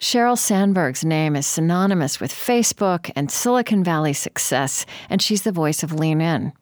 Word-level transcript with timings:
Sheryl 0.00 0.38
Sandberg's 0.38 1.04
name 1.04 1.36
is 1.36 1.46
synonymous 1.46 2.20
with 2.20 2.32
Facebook 2.32 3.10
and 3.14 3.30
Silicon 3.30 3.84
Valley 3.84 4.14
success, 4.14 4.86
and 5.10 5.20
she's 5.20 5.42
the 5.42 5.52
voice 5.52 5.82
of 5.82 5.92
Lean 5.92 6.22
In. 6.22 6.54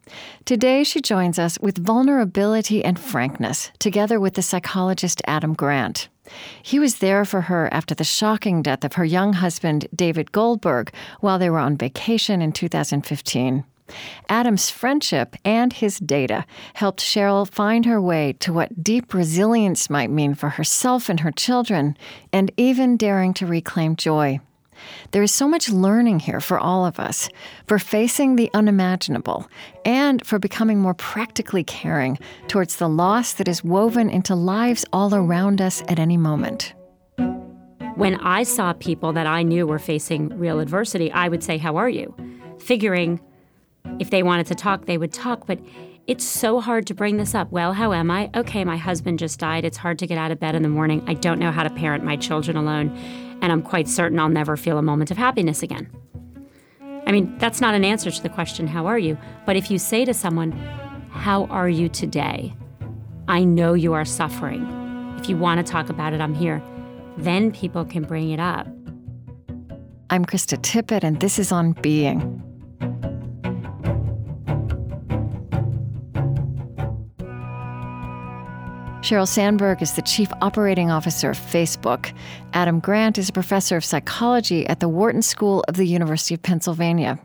Today, 0.44 0.82
she 0.82 1.00
joins 1.00 1.38
us 1.38 1.56
with 1.60 1.78
vulnerability 1.78 2.84
and 2.84 2.98
frankness, 2.98 3.70
together 3.78 4.18
with 4.18 4.34
the 4.34 4.42
psychologist 4.42 5.22
Adam 5.28 5.54
Grant. 5.54 6.08
He 6.60 6.80
was 6.80 6.96
there 6.96 7.24
for 7.24 7.42
her 7.42 7.72
after 7.72 7.94
the 7.94 8.02
shocking 8.02 8.60
death 8.60 8.82
of 8.82 8.94
her 8.94 9.04
young 9.04 9.34
husband, 9.34 9.86
David 9.94 10.32
Goldberg, 10.32 10.92
while 11.20 11.38
they 11.38 11.48
were 11.48 11.60
on 11.60 11.76
vacation 11.76 12.42
in 12.42 12.50
2015. 12.50 13.64
Adam's 14.28 14.70
friendship 14.70 15.36
and 15.44 15.72
his 15.72 15.98
data 15.98 16.44
helped 16.74 17.00
Sheryl 17.00 17.48
find 17.48 17.84
her 17.86 18.00
way 18.00 18.34
to 18.40 18.52
what 18.52 18.82
deep 18.82 19.14
resilience 19.14 19.90
might 19.90 20.10
mean 20.10 20.34
for 20.34 20.50
herself 20.50 21.08
and 21.08 21.20
her 21.20 21.32
children, 21.32 21.96
and 22.32 22.50
even 22.56 22.96
daring 22.96 23.34
to 23.34 23.46
reclaim 23.46 23.96
joy. 23.96 24.40
There 25.10 25.22
is 25.22 25.32
so 25.32 25.48
much 25.48 25.70
learning 25.70 26.20
here 26.20 26.40
for 26.40 26.58
all 26.58 26.86
of 26.86 27.00
us, 27.00 27.28
for 27.66 27.78
facing 27.78 28.36
the 28.36 28.50
unimaginable, 28.54 29.48
and 29.84 30.24
for 30.24 30.38
becoming 30.38 30.78
more 30.78 30.94
practically 30.94 31.64
caring 31.64 32.18
towards 32.46 32.76
the 32.76 32.88
loss 32.88 33.32
that 33.34 33.48
is 33.48 33.64
woven 33.64 34.10
into 34.10 34.34
lives 34.34 34.84
all 34.92 35.14
around 35.14 35.60
us 35.60 35.82
at 35.88 35.98
any 35.98 36.16
moment. 36.16 36.74
When 37.96 38.14
I 38.16 38.44
saw 38.44 38.74
people 38.74 39.12
that 39.14 39.26
I 39.26 39.42
knew 39.42 39.66
were 39.66 39.80
facing 39.80 40.28
real 40.38 40.60
adversity, 40.60 41.10
I 41.10 41.28
would 41.28 41.42
say, 41.42 41.58
How 41.58 41.76
are 41.76 41.88
you? 41.88 42.14
Figuring 42.60 43.20
if 43.98 44.10
they 44.10 44.22
wanted 44.22 44.46
to 44.46 44.54
talk, 44.54 44.86
they 44.86 44.98
would 44.98 45.12
talk, 45.12 45.46
but 45.46 45.58
it's 46.06 46.24
so 46.24 46.60
hard 46.60 46.86
to 46.86 46.94
bring 46.94 47.18
this 47.18 47.34
up. 47.34 47.50
Well, 47.50 47.74
how 47.74 47.92
am 47.92 48.10
I? 48.10 48.30
Okay, 48.34 48.64
my 48.64 48.78
husband 48.78 49.18
just 49.18 49.38
died. 49.38 49.64
It's 49.64 49.76
hard 49.76 49.98
to 49.98 50.06
get 50.06 50.16
out 50.16 50.30
of 50.30 50.40
bed 50.40 50.54
in 50.54 50.62
the 50.62 50.68
morning. 50.68 51.04
I 51.06 51.14
don't 51.14 51.38
know 51.38 51.50
how 51.50 51.62
to 51.62 51.70
parent 51.70 52.02
my 52.02 52.16
children 52.16 52.56
alone, 52.56 52.96
and 53.42 53.52
I'm 53.52 53.60
quite 53.60 53.88
certain 53.88 54.18
I'll 54.18 54.30
never 54.30 54.56
feel 54.56 54.78
a 54.78 54.82
moment 54.82 55.10
of 55.10 55.18
happiness 55.18 55.62
again. 55.62 55.90
I 57.06 57.12
mean, 57.12 57.36
that's 57.38 57.60
not 57.60 57.74
an 57.74 57.84
answer 57.84 58.10
to 58.10 58.22
the 58.22 58.28
question, 58.28 58.66
How 58.66 58.86
are 58.86 58.98
you? 58.98 59.18
But 59.44 59.56
if 59.56 59.70
you 59.70 59.78
say 59.78 60.04
to 60.06 60.14
someone, 60.14 60.52
How 61.10 61.44
are 61.46 61.68
you 61.68 61.88
today? 61.88 62.54
I 63.28 63.44
know 63.44 63.74
you 63.74 63.92
are 63.92 64.06
suffering. 64.06 64.66
If 65.18 65.28
you 65.28 65.36
want 65.36 65.64
to 65.64 65.70
talk 65.70 65.90
about 65.90 66.14
it, 66.14 66.20
I'm 66.20 66.34
here. 66.34 66.62
Then 67.18 67.52
people 67.52 67.84
can 67.84 68.04
bring 68.04 68.30
it 68.30 68.40
up. 68.40 68.66
I'm 70.08 70.24
Krista 70.24 70.56
Tippett, 70.56 71.04
and 71.04 71.20
this 71.20 71.38
is 71.38 71.52
On 71.52 71.72
Being. 71.72 72.42
Sheryl 79.08 79.26
Sandberg 79.26 79.80
is 79.80 79.94
the 79.94 80.02
Chief 80.02 80.30
Operating 80.42 80.90
Officer 80.90 81.30
of 81.30 81.38
Facebook. 81.38 82.12
Adam 82.52 82.78
Grant 82.78 83.16
is 83.16 83.30
a 83.30 83.32
professor 83.32 83.78
of 83.78 83.84
psychology 83.86 84.66
at 84.66 84.80
the 84.80 84.88
Wharton 84.90 85.22
School 85.22 85.64
of 85.66 85.76
the 85.76 85.86
University 85.86 86.34
of 86.34 86.42
Pennsylvania. 86.42 87.18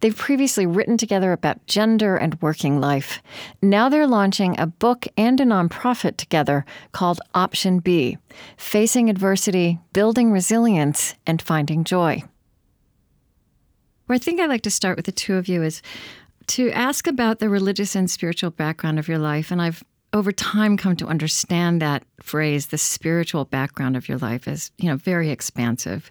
They've 0.00 0.16
previously 0.16 0.66
written 0.66 0.96
together 0.96 1.30
about 1.30 1.64
gender 1.68 2.16
and 2.16 2.42
working 2.42 2.80
life. 2.80 3.22
Now 3.62 3.88
they're 3.88 4.08
launching 4.08 4.58
a 4.58 4.66
book 4.66 5.06
and 5.16 5.40
a 5.40 5.44
nonprofit 5.44 6.16
together 6.16 6.64
called 6.90 7.20
Option 7.34 7.78
B 7.78 8.18
Facing 8.56 9.08
Adversity, 9.08 9.78
Building 9.92 10.32
Resilience, 10.32 11.14
and 11.24 11.40
Finding 11.40 11.84
Joy. 11.84 12.24
Where 14.06 14.16
I 14.16 14.18
think 14.18 14.40
I'd 14.40 14.48
like 14.48 14.62
to 14.62 14.72
start 14.72 14.96
with 14.96 15.06
the 15.06 15.12
two 15.12 15.36
of 15.36 15.46
you 15.46 15.62
is 15.62 15.82
to 16.48 16.72
ask 16.72 17.06
about 17.06 17.38
the 17.38 17.48
religious 17.48 17.94
and 17.94 18.10
spiritual 18.10 18.50
background 18.50 18.98
of 18.98 19.06
your 19.06 19.18
life. 19.18 19.52
And 19.52 19.62
I've 19.62 19.84
over 20.12 20.32
time 20.32 20.76
come 20.76 20.96
to 20.96 21.06
understand 21.06 21.80
that 21.80 22.04
phrase 22.20 22.68
the 22.68 22.78
spiritual 22.78 23.44
background 23.44 23.96
of 23.96 24.08
your 24.08 24.18
life 24.18 24.46
is, 24.46 24.70
you 24.78 24.88
know 24.88 24.96
very 24.96 25.30
expansive. 25.30 26.10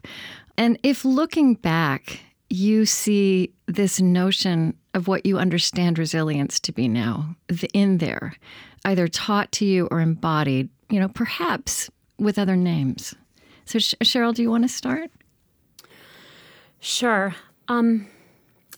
And 0.57 0.77
if 0.83 1.05
looking 1.05 1.55
back 1.55 2.21
you 2.49 2.85
see 2.85 3.53
this 3.67 4.01
notion 4.01 4.75
of 4.93 5.07
what 5.07 5.25
you 5.25 5.37
understand 5.37 5.97
resilience 5.97 6.59
to 6.59 6.73
be 6.73 6.85
now 6.89 7.33
in 7.73 7.99
there 7.99 8.33
either 8.83 9.07
taught 9.07 9.49
to 9.53 9.63
you 9.63 9.87
or 9.89 10.01
embodied 10.01 10.67
you 10.89 10.99
know 10.99 11.07
perhaps 11.07 11.89
with 12.17 12.37
other 12.37 12.55
names. 12.55 13.15
So 13.65 13.79
Sheryl, 13.79 14.33
do 14.33 14.41
you 14.41 14.51
want 14.51 14.63
to 14.63 14.69
start? 14.69 15.09
Sure. 16.81 17.33
Um, 17.67 18.07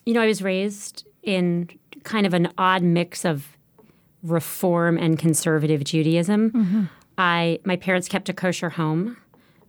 you 0.04 0.12
know 0.12 0.20
i 0.20 0.26
was 0.26 0.42
raised 0.42 1.06
in 1.22 1.68
kind 2.02 2.26
of 2.26 2.34
an 2.34 2.52
odd 2.58 2.82
mix 2.82 3.24
of 3.24 3.53
reform 4.24 4.98
and 4.98 5.18
conservative 5.18 5.84
Judaism. 5.84 6.50
Mm-hmm. 6.50 6.84
I 7.18 7.60
my 7.64 7.76
parents 7.76 8.08
kept 8.08 8.28
a 8.28 8.32
kosher 8.32 8.70
home. 8.70 9.16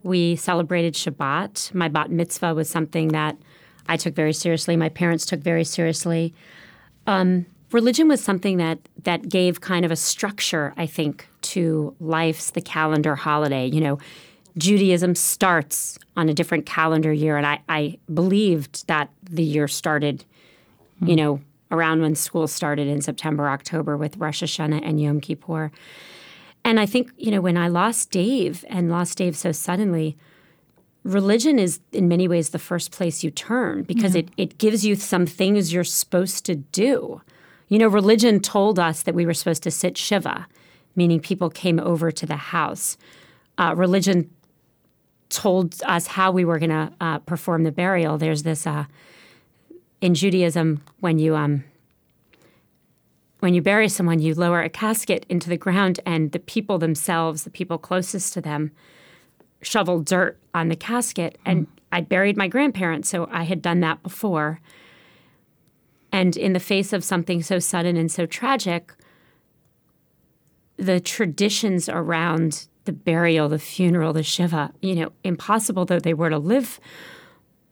We 0.02 0.36
celebrated 0.36 0.94
Shabbat. 0.94 1.74
My 1.74 1.88
bat 1.88 2.10
mitzvah 2.10 2.54
was 2.54 2.68
something 2.68 3.08
that 3.08 3.36
I 3.88 3.96
took 3.96 4.14
very 4.14 4.32
seriously. 4.32 4.76
My 4.76 4.88
parents 4.88 5.26
took 5.26 5.40
very 5.40 5.64
seriously. 5.64 6.34
Um, 7.06 7.46
religion 7.72 8.08
was 8.08 8.22
something 8.22 8.56
that 8.56 8.78
that 9.04 9.28
gave 9.28 9.60
kind 9.60 9.84
of 9.84 9.90
a 9.90 9.96
structure, 9.96 10.72
I 10.76 10.86
think, 10.86 11.28
to 11.42 11.94
life's 12.00 12.50
the 12.50 12.60
calendar 12.60 13.14
holiday. 13.14 13.66
You 13.66 13.80
know, 13.80 13.98
Judaism 14.58 15.14
starts 15.14 15.98
on 16.16 16.28
a 16.28 16.34
different 16.34 16.66
calendar 16.66 17.12
year, 17.12 17.36
and 17.36 17.46
I, 17.46 17.60
I 17.68 17.98
believed 18.12 18.86
that 18.88 19.10
the 19.22 19.42
year 19.42 19.68
started, 19.68 20.24
you 21.02 21.14
know, 21.14 21.40
around 21.70 22.02
when 22.02 22.14
school 22.14 22.46
started 22.46 22.86
in 22.86 23.00
September, 23.00 23.48
October 23.48 23.96
with 23.96 24.16
Rosh 24.16 24.42
Hashanah 24.42 24.80
and 24.84 25.00
Yom 25.00 25.20
Kippur. 25.20 25.70
And 26.64 26.80
I 26.80 26.86
think, 26.86 27.12
you 27.16 27.30
know, 27.30 27.40
when 27.40 27.56
I 27.56 27.68
lost 27.68 28.10
Dave 28.10 28.64
and 28.68 28.90
lost 28.90 29.18
Dave 29.18 29.36
so 29.36 29.52
suddenly, 29.52 30.16
religion 31.04 31.58
is 31.58 31.80
in 31.92 32.08
many 32.08 32.26
ways 32.26 32.50
the 32.50 32.58
first 32.58 32.90
place 32.90 33.22
you 33.22 33.30
turn 33.30 33.84
because 33.84 34.14
it, 34.14 34.28
it 34.36 34.58
gives 34.58 34.84
you 34.84 34.96
some 34.96 35.26
things 35.26 35.72
you're 35.72 35.84
supposed 35.84 36.44
to 36.46 36.56
do. 36.56 37.20
You 37.68 37.78
know, 37.78 37.88
religion 37.88 38.40
told 38.40 38.78
us 38.78 39.02
that 39.02 39.14
we 39.14 39.26
were 39.26 39.34
supposed 39.34 39.62
to 39.64 39.70
sit 39.70 39.96
Shiva, 39.96 40.46
meaning 40.94 41.20
people 41.20 41.50
came 41.50 41.78
over 41.80 42.10
to 42.10 42.26
the 42.26 42.36
house. 42.36 42.96
Uh, 43.58 43.74
religion 43.76 44.30
told 45.28 45.80
us 45.84 46.06
how 46.06 46.30
we 46.30 46.44
were 46.44 46.58
going 46.58 46.70
to 46.70 46.92
uh, 47.00 47.18
perform 47.18 47.64
the 47.64 47.72
burial. 47.72 48.18
There's 48.18 48.42
this 48.42 48.66
uh, 48.66 48.84
in 50.00 50.14
Judaism, 50.14 50.82
when 51.00 51.18
you 51.18 51.36
um, 51.36 51.64
when 53.40 53.54
you 53.54 53.62
bury 53.62 53.88
someone, 53.88 54.18
you 54.18 54.34
lower 54.34 54.62
a 54.62 54.68
casket 54.68 55.26
into 55.28 55.48
the 55.48 55.56
ground, 55.56 56.00
and 56.06 56.32
the 56.32 56.38
people 56.38 56.78
themselves, 56.78 57.44
the 57.44 57.50
people 57.50 57.78
closest 57.78 58.32
to 58.32 58.40
them, 58.40 58.72
shovel 59.62 60.00
dirt 60.00 60.38
on 60.54 60.68
the 60.68 60.76
casket. 60.76 61.38
Mm. 61.44 61.50
And 61.50 61.66
I 61.92 62.00
buried 62.00 62.36
my 62.36 62.48
grandparents, 62.48 63.08
so 63.08 63.28
I 63.30 63.44
had 63.44 63.62
done 63.62 63.80
that 63.80 64.02
before. 64.02 64.60
And 66.12 66.36
in 66.36 66.52
the 66.54 66.60
face 66.60 66.92
of 66.92 67.04
something 67.04 67.42
so 67.42 67.58
sudden 67.58 67.96
and 67.96 68.10
so 68.10 68.26
tragic, 68.26 68.92
the 70.76 71.00
traditions 71.00 71.88
around 71.88 72.68
the 72.84 72.92
burial, 72.92 73.48
the 73.48 73.58
funeral, 73.58 74.12
the 74.12 74.22
Shiva, 74.22 74.72
you 74.80 74.94
know, 74.94 75.12
impossible 75.24 75.84
though 75.84 76.00
they 76.00 76.14
were 76.14 76.30
to 76.30 76.38
live 76.38 76.80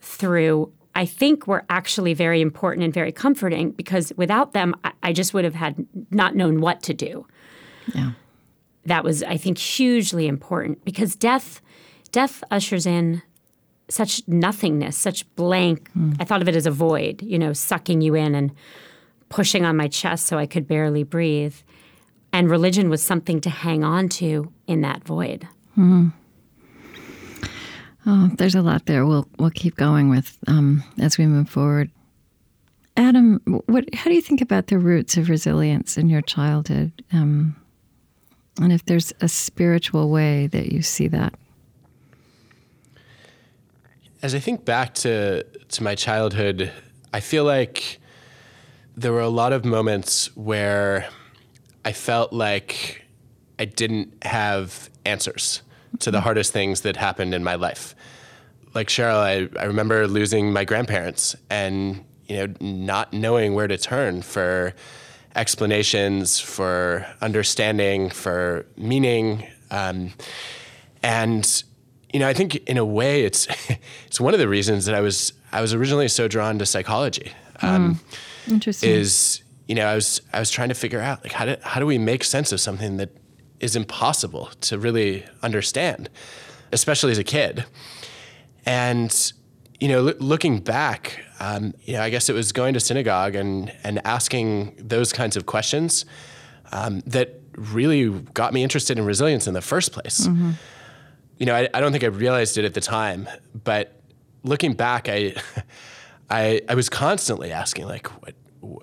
through, 0.01 0.73
I 0.95 1.07
think 1.07 1.47
were 1.47 1.65
actually 1.69 2.15
very 2.15 2.41
important 2.41 2.85
and 2.85 2.95
very 2.95 3.13
comforting 3.13 3.73
because 3.73 4.13
without 4.17 4.53
them, 4.53 4.75
I, 4.85 4.93
I 5.03 5.13
just 5.13 5.35
would 5.35 5.45
have 5.45 5.55
had 5.55 5.87
not 6.11 6.37
known 6.37 6.61
what 6.61 6.83
to 6.85 6.95
do. 6.95 7.27
Yeah. 7.95 8.13
That 8.87 9.03
was, 9.03 9.23
I 9.23 9.37
think, 9.37 9.59
hugely 9.59 10.27
important 10.27 10.85
because 10.85 11.17
death, 11.17 11.61
death 12.13 12.45
ushers 12.51 12.87
in 12.87 13.23
such 13.89 14.23
nothingness, 14.27 14.97
such 14.97 15.33
blank. 15.37 15.91
Mm. 15.97 16.17
I 16.21 16.25
thought 16.25 16.43
of 16.43 16.49
it 16.49 16.57
as 16.57 16.67
a 16.67 16.71
void, 16.71 17.23
you 17.23 17.39
know, 17.39 17.53
sucking 17.53 18.01
you 18.01 18.15
in 18.15 18.35
and 18.35 18.53
pushing 19.29 19.65
on 19.65 19.77
my 19.77 19.89
chest 19.89 20.27
so 20.27 20.39
I 20.39 20.47
could 20.47 20.69
barely 20.69 21.03
breathe. 21.03 21.57
And 22.33 22.51
religion 22.51 22.89
was 22.89 23.03
something 23.03 23.41
to 23.43 23.51
hang 23.51 23.85
on 23.85 24.09
to 24.11 24.53
in 24.67 24.81
that 24.83 25.05
void. 25.05 25.49
Mm. 25.77 26.13
Oh, 28.07 28.31
there's 28.37 28.55
a 28.55 28.63
lot 28.63 28.87
there. 28.87 29.07
We'll 29.07 29.29
we'll 29.39 29.51
keep 29.51 29.77
going 29.77 30.11
with 30.11 30.39
um, 30.47 30.85
as 30.99 31.17
we 31.17 31.27
move 31.27 31.49
forward. 31.49 31.91
Adam, 32.97 33.41
what? 33.67 33.93
How 33.95 34.05
do 34.05 34.15
you 34.15 34.23
think 34.23 34.41
about 34.41 34.67
the 34.67 34.79
roots 34.79 35.17
of 35.17 35.29
resilience 35.29 35.97
in 35.97 36.09
your 36.09 36.21
childhood, 36.23 36.93
um, 37.13 37.57
and 38.61 38.73
if 38.73 38.85
there's 38.85 39.13
a 39.21 39.29
spiritual 39.29 40.11
way 40.11 40.47
that 40.49 40.71
you 40.71 40.83
see 40.83 41.09
that? 41.09 41.35
As 44.23 44.35
I 44.35 44.39
think 44.39 44.65
back 44.65 44.95
to 44.97 45.43
to 45.45 45.83
my 45.83 45.95
childhood, 45.95 46.71
I 47.13 47.21
feel 47.21 47.45
like 47.45 48.01
there 48.97 49.13
were 49.13 49.21
a 49.21 49.29
lot 49.29 49.53
of 49.53 49.65
moments 49.65 50.35
where 50.37 51.09
I 51.85 51.93
felt 51.93 52.33
like 52.33 53.03
I 53.59 53.65
didn't 53.65 54.25
have 54.25 54.91
answers 55.05 55.63
to 56.01 56.11
the 56.11 56.21
hardest 56.21 56.53
things 56.53 56.83
that 56.83 56.97
happened 56.97 57.35
in 57.35 57.45
my 57.45 57.55
life. 57.55 57.95
Like 58.75 58.89
Sheryl, 58.89 59.17
I, 59.17 59.49
I 59.61 59.65
remember 59.65 60.07
losing 60.09 60.53
my 60.53 60.65
grandparents 60.65 61.37
and 61.49 62.05
you 62.27 62.37
know 62.37 62.55
not 62.61 63.13
knowing 63.13 63.55
where 63.55 63.69
to 63.69 63.79
turn 63.79 64.23
for 64.23 64.75
explanations, 65.37 66.41
for 66.41 67.07
understanding, 67.21 68.11
for 68.11 68.67
meaning, 68.77 69.47
um, 69.71 70.13
and 71.03 71.65
you 72.13 72.21
know, 72.21 72.29
I 72.29 72.33
think 72.33 72.55
in 72.69 72.79
a 72.79 72.85
way 72.85 73.25
it's 73.25 73.49
it's 74.07 74.21
one 74.21 74.35
of 74.35 74.41
the 74.41 74.49
reasons 74.49 74.87
that 74.87 74.95
I 74.95 75.01
was 75.01 75.33
I 75.53 75.61
was 75.61 75.75
originally 75.75 76.09
so 76.09 76.29
drawn 76.29 76.59
to 76.59 76.67
psychology. 76.67 77.33
Um, 77.61 78.01
Interesting. 78.49 78.91
Is 78.91 79.43
you 79.69 79.75
know 79.75 79.87
I 79.87 79.95
was 79.95 80.21
I 80.33 80.39
was 80.39 80.51
trying 80.51 80.69
to 80.69 80.75
figure 80.75 81.01
out 81.01 81.23
like 81.25 81.33
how 81.33 81.45
do 81.45 81.57
how 81.63 81.81
do 81.81 81.87
we 81.87 81.99
make 81.99 82.25
sense 82.25 82.53
of 82.53 82.61
something 82.61 82.99
that 82.99 83.11
is 83.65 83.75
impossible 83.75 84.51
to 84.61 84.79
really 84.79 85.25
understand, 85.43 86.11
especially 86.73 87.13
as 87.13 87.19
a 87.19 87.25
kid. 87.25 87.65
And 88.67 89.33
you 89.81 89.89
know, 89.89 90.03
loo- 90.03 90.17
looking 90.21 90.61
back, 90.61 91.21
um, 91.41 91.75
you 91.85 91.95
know, 91.95 92.03
I 92.03 92.11
guess 92.11 92.29
it 92.29 92.35
was 92.35 92.53
going 92.53 92.75
to 92.75 92.81
synagogue 92.81 93.35
and 93.35 93.73
and 93.83 94.01
asking 94.05 94.75
those 94.79 95.13
kinds 95.13 95.37
of 95.37 95.47
questions 95.47 96.05
um, 96.73 97.01
that 97.07 97.41
really 97.57 98.11
got 98.35 98.53
me 98.53 98.63
interested 98.63 98.99
in 98.99 99.05
resilience 99.05 99.47
in 99.47 99.55
the 99.55 99.61
first 99.63 99.93
place. 99.93 100.27
You 101.39 101.47
know, 101.47 101.55
I, 101.55 101.69
I 101.75 101.81
don't 101.81 101.93
think 101.93 102.05
I 102.05 102.09
realized 102.09 102.59
it 102.59 102.65
at 102.65 102.75
the 102.75 102.81
time, 102.81 103.29
but 103.65 104.01
looking 104.45 104.75
back, 104.75 105.09
I, 105.09 105.35
I, 106.31 106.61
I 106.69 106.75
was 106.75 106.89
constantly 106.89 107.51
asking, 107.53 107.87
like, 107.87 108.07
what, 108.23 108.35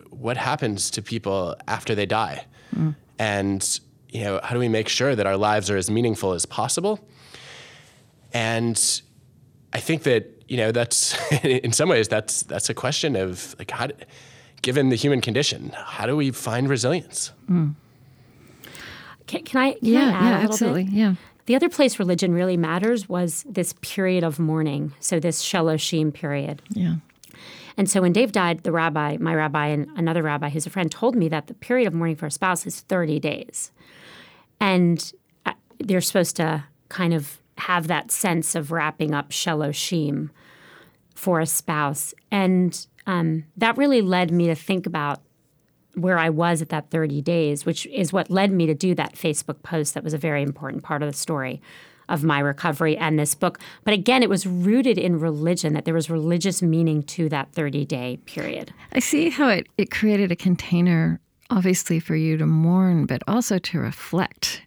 what 0.09 0.37
happens 0.37 0.89
to 0.91 1.01
people 1.01 1.55
after 1.67 1.95
they 1.95 2.05
die, 2.05 2.45
and 3.19 3.79
you 4.11 4.23
know, 4.23 4.39
how 4.43 4.53
do 4.53 4.59
we 4.59 4.69
make 4.69 4.89
sure 4.89 5.15
that 5.15 5.25
our 5.25 5.37
lives 5.37 5.69
are 5.69 5.77
as 5.77 5.89
meaningful 5.89 6.33
as 6.33 6.45
possible? 6.45 6.99
And 8.33 9.01
I 9.73 9.79
think 9.79 10.03
that 10.03 10.43
you 10.47 10.57
know 10.57 10.71
that's 10.71 11.15
in 11.43 11.71
some 11.71 11.89
ways 11.89 12.07
that's 12.07 12.43
that's 12.43 12.69
a 12.69 12.73
question 12.73 13.15
of 13.15 13.55
like 13.57 13.71
how, 13.71 13.87
do, 13.87 13.93
given 14.61 14.89
the 14.89 14.95
human 14.95 15.21
condition, 15.21 15.71
how 15.75 16.05
do 16.05 16.15
we 16.15 16.31
find 16.31 16.69
resilience? 16.69 17.31
Hmm. 17.47 17.69
Can, 19.27 19.43
can 19.43 19.61
I? 19.61 19.71
Can 19.73 19.79
yeah, 19.81 19.99
I 19.99 20.03
add 20.03 20.11
yeah, 20.11 20.19
a 20.19 20.35
little 20.35 20.51
absolutely. 20.51 20.83
Bit? 20.85 20.93
Yeah. 20.93 21.15
The 21.47 21.55
other 21.55 21.69
place 21.69 21.99
religion 21.99 22.33
really 22.33 22.57
matters 22.57 23.09
was 23.09 23.43
this 23.49 23.73
period 23.81 24.23
of 24.23 24.39
mourning. 24.39 24.93
So 24.99 25.19
this 25.19 25.43
Sheloshim 25.43 26.13
period. 26.13 26.61
Yeah. 26.69 26.95
And 27.77 27.89
so 27.89 28.01
when 28.01 28.13
Dave 28.13 28.31
died, 28.31 28.63
the 28.63 28.71
rabbi, 28.71 29.17
my 29.19 29.33
rabbi, 29.33 29.67
and 29.67 29.89
another 29.97 30.21
rabbi 30.21 30.49
who's 30.49 30.67
a 30.67 30.69
friend 30.69 30.91
told 30.91 31.15
me 31.15 31.29
that 31.29 31.47
the 31.47 31.53
period 31.53 31.87
of 31.87 31.93
mourning 31.93 32.15
for 32.15 32.27
a 32.27 32.31
spouse 32.31 32.67
is 32.67 32.81
30 32.81 33.19
days. 33.19 33.71
And 34.61 35.11
uh, 35.45 35.53
they're 35.79 35.99
supposed 35.99 36.37
to 36.37 36.63
kind 36.87 37.13
of 37.13 37.41
have 37.57 37.87
that 37.87 38.11
sense 38.11 38.55
of 38.55 38.71
wrapping 38.71 39.13
up 39.13 39.31
Sheloshim 39.31 40.29
for 41.15 41.39
a 41.39 41.45
spouse. 41.45 42.13
And 42.31 42.87
um, 43.05 43.45
that 43.57 43.77
really 43.77 44.01
led 44.01 44.31
me 44.31 44.47
to 44.47 44.55
think 44.55 44.85
about 44.85 45.21
where 45.95 46.17
I 46.17 46.29
was 46.29 46.61
at 46.61 46.69
that 46.69 46.89
30 46.89 47.21
days, 47.21 47.65
which 47.65 47.85
is 47.87 48.13
what 48.13 48.29
led 48.29 48.51
me 48.51 48.65
to 48.65 48.73
do 48.73 48.95
that 48.95 49.15
Facebook 49.15 49.61
post 49.63 49.93
that 49.93 50.03
was 50.03 50.13
a 50.13 50.17
very 50.17 50.41
important 50.41 50.83
part 50.83 51.03
of 51.03 51.11
the 51.11 51.17
story 51.17 51.61
of 52.11 52.23
my 52.23 52.39
recovery 52.39 52.97
and 52.97 53.17
this 53.17 53.33
book. 53.33 53.59
But 53.85 53.93
again, 53.93 54.21
it 54.21 54.29
was 54.29 54.45
rooted 54.45 54.97
in 54.97 55.19
religion, 55.19 55.73
that 55.73 55.85
there 55.85 55.93
was 55.93 56.09
religious 56.09 56.61
meaning 56.61 57.03
to 57.03 57.29
that 57.29 57.53
30 57.53 57.85
day 57.85 58.19
period. 58.25 58.73
I 58.91 58.99
see 58.99 59.29
how 59.29 59.47
it, 59.47 59.67
it 59.77 59.91
created 59.91 60.31
a 60.31 60.35
container, 60.35 61.20
obviously, 61.51 61.99
for 61.99 62.15
you 62.15 62.37
to 62.37 62.45
mourn, 62.47 63.05
but 63.05 63.21
also 63.27 63.59
to 63.59 63.79
reflect. 63.79 64.61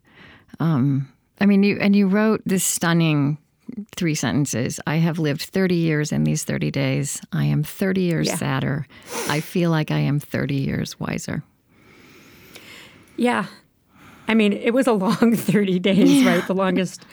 Um, 0.61 1.09
I 1.41 1.47
mean, 1.47 1.63
you 1.65 1.79
and 1.81 1.97
you 1.97 2.07
wrote 2.07 2.43
this 2.47 2.65
stunning 2.65 3.39
three 3.97 4.15
sentences. 4.15 4.79
I 4.87 4.97
have 4.97 5.19
lived 5.19 5.41
30 5.43 5.75
years 5.75 6.13
in 6.13 6.23
these 6.25 6.45
30 6.45 6.71
days. 6.71 7.21
I 7.33 7.47
am 7.47 7.63
30 7.65 8.03
years 8.03 8.27
Yeah. 8.29 8.37
sadder. 8.37 8.87
I 9.29 9.41
feel 9.41 9.71
like 9.71 9.91
I 9.91 9.99
am 10.01 10.21
30 10.21 10.55
years 10.55 11.01
wiser. 11.01 11.43
Yeah. 13.17 13.47
I 14.29 14.35
mean, 14.35 14.53
it 14.53 14.73
was 14.75 14.87
a 14.87 14.93
long 14.93 15.35
30 15.37 15.79
days, 15.81 16.25
right? 16.25 16.47
The 16.47 16.55
longest 16.55 17.05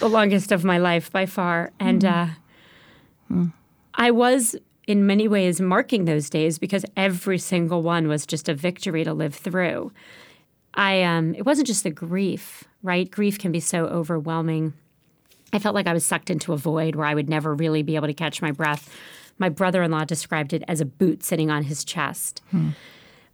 the 0.00 0.08
longest 0.08 0.50
of 0.52 0.64
my 0.64 0.78
life 0.78 1.12
by 1.12 1.26
far. 1.26 1.70
And 1.78 2.04
uh, 2.04 2.26
I 3.94 4.10
was 4.10 4.56
in 4.86 5.06
many 5.06 5.28
ways 5.28 5.60
marking 5.60 6.04
those 6.04 6.30
days 6.30 6.58
because 6.58 6.84
every 6.96 7.38
single 7.38 7.82
one 7.82 8.08
was 8.08 8.26
just 8.26 8.48
a 8.48 8.54
victory 8.54 9.04
to 9.04 9.12
live 9.12 9.34
through. 9.34 9.92
I 10.74 11.02
um 11.02 11.34
it 11.34 11.44
wasn't 11.44 11.66
just 11.66 11.82
the 11.82 11.90
grief, 11.90 12.64
right? 12.82 13.10
Grief 13.10 13.38
can 13.38 13.52
be 13.52 13.60
so 13.60 13.86
overwhelming. 13.86 14.72
I 15.52 15.58
felt 15.58 15.74
like 15.74 15.86
I 15.88 15.92
was 15.92 16.06
sucked 16.06 16.30
into 16.30 16.52
a 16.52 16.56
void 16.56 16.94
where 16.94 17.06
I 17.06 17.14
would 17.14 17.28
never 17.28 17.54
really 17.54 17.82
be 17.82 17.96
able 17.96 18.06
to 18.06 18.14
catch 18.14 18.40
my 18.40 18.52
breath. 18.52 18.94
My 19.38 19.48
brother-in-law 19.48 20.04
described 20.04 20.52
it 20.52 20.62
as 20.68 20.80
a 20.80 20.84
boot 20.84 21.24
sitting 21.24 21.50
on 21.50 21.64
his 21.64 21.84
chest. 21.84 22.40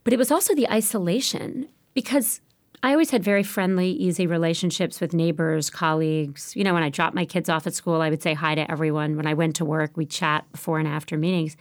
But 0.05 0.13
it 0.13 0.19
was 0.19 0.31
also 0.31 0.55
the 0.55 0.71
isolation 0.71 1.69
because 1.93 2.41
I 2.87 2.93
always 2.93 3.11
had 3.11 3.25
very 3.25 3.43
friendly, 3.43 3.91
easy 3.91 4.29
relationships 4.29 5.01
with 5.01 5.13
neighbors, 5.13 5.71
colleagues. 5.71 6.55
You 6.55 6.63
know, 6.63 6.73
when 6.73 6.85
I 6.85 6.89
dropped 6.89 7.17
my 7.17 7.25
kids 7.25 7.49
off 7.49 7.67
at 7.67 7.75
school, 7.75 8.01
I 8.01 8.11
would 8.11 8.23
say 8.23 8.33
hi 8.33 8.55
to 8.55 8.71
everyone. 8.71 9.17
When 9.17 9.27
I 9.27 9.35
went 9.35 9.57
to 9.57 9.65
work, 9.65 9.97
we'd 9.97 10.09
chat 10.09 10.45
before 10.53 10.79
and 10.79 10.87
after 10.87 11.19
meetings. 11.19 11.57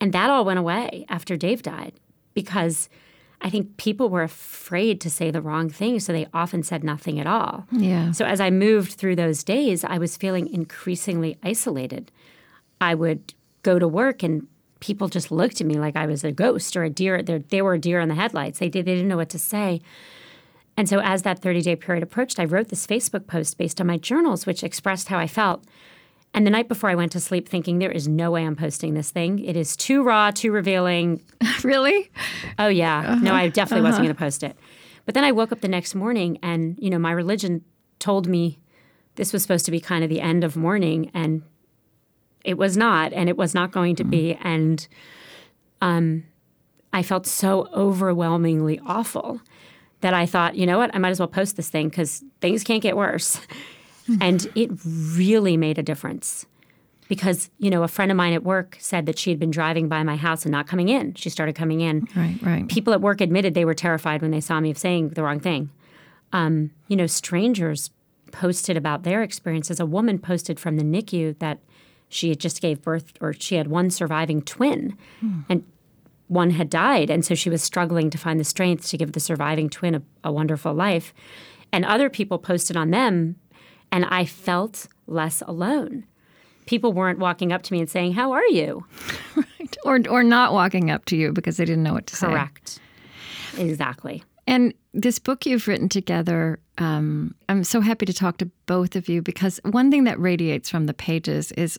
And 0.00 0.12
that 0.12 0.28
all 0.28 0.44
went 0.44 0.58
away 0.58 1.06
after 1.08 1.36
Dave 1.36 1.62
died 1.62 1.92
because 2.34 2.88
I 3.40 3.48
think 3.48 3.76
people 3.76 4.08
were 4.08 4.24
afraid 4.24 5.00
to 5.02 5.08
say 5.08 5.30
the 5.30 5.40
wrong 5.40 5.70
thing, 5.70 6.00
so 6.00 6.12
they 6.12 6.26
often 6.34 6.64
said 6.64 6.82
nothing 6.82 7.20
at 7.20 7.28
all. 7.28 7.64
Yeah. 7.70 8.10
So 8.10 8.24
as 8.24 8.40
I 8.40 8.50
moved 8.50 8.94
through 8.94 9.14
those 9.14 9.44
days, 9.44 9.84
I 9.84 9.98
was 9.98 10.16
feeling 10.16 10.52
increasingly 10.52 11.38
isolated. 11.44 12.10
I 12.80 12.96
would 12.96 13.34
go 13.62 13.78
to 13.78 13.86
work 13.86 14.24
and 14.24 14.48
people 14.80 15.06
just 15.06 15.30
looked 15.30 15.60
at 15.60 15.66
me 15.68 15.76
like 15.78 15.94
I 15.94 16.06
was 16.06 16.24
a 16.24 16.32
ghost 16.32 16.76
or 16.76 16.82
a 16.82 16.90
deer. 16.90 17.22
They 17.22 17.62
were 17.62 17.74
a 17.74 17.78
deer 17.78 18.00
in 18.00 18.08
the 18.08 18.16
headlights. 18.16 18.58
They, 18.58 18.68
did, 18.68 18.84
they 18.84 18.96
didn't 18.96 19.08
know 19.08 19.16
what 19.16 19.30
to 19.30 19.38
say. 19.38 19.80
And 20.76 20.88
so 20.88 21.00
as 21.00 21.22
that 21.22 21.40
30 21.40 21.62
day 21.62 21.76
period 21.76 22.02
approached, 22.02 22.38
I 22.38 22.44
wrote 22.44 22.68
this 22.68 22.86
Facebook 22.86 23.26
post 23.26 23.56
based 23.56 23.80
on 23.80 23.86
my 23.86 23.96
journals, 23.96 24.46
which 24.46 24.62
expressed 24.62 25.08
how 25.08 25.18
I 25.18 25.26
felt. 25.26 25.64
And 26.34 26.46
the 26.46 26.50
night 26.50 26.68
before 26.68 26.90
I 26.90 26.94
went 26.94 27.12
to 27.12 27.20
sleep, 27.20 27.48
thinking, 27.48 27.78
there 27.78 27.90
is 27.90 28.06
no 28.06 28.30
way 28.30 28.44
I'm 28.44 28.56
posting 28.56 28.92
this 28.92 29.10
thing. 29.10 29.38
It 29.38 29.56
is 29.56 29.74
too 29.74 30.02
raw, 30.02 30.30
too 30.30 30.52
revealing. 30.52 31.22
really? 31.64 32.10
Oh 32.58 32.68
yeah, 32.68 33.18
no, 33.22 33.32
I 33.32 33.44
uh-huh. 33.44 33.52
definitely 33.54 33.84
wasn't 33.84 34.00
uh-huh. 34.00 34.02
going 34.08 34.14
to 34.14 34.18
post 34.18 34.42
it. 34.42 34.56
But 35.06 35.14
then 35.14 35.24
I 35.24 35.32
woke 35.32 35.50
up 35.50 35.62
the 35.62 35.68
next 35.68 35.94
morning, 35.94 36.38
and 36.42 36.76
you 36.78 36.90
know, 36.90 36.98
my 36.98 37.12
religion 37.12 37.64
told 37.98 38.26
me 38.26 38.58
this 39.14 39.32
was 39.32 39.40
supposed 39.40 39.64
to 39.64 39.70
be 39.70 39.80
kind 39.80 40.04
of 40.04 40.10
the 40.10 40.20
end 40.20 40.44
of 40.44 40.56
mourning, 40.56 41.10
and 41.14 41.42
it 42.44 42.58
was 42.58 42.76
not, 42.76 43.14
and 43.14 43.30
it 43.30 43.38
was 43.38 43.54
not 43.54 43.70
going 43.70 43.96
to 43.96 44.04
be. 44.04 44.34
Mm-hmm. 44.34 44.46
And 44.46 44.88
um, 45.80 46.24
I 46.92 47.02
felt 47.02 47.26
so 47.26 47.68
overwhelmingly 47.72 48.78
awful 48.86 49.40
that 50.00 50.14
I 50.14 50.26
thought, 50.26 50.56
you 50.56 50.66
know 50.66 50.78
what, 50.78 50.94
I 50.94 50.98
might 50.98 51.10
as 51.10 51.18
well 51.18 51.28
post 51.28 51.56
this 51.56 51.68
thing 51.68 51.88
because 51.88 52.22
things 52.40 52.62
can't 52.62 52.82
get 52.82 52.96
worse. 52.96 53.40
and 54.20 54.46
it 54.54 54.70
really 54.84 55.56
made 55.56 55.78
a 55.78 55.82
difference 55.82 56.46
because 57.08 57.50
you 57.58 57.70
know 57.70 57.82
a 57.82 57.88
friend 57.88 58.10
of 58.10 58.16
mine 58.16 58.32
at 58.32 58.42
work 58.42 58.76
said 58.80 59.06
that 59.06 59.18
she 59.18 59.30
had 59.30 59.38
been 59.38 59.50
driving 59.50 59.88
by 59.88 60.02
my 60.02 60.16
house 60.16 60.44
and 60.44 60.52
not 60.52 60.66
coming 60.66 60.88
in. 60.88 61.14
She 61.14 61.30
started 61.30 61.54
coming 61.54 61.80
in. 61.80 62.06
Right, 62.14 62.38
right. 62.42 62.68
People 62.68 62.92
at 62.92 63.00
work 63.00 63.20
admitted 63.20 63.54
they 63.54 63.64
were 63.64 63.74
terrified 63.74 64.22
when 64.22 64.30
they 64.30 64.40
saw 64.40 64.60
me 64.60 64.70
of 64.70 64.78
saying 64.78 65.10
the 65.10 65.22
wrong 65.22 65.40
thing. 65.40 65.70
Um, 66.32 66.70
you 66.88 66.96
know, 66.96 67.06
strangers 67.06 67.90
posted 68.32 68.76
about 68.76 69.04
their 69.04 69.22
experiences. 69.22 69.80
A 69.80 69.86
woman 69.86 70.18
posted 70.18 70.58
from 70.58 70.76
the 70.76 70.82
NICU 70.84 71.38
that 71.38 71.60
she 72.08 72.28
had 72.28 72.40
just 72.40 72.60
gave 72.60 72.82
birth, 72.82 73.12
or 73.20 73.32
she 73.32 73.56
had 73.56 73.68
one 73.68 73.90
surviving 73.90 74.42
twin, 74.42 74.96
and 75.48 75.64
one 76.28 76.50
had 76.50 76.70
died, 76.70 77.10
and 77.10 77.24
so 77.24 77.34
she 77.34 77.50
was 77.50 77.62
struggling 77.62 78.10
to 78.10 78.18
find 78.18 78.40
the 78.40 78.44
strength 78.44 78.88
to 78.88 78.96
give 78.96 79.12
the 79.12 79.20
surviving 79.20 79.70
twin 79.70 79.94
a, 79.94 80.02
a 80.24 80.32
wonderful 80.32 80.74
life. 80.74 81.14
And 81.72 81.84
other 81.84 82.10
people 82.10 82.38
posted 82.38 82.76
on 82.76 82.90
them, 82.90 83.36
and 83.92 84.04
I 84.06 84.24
felt 84.24 84.86
less 85.06 85.42
alone. 85.46 86.04
People 86.66 86.92
weren't 86.92 87.18
walking 87.18 87.52
up 87.52 87.62
to 87.62 87.72
me 87.72 87.80
and 87.80 87.90
saying, 87.90 88.14
"How 88.14 88.32
are 88.32 88.46
you?" 88.46 88.84
right. 89.36 89.46
Or, 89.84 90.00
or 90.08 90.24
not 90.24 90.52
walking 90.52 90.90
up 90.90 91.04
to 91.06 91.16
you 91.16 91.32
because 91.32 91.58
they 91.58 91.64
didn't 91.64 91.84
know 91.84 91.92
what 91.92 92.08
to 92.08 92.16
say. 92.16 92.26
Correct. 92.26 92.80
Exactly. 93.56 94.24
And 94.46 94.74
this 94.94 95.18
book 95.18 95.46
you've 95.46 95.68
written 95.68 95.88
together, 95.88 96.58
um, 96.78 97.34
I'm 97.48 97.64
so 97.64 97.80
happy 97.80 98.06
to 98.06 98.12
talk 98.12 98.38
to 98.38 98.50
both 98.66 98.96
of 98.96 99.08
you 99.08 99.22
because 99.22 99.60
one 99.64 99.90
thing 99.90 100.04
that 100.04 100.18
radiates 100.18 100.70
from 100.70 100.86
the 100.86 100.94
pages 100.94 101.52
is 101.52 101.78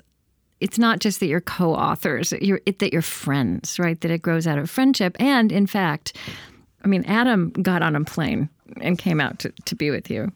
it's 0.60 0.80
not 0.80 1.00
just 1.00 1.20
that 1.20 1.28
you're 1.28 1.42
co-authors, 1.42 2.34
you're, 2.42 2.62
it, 2.66 2.80
that 2.80 2.92
you're 2.92 3.02
friends, 3.02 3.78
right? 3.80 4.00
That 4.02 4.12
it 4.12 4.22
grows 4.22 4.48
out 4.48 4.58
of 4.58 4.70
friendship. 4.70 5.16
And 5.20 5.52
in 5.52 5.68
fact, 5.68 6.18
I 6.84 6.88
mean, 6.88 7.04
Adam 7.06 7.52
got 7.52 7.82
on 7.82 7.96
a 7.96 8.04
plane 8.04 8.50
and 8.82 8.98
came 8.98 9.22
out 9.22 9.40
to, 9.40 9.54
to 9.66 9.76
be 9.76 9.92
with 9.92 10.10
you 10.10 10.32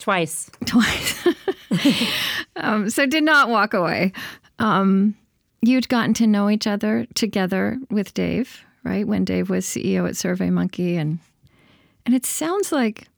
Twice. 0.00 0.50
twice. 0.64 1.28
um, 2.56 2.90
so 2.90 3.06
did 3.06 3.22
not 3.22 3.50
walk 3.50 3.74
away. 3.74 4.12
Um, 4.58 5.14
you'd 5.60 5.88
gotten 5.88 6.14
to 6.14 6.26
know 6.26 6.50
each 6.50 6.66
other 6.66 7.06
together 7.14 7.78
with 7.90 8.14
Dave, 8.14 8.64
right? 8.82 9.06
When 9.06 9.24
Dave 9.24 9.50
was 9.50 9.66
CEO 9.66 10.08
at 10.08 10.14
SurveyMonkey, 10.14 10.96
and 10.96 11.18
and 12.06 12.14
it 12.14 12.24
sounds 12.24 12.72
like 12.72 13.08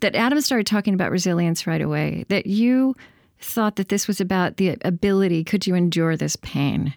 that 0.00 0.14
Adam 0.14 0.40
started 0.40 0.68
talking 0.68 0.94
about 0.94 1.10
resilience 1.10 1.66
right 1.66 1.82
away. 1.82 2.24
That 2.28 2.46
you 2.46 2.94
thought 3.40 3.76
that 3.76 3.88
this 3.88 4.06
was 4.08 4.20
about 4.20 4.56
the 4.56 4.76
ability, 4.82 5.44
could 5.44 5.66
you 5.66 5.74
endure 5.74 6.16
this 6.16 6.36
pain? 6.36 6.94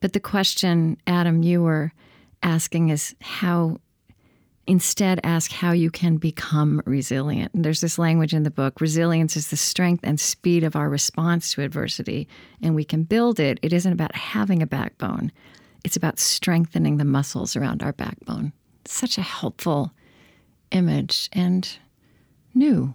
But 0.00 0.12
the 0.12 0.20
question, 0.20 0.98
Adam, 1.06 1.42
you 1.42 1.62
were 1.62 1.92
asking 2.42 2.90
is 2.90 3.14
how 3.20 3.78
Instead, 4.66 5.20
ask 5.24 5.52
how 5.52 5.72
you 5.72 5.90
can 5.90 6.16
become 6.16 6.80
resilient. 6.86 7.52
And 7.52 7.64
there's 7.64 7.82
this 7.82 7.98
language 7.98 8.32
in 8.32 8.44
the 8.44 8.50
book 8.50 8.80
resilience 8.80 9.36
is 9.36 9.48
the 9.48 9.56
strength 9.56 10.00
and 10.04 10.18
speed 10.18 10.64
of 10.64 10.74
our 10.74 10.88
response 10.88 11.52
to 11.52 11.62
adversity, 11.62 12.26
and 12.62 12.74
we 12.74 12.84
can 12.84 13.02
build 13.02 13.38
it. 13.38 13.58
It 13.60 13.74
isn't 13.74 13.92
about 13.92 14.14
having 14.14 14.62
a 14.62 14.66
backbone, 14.66 15.32
it's 15.84 15.96
about 15.96 16.18
strengthening 16.18 16.96
the 16.96 17.04
muscles 17.04 17.56
around 17.56 17.82
our 17.82 17.92
backbone. 17.92 18.54
Such 18.86 19.18
a 19.18 19.22
helpful 19.22 19.92
image 20.70 21.28
and 21.32 21.68
new. 22.54 22.94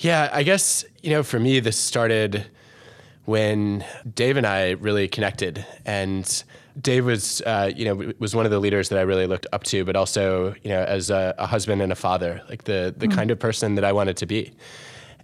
Yeah, 0.00 0.30
I 0.32 0.44
guess, 0.44 0.84
you 1.02 1.10
know, 1.10 1.24
for 1.24 1.40
me, 1.40 1.58
this 1.58 1.76
started 1.76 2.46
when 3.24 3.84
Dave 4.14 4.36
and 4.36 4.46
I 4.46 4.70
really 4.70 5.08
connected. 5.08 5.66
And 5.84 6.44
Dave 6.80 7.04
was, 7.04 7.42
uh, 7.42 7.72
you 7.74 7.84
know, 7.84 8.12
was 8.20 8.32
one 8.32 8.44
of 8.44 8.52
the 8.52 8.60
leaders 8.60 8.90
that 8.90 8.98
I 9.00 9.02
really 9.02 9.26
looked 9.26 9.48
up 9.52 9.64
to, 9.64 9.84
but 9.84 9.96
also, 9.96 10.54
you 10.62 10.70
know, 10.70 10.84
as 10.84 11.10
a, 11.10 11.34
a 11.36 11.46
husband 11.46 11.82
and 11.82 11.90
a 11.90 11.96
father, 11.96 12.40
like 12.48 12.62
the 12.62 12.94
the 12.96 13.08
mm. 13.08 13.14
kind 13.14 13.32
of 13.32 13.40
person 13.40 13.74
that 13.74 13.84
I 13.84 13.92
wanted 13.92 14.16
to 14.18 14.26
be. 14.26 14.52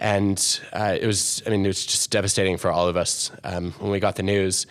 And 0.01 0.61
uh, 0.73 0.99
it 1.01 1.07
was, 1.07 1.41
I 1.47 1.51
mean, 1.51 1.65
it 1.65 1.69
was 1.69 1.87
just 1.87 2.11
devastating 2.11 2.57
for 2.57 2.73
all 2.73 2.89
of 2.89 2.97
us 2.97 3.31
um, 3.45 3.71
when 3.79 3.93
we 3.93 4.01
got 4.01 4.17
the 4.17 4.25
news. 4.25 4.67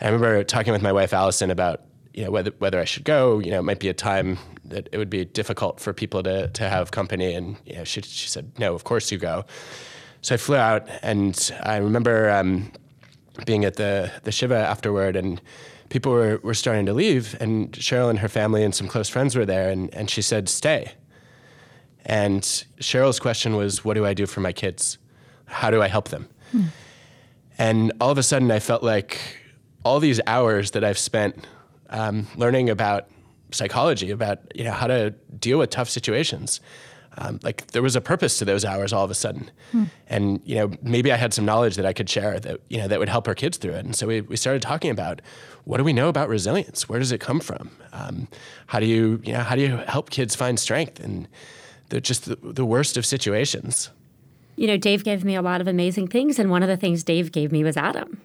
I 0.00 0.06
remember 0.06 0.42
talking 0.44 0.72
with 0.72 0.82
my 0.82 0.92
wife 0.92 1.12
Allison 1.12 1.50
about, 1.50 1.82
you 2.14 2.24
know, 2.24 2.30
whether 2.30 2.50
whether 2.58 2.80
I 2.80 2.84
should 2.84 3.04
go. 3.04 3.38
You 3.38 3.50
know, 3.52 3.60
it 3.60 3.64
might 3.64 3.80
be 3.80 3.88
a 3.88 3.94
time 3.94 4.38
that 4.64 4.88
it 4.92 4.98
would 4.98 5.10
be 5.10 5.24
difficult 5.24 5.80
for 5.80 5.92
people 5.92 6.22
to 6.22 6.48
to 6.48 6.68
have 6.68 6.90
company. 6.90 7.34
And 7.34 7.56
you 7.64 7.76
know, 7.76 7.84
she 7.84 8.02
she 8.02 8.28
said, 8.28 8.52
no, 8.58 8.74
of 8.74 8.84
course 8.84 9.10
you 9.10 9.18
go. 9.18 9.44
So 10.20 10.34
I 10.34 10.38
flew 10.38 10.56
out, 10.56 10.88
and 11.02 11.50
I 11.64 11.78
remember 11.78 12.30
um, 12.30 12.70
being 13.44 13.64
at 13.64 13.76
the 13.76 14.10
the 14.22 14.32
shiva 14.32 14.56
afterward, 14.56 15.16
and 15.16 15.40
people 15.92 16.10
were, 16.10 16.40
were 16.42 16.54
starting 16.54 16.86
to 16.86 16.94
leave, 16.94 17.36
and 17.38 17.70
Sheryl 17.72 18.08
and 18.08 18.18
her 18.20 18.28
family 18.28 18.64
and 18.64 18.74
some 18.74 18.88
close 18.88 19.10
friends 19.10 19.36
were 19.36 19.44
there, 19.44 19.68
and, 19.68 19.94
and 19.94 20.08
she 20.08 20.22
said, 20.22 20.48
Stay. 20.48 20.92
And 22.06 22.42
Sheryl's 22.80 23.20
question 23.20 23.56
was, 23.56 23.84
What 23.84 23.94
do 23.94 24.06
I 24.06 24.14
do 24.14 24.26
for 24.26 24.40
my 24.40 24.52
kids? 24.52 24.98
How 25.44 25.70
do 25.70 25.82
I 25.82 25.88
help 25.88 26.08
them? 26.08 26.28
Hmm. 26.50 26.62
And 27.58 27.92
all 28.00 28.10
of 28.10 28.16
a 28.16 28.22
sudden, 28.22 28.50
I 28.50 28.58
felt 28.58 28.82
like 28.82 29.20
all 29.84 30.00
these 30.00 30.20
hours 30.26 30.70
that 30.70 30.82
I've 30.82 30.98
spent 30.98 31.46
um, 31.92 32.26
learning 32.36 32.68
about 32.68 33.08
psychology, 33.52 34.10
about 34.10 34.38
you 34.54 34.64
know 34.64 34.72
how 34.72 34.88
to 34.88 35.10
deal 35.38 35.58
with 35.58 35.70
tough 35.70 35.88
situations, 35.88 36.60
um, 37.18 37.40
like 37.42 37.66
there 37.68 37.82
was 37.82 37.94
a 37.96 38.00
purpose 38.00 38.38
to 38.38 38.44
those 38.44 38.64
hours 38.64 38.92
all 38.92 39.04
of 39.04 39.10
a 39.10 39.14
sudden. 39.14 39.50
Hmm. 39.70 39.84
And, 40.06 40.40
you 40.44 40.54
know, 40.54 40.72
maybe 40.82 41.12
I 41.12 41.16
had 41.16 41.34
some 41.34 41.44
knowledge 41.44 41.76
that 41.76 41.84
I 41.84 41.92
could 41.92 42.08
share 42.08 42.40
that, 42.40 42.60
you 42.68 42.78
know, 42.78 42.88
that 42.88 42.98
would 42.98 43.08
help 43.08 43.28
our 43.28 43.34
kids 43.34 43.58
through 43.58 43.74
it. 43.74 43.84
And 43.84 43.94
so 43.94 44.06
we, 44.06 44.22
we 44.22 44.36
started 44.36 44.62
talking 44.62 44.90
about 44.90 45.20
what 45.64 45.76
do 45.76 45.84
we 45.84 45.92
know 45.92 46.08
about 46.08 46.28
resilience? 46.28 46.88
Where 46.88 46.98
does 46.98 47.12
it 47.12 47.20
come 47.20 47.40
from? 47.40 47.70
Um, 47.92 48.28
how 48.66 48.80
do 48.80 48.86
you, 48.86 49.20
you 49.24 49.32
know, 49.32 49.40
how 49.40 49.56
do 49.56 49.62
you 49.62 49.76
help 49.76 50.10
kids 50.10 50.34
find 50.34 50.58
strength 50.58 51.00
in 51.00 51.28
the, 51.90 52.00
just 52.00 52.24
the, 52.24 52.36
the 52.42 52.64
worst 52.64 52.96
of 52.96 53.04
situations? 53.04 53.90
You 54.56 54.66
know, 54.66 54.76
Dave 54.76 55.04
gave 55.04 55.24
me 55.24 55.34
a 55.34 55.42
lot 55.42 55.60
of 55.60 55.68
amazing 55.68 56.08
things. 56.08 56.38
And 56.38 56.50
one 56.50 56.62
of 56.62 56.68
the 56.68 56.76
things 56.76 57.04
Dave 57.04 57.30
gave 57.32 57.52
me 57.52 57.62
was 57.62 57.76
Adam. 57.76 58.20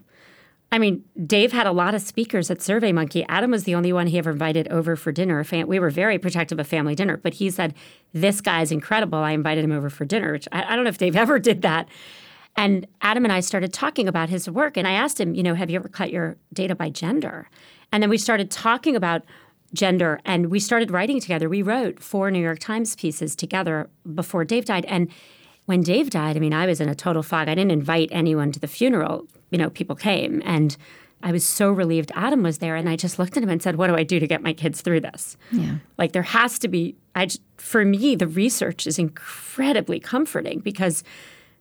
I 0.71 0.79
mean, 0.79 1.05
Dave 1.25 1.53
had 1.53 1.65
a 1.65 1.71
lot 1.71 1.95
of 1.95 2.01
speakers 2.01 2.51
at 2.51 2.59
SurveyMonkey. 2.59 3.25
Adam 3.29 3.51
was 3.51 3.63
the 3.63 3.73
only 3.73 3.93
one 3.93 4.07
he 4.07 4.17
ever 4.17 4.31
invited 4.31 4.67
over 4.67 4.97
for 4.97 5.13
dinner. 5.13 5.45
We 5.65 5.79
were 5.79 5.89
very 5.89 6.19
protective 6.19 6.59
of 6.59 6.67
family 6.67 6.93
dinner, 6.93 7.17
but 7.17 7.35
he 7.35 7.49
said, 7.49 7.73
This 8.11 8.41
guy's 8.41 8.71
incredible. 8.71 9.19
I 9.19 9.31
invited 9.31 9.63
him 9.63 9.71
over 9.71 9.89
for 9.89 10.03
dinner, 10.03 10.33
which 10.33 10.47
I, 10.51 10.63
I 10.63 10.75
don't 10.75 10.83
know 10.83 10.89
if 10.89 10.97
Dave 10.97 11.15
ever 11.23 11.39
did 11.39 11.61
that. 11.61 11.87
And 12.57 12.87
Adam 13.01 13.23
and 13.23 13.31
I 13.31 13.39
started 13.39 13.71
talking 13.71 14.07
about 14.07 14.29
his 14.29 14.49
work. 14.49 14.77
And 14.77 14.87
I 14.87 14.93
asked 14.93 15.21
him, 15.21 15.35
you 15.35 15.43
know, 15.43 15.53
have 15.53 15.69
you 15.69 15.77
ever 15.77 15.87
cut 15.87 16.11
your 16.11 16.37
data 16.51 16.75
by 16.75 16.89
gender? 16.89 17.49
And 17.91 18.03
then 18.03 18.09
we 18.09 18.17
started 18.17 18.51
talking 18.51 18.95
about 18.95 19.21
gender 19.73 20.19
and 20.25 20.47
we 20.47 20.59
started 20.59 20.91
writing 20.91 21.19
together. 21.19 21.47
We 21.47 21.61
wrote 21.61 22.01
four 22.01 22.31
New 22.31 22.41
York 22.41 22.59
Times 22.59 22.95
pieces 22.95 23.35
together 23.35 23.89
before 24.15 24.43
Dave 24.43 24.65
died. 24.65 24.85
And 24.85 25.09
when 25.65 25.81
Dave 25.81 26.09
died, 26.09 26.35
I 26.35 26.39
mean, 26.39 26.53
I 26.53 26.65
was 26.65 26.81
in 26.81 26.89
a 26.89 26.95
total 26.95 27.21
fog. 27.21 27.47
I 27.47 27.55
didn't 27.55 27.71
invite 27.71 28.09
anyone 28.11 28.51
to 28.53 28.59
the 28.59 28.67
funeral 28.67 29.27
you 29.49 29.57
know, 29.57 29.69
people 29.69 29.95
came. 29.95 30.41
And 30.45 30.75
I 31.23 31.31
was 31.31 31.45
so 31.45 31.71
relieved 31.71 32.11
Adam 32.15 32.43
was 32.43 32.59
there. 32.59 32.75
And 32.75 32.87
I 32.87 32.95
just 32.95 33.17
looked 33.17 33.37
at 33.37 33.43
him 33.43 33.49
and 33.49 33.61
said, 33.61 33.75
What 33.75 33.87
do 33.87 33.95
I 33.95 34.03
do 34.03 34.19
to 34.19 34.27
get 34.27 34.43
my 34.43 34.53
kids 34.53 34.81
through 34.81 35.01
this? 35.01 35.37
Yeah. 35.51 35.77
Like, 35.97 36.11
there 36.11 36.23
has 36.23 36.59
to 36.59 36.67
be, 36.67 36.95
I 37.15 37.27
for 37.57 37.83
me, 37.83 38.15
the 38.15 38.27
research 38.27 38.85
is 38.85 38.99
incredibly 38.99 39.99
comforting 39.99 40.59
because 40.59 41.03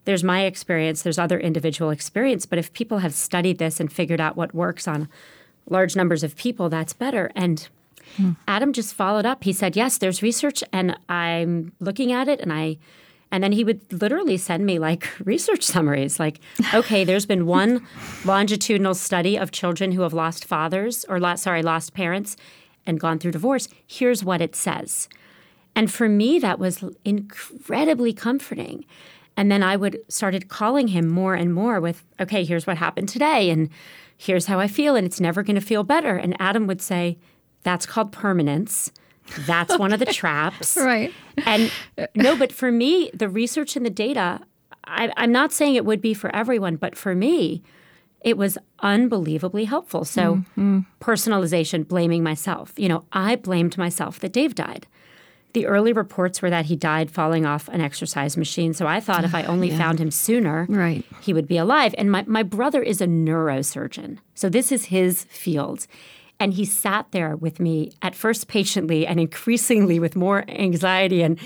there's 0.05 0.23
my 0.23 0.43
experience, 0.43 1.01
there's 1.01 1.19
other 1.19 1.39
individual 1.39 1.89
experience. 1.89 2.45
But 2.45 2.59
if 2.59 2.71
people 2.71 2.99
have 2.99 3.13
studied 3.13 3.57
this 3.57 3.79
and 3.79 3.91
figured 3.91 4.21
out 4.21 4.37
what 4.37 4.53
works 4.53 4.87
on 4.87 5.09
large 5.69 5.95
numbers 5.95 6.23
of 6.23 6.35
people, 6.37 6.69
that's 6.69 6.93
better. 6.93 7.31
And 7.35 7.67
hmm. 8.15 8.31
Adam 8.47 8.71
just 8.71 8.93
followed 8.93 9.25
up. 9.25 9.43
He 9.43 9.53
said, 9.53 9.75
Yes, 9.75 9.97
there's 9.97 10.21
research, 10.21 10.63
and 10.71 10.97
I'm 11.09 11.73
looking 11.79 12.11
at 12.11 12.27
it, 12.27 12.39
and 12.39 12.53
I 12.53 12.77
and 13.31 13.43
then 13.43 13.51
he 13.51 13.63
would 13.63 14.01
literally 14.01 14.37
send 14.37 14.65
me 14.65 14.79
like 14.79 15.09
research 15.25 15.63
summaries 15.63 16.19
like, 16.19 16.39
okay, 16.73 17.03
there's 17.03 17.25
been 17.25 17.45
one 17.45 17.85
longitudinal 18.25 18.95
study 18.95 19.37
of 19.37 19.51
children 19.51 19.91
who 19.91 20.01
have 20.01 20.13
lost 20.13 20.45
fathers 20.45 21.05
or 21.09 21.19
lost, 21.19 21.43
sorry, 21.43 21.61
lost 21.61 21.93
parents 21.93 22.37
and 22.85 22.99
gone 22.99 23.19
through 23.19 23.31
divorce. 23.31 23.67
Here's 23.85 24.23
what 24.23 24.41
it 24.41 24.55
says. 24.55 25.09
And 25.75 25.91
for 25.91 26.09
me, 26.09 26.39
that 26.39 26.57
was 26.57 26.83
incredibly 27.05 28.13
comforting. 28.13 28.85
And 29.35 29.51
then 29.51 29.61
I 29.61 29.75
would 29.75 29.99
started 30.07 30.49
calling 30.49 30.87
him 30.87 31.07
more 31.07 31.35
and 31.35 31.53
more 31.53 31.79
with, 31.79 32.03
okay, 32.19 32.43
here's 32.43 32.65
what 32.65 32.77
happened 32.77 33.09
today, 33.09 33.51
and 33.51 33.69
here's 34.17 34.47
how 34.47 34.59
I 34.59 34.67
feel, 34.67 34.95
and 34.95 35.05
it's 35.05 35.21
never 35.21 35.43
going 35.43 35.55
to 35.55 35.61
feel 35.61 35.83
better. 35.83 36.15
And 36.17 36.35
Adam 36.39 36.65
would 36.65 36.81
say, 36.81 37.19
that's 37.61 37.85
called 37.85 38.11
permanence. 38.11 38.91
That's 39.45 39.77
one 39.77 39.93
of 39.93 39.99
the 39.99 40.05
traps. 40.13 40.77
Right. 40.77 41.13
And 41.45 41.71
no, 42.15 42.35
but 42.35 42.51
for 42.51 42.71
me, 42.71 43.11
the 43.13 43.29
research 43.29 43.75
and 43.75 43.85
the 43.85 43.89
data, 43.89 44.41
I, 44.85 45.11
I'm 45.17 45.31
not 45.31 45.51
saying 45.51 45.75
it 45.75 45.85
would 45.85 46.01
be 46.01 46.13
for 46.13 46.33
everyone, 46.35 46.75
but 46.75 46.95
for 46.95 47.15
me, 47.15 47.61
it 48.21 48.37
was 48.37 48.57
unbelievably 48.79 49.65
helpful. 49.65 50.03
So, 50.03 50.37
mm-hmm. 50.37 50.79
personalization, 50.99 51.87
blaming 51.87 52.23
myself. 52.23 52.73
You 52.77 52.89
know, 52.89 53.05
I 53.11 53.35
blamed 53.35 53.77
myself 53.77 54.19
that 54.19 54.33
Dave 54.33 54.55
died. 54.55 54.87
The 55.53 55.65
early 55.65 55.93
reports 55.93 56.41
were 56.41 56.49
that 56.49 56.65
he 56.65 56.75
died 56.75 57.09
falling 57.09 57.45
off 57.45 57.67
an 57.69 57.81
exercise 57.81 58.37
machine. 58.37 58.73
So 58.73 58.85
I 58.85 58.99
thought 58.99 59.23
if 59.23 59.33
I 59.33 59.43
only 59.43 59.69
yeah. 59.69 59.77
found 59.77 59.99
him 59.99 60.11
sooner, 60.11 60.67
right. 60.69 61.03
he 61.21 61.33
would 61.33 61.47
be 61.47 61.57
alive. 61.57 61.95
And 61.97 62.11
my, 62.11 62.23
my 62.27 62.43
brother 62.43 62.83
is 62.83 63.01
a 63.01 63.07
neurosurgeon. 63.07 64.19
So 64.35 64.49
this 64.49 64.71
is 64.71 64.85
his 64.85 65.23
field. 65.23 65.87
And 66.39 66.53
he 66.53 66.65
sat 66.65 67.11
there 67.11 67.35
with 67.35 67.59
me 67.59 67.93
at 68.01 68.15
first 68.15 68.47
patiently 68.47 69.07
and 69.07 69.19
increasingly 69.19 69.99
with 69.99 70.15
more 70.15 70.47
anxiety 70.49 71.23
and, 71.23 71.39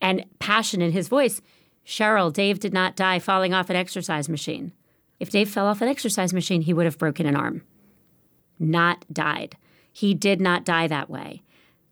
and 0.00 0.24
passion 0.38 0.80
in 0.80 0.92
his 0.92 1.08
voice. 1.08 1.40
Sheryl, 1.84 2.32
Dave 2.32 2.60
did 2.60 2.72
not 2.72 2.96
die 2.96 3.18
falling 3.18 3.52
off 3.52 3.70
an 3.70 3.76
exercise 3.76 4.28
machine. 4.28 4.72
If 5.18 5.30
Dave 5.30 5.50
fell 5.50 5.66
off 5.66 5.80
an 5.80 5.88
exercise 5.88 6.32
machine, 6.32 6.62
he 6.62 6.72
would 6.72 6.84
have 6.84 6.98
broken 6.98 7.26
an 7.26 7.34
arm, 7.34 7.62
not 8.58 9.04
died. 9.12 9.56
He 9.92 10.14
did 10.14 10.40
not 10.40 10.64
die 10.64 10.86
that 10.86 11.10
way. 11.10 11.42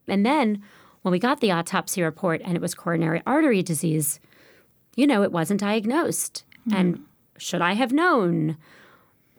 And 0.07 0.25
then 0.25 0.63
when 1.03 1.13
we 1.13 1.19
got 1.19 1.41
the 1.41 1.51
autopsy 1.51 2.03
report 2.03 2.41
and 2.45 2.57
it 2.57 2.61
was 2.61 2.75
coronary 2.75 3.23
artery 3.27 3.63
disease, 3.63 4.21
you 4.95 5.07
know, 5.07 5.23
it 5.23 5.33
wasn't 5.33 5.61
diagnosed. 5.61 6.45
Mm. 6.69 6.77
And 6.77 7.05
should 7.39 7.63
I 7.63 7.73
have 7.73 7.93
known? 7.93 8.57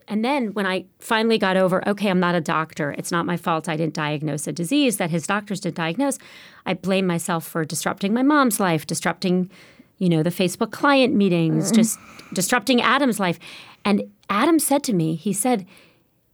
And 0.08 0.24
then 0.24 0.54
when 0.54 0.66
I 0.66 0.86
finally 1.00 1.38
got 1.38 1.58
over, 1.58 1.88
okay, 1.88 2.10
I'm 2.10 2.20
not 2.20 2.36
a 2.36 2.42
doctor. 2.42 2.92
It's 2.98 3.12
not 3.12 3.26
my 3.26 3.36
fault 3.36 3.68
I 3.68 3.76
didn't 3.76 3.94
diagnose 3.94 4.48
a 4.48 4.54
disease 4.54 4.98
that 4.98 5.10
his 5.10 5.28
doctors 5.28 5.60
didn't 5.60 5.76
diagnose. 5.76 6.18
I 6.66 6.76
blame 6.76 7.06
myself 7.06 7.46
for 7.46 7.66
disrupting 7.66 8.14
my 8.14 8.24
mom's 8.24 8.60
life, 8.60 8.88
disrupting, 8.88 9.52
you 9.98 10.08
know, 10.08 10.24
the 10.24 10.30
Facebook 10.30 10.72
client 10.72 11.14
meetings, 11.14 11.72
mm. 11.72 11.76
just 11.76 12.00
disrupting 12.34 12.82
Adam's 12.82 13.20
life. 13.20 13.38
And 13.84 14.04
Adam 14.30 14.60
said 14.60 14.84
to 14.86 14.94
me, 14.94 15.16
he 15.16 15.34
said, 15.34 15.66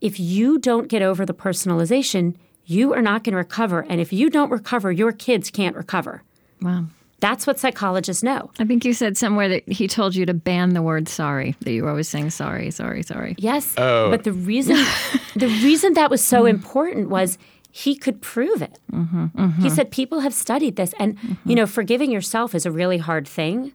if 0.00 0.20
you 0.20 0.58
don't 0.58 0.88
get 0.88 1.02
over 1.02 1.26
the 1.26 1.34
personalization, 1.34 2.36
you 2.66 2.94
are 2.94 3.02
not 3.02 3.24
going 3.24 3.32
to 3.32 3.38
recover. 3.38 3.86
And 3.88 4.00
if 4.00 4.12
you 4.12 4.30
don't 4.30 4.50
recover, 4.50 4.92
your 4.92 5.12
kids 5.12 5.50
can't 5.50 5.76
recover. 5.76 6.22
Wow. 6.62 6.86
That's 7.20 7.46
what 7.46 7.58
psychologists 7.58 8.22
know. 8.22 8.50
I 8.58 8.64
think 8.64 8.84
you 8.84 8.92
said 8.92 9.16
somewhere 9.16 9.48
that 9.48 9.68
he 9.68 9.88
told 9.88 10.14
you 10.14 10.26
to 10.26 10.34
ban 10.34 10.74
the 10.74 10.82
word 10.82 11.08
sorry, 11.08 11.56
that 11.60 11.72
you 11.72 11.84
were 11.84 11.90
always 11.90 12.08
saying 12.08 12.30
sorry, 12.30 12.70
sorry, 12.70 13.02
sorry. 13.02 13.34
Yes. 13.38 13.74
Oh. 13.78 14.10
But 14.10 14.24
the 14.24 14.32
reason 14.32 14.76
the 15.36 15.46
reason 15.46 15.94
that 15.94 16.10
was 16.10 16.22
so 16.22 16.42
mm. 16.42 16.50
important 16.50 17.08
was 17.08 17.38
he 17.70 17.96
could 17.96 18.22
prove 18.22 18.62
it. 18.62 18.78
Mm-hmm, 18.92 19.24
mm-hmm. 19.24 19.62
He 19.62 19.68
said 19.68 19.90
people 19.90 20.20
have 20.20 20.34
studied 20.34 20.76
this 20.76 20.94
and 20.98 21.16
mm-hmm. 21.18 21.48
you 21.48 21.56
know, 21.56 21.66
forgiving 21.66 22.10
yourself 22.10 22.54
is 22.54 22.66
a 22.66 22.70
really 22.70 22.98
hard 22.98 23.26
thing. 23.26 23.72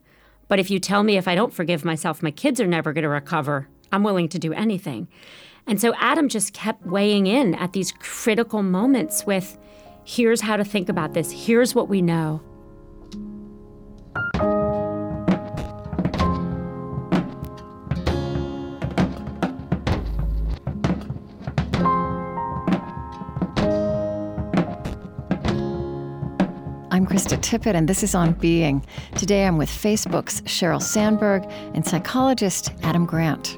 But 0.48 0.60
if 0.60 0.72
you 0.72 0.80
tell 0.80 1.04
me 1.04 1.18
if 1.18 1.28
I 1.28 1.36
don't 1.36 1.54
forgive 1.54 1.84
myself, 1.84 2.24
my 2.24 2.32
kids 2.32 2.62
are 2.62 2.68
never 2.68 2.94
going 2.94 3.04
to 3.04 3.10
recover, 3.10 3.68
I'm 3.92 4.04
willing 4.04 4.30
to 4.30 4.40
do 4.40 4.54
anything. 4.54 5.08
And 5.68 5.80
so 5.80 5.94
Adam 5.98 6.30
just 6.30 6.54
kept 6.54 6.86
weighing 6.86 7.28
in 7.28 7.56
at 7.56 7.74
these 7.74 7.92
critical 7.92 8.64
moments 8.64 9.26
with 9.26 9.58
here's 10.04 10.42
how 10.42 10.58
to 10.58 10.64
think 10.64 10.90
about 10.90 11.14
this, 11.14 11.32
here's 11.32 11.76
what 11.76 11.90
we 11.90 12.02
know. 12.02 12.42
Krista 27.10 27.40
Tippett, 27.40 27.74
and 27.74 27.90
this 27.90 28.04
is 28.04 28.14
On 28.14 28.34
Being. 28.34 28.86
Today 29.16 29.48
I'm 29.48 29.58
with 29.58 29.68
Facebook's 29.68 30.42
Sheryl 30.42 30.80
Sandberg 30.80 31.44
and 31.74 31.84
psychologist 31.84 32.72
Adam 32.84 33.08
Grant. 33.08 33.58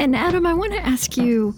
And 0.00 0.16
Adam, 0.16 0.44
I 0.44 0.52
want 0.52 0.72
to 0.72 0.80
ask 0.80 1.16
you 1.16 1.54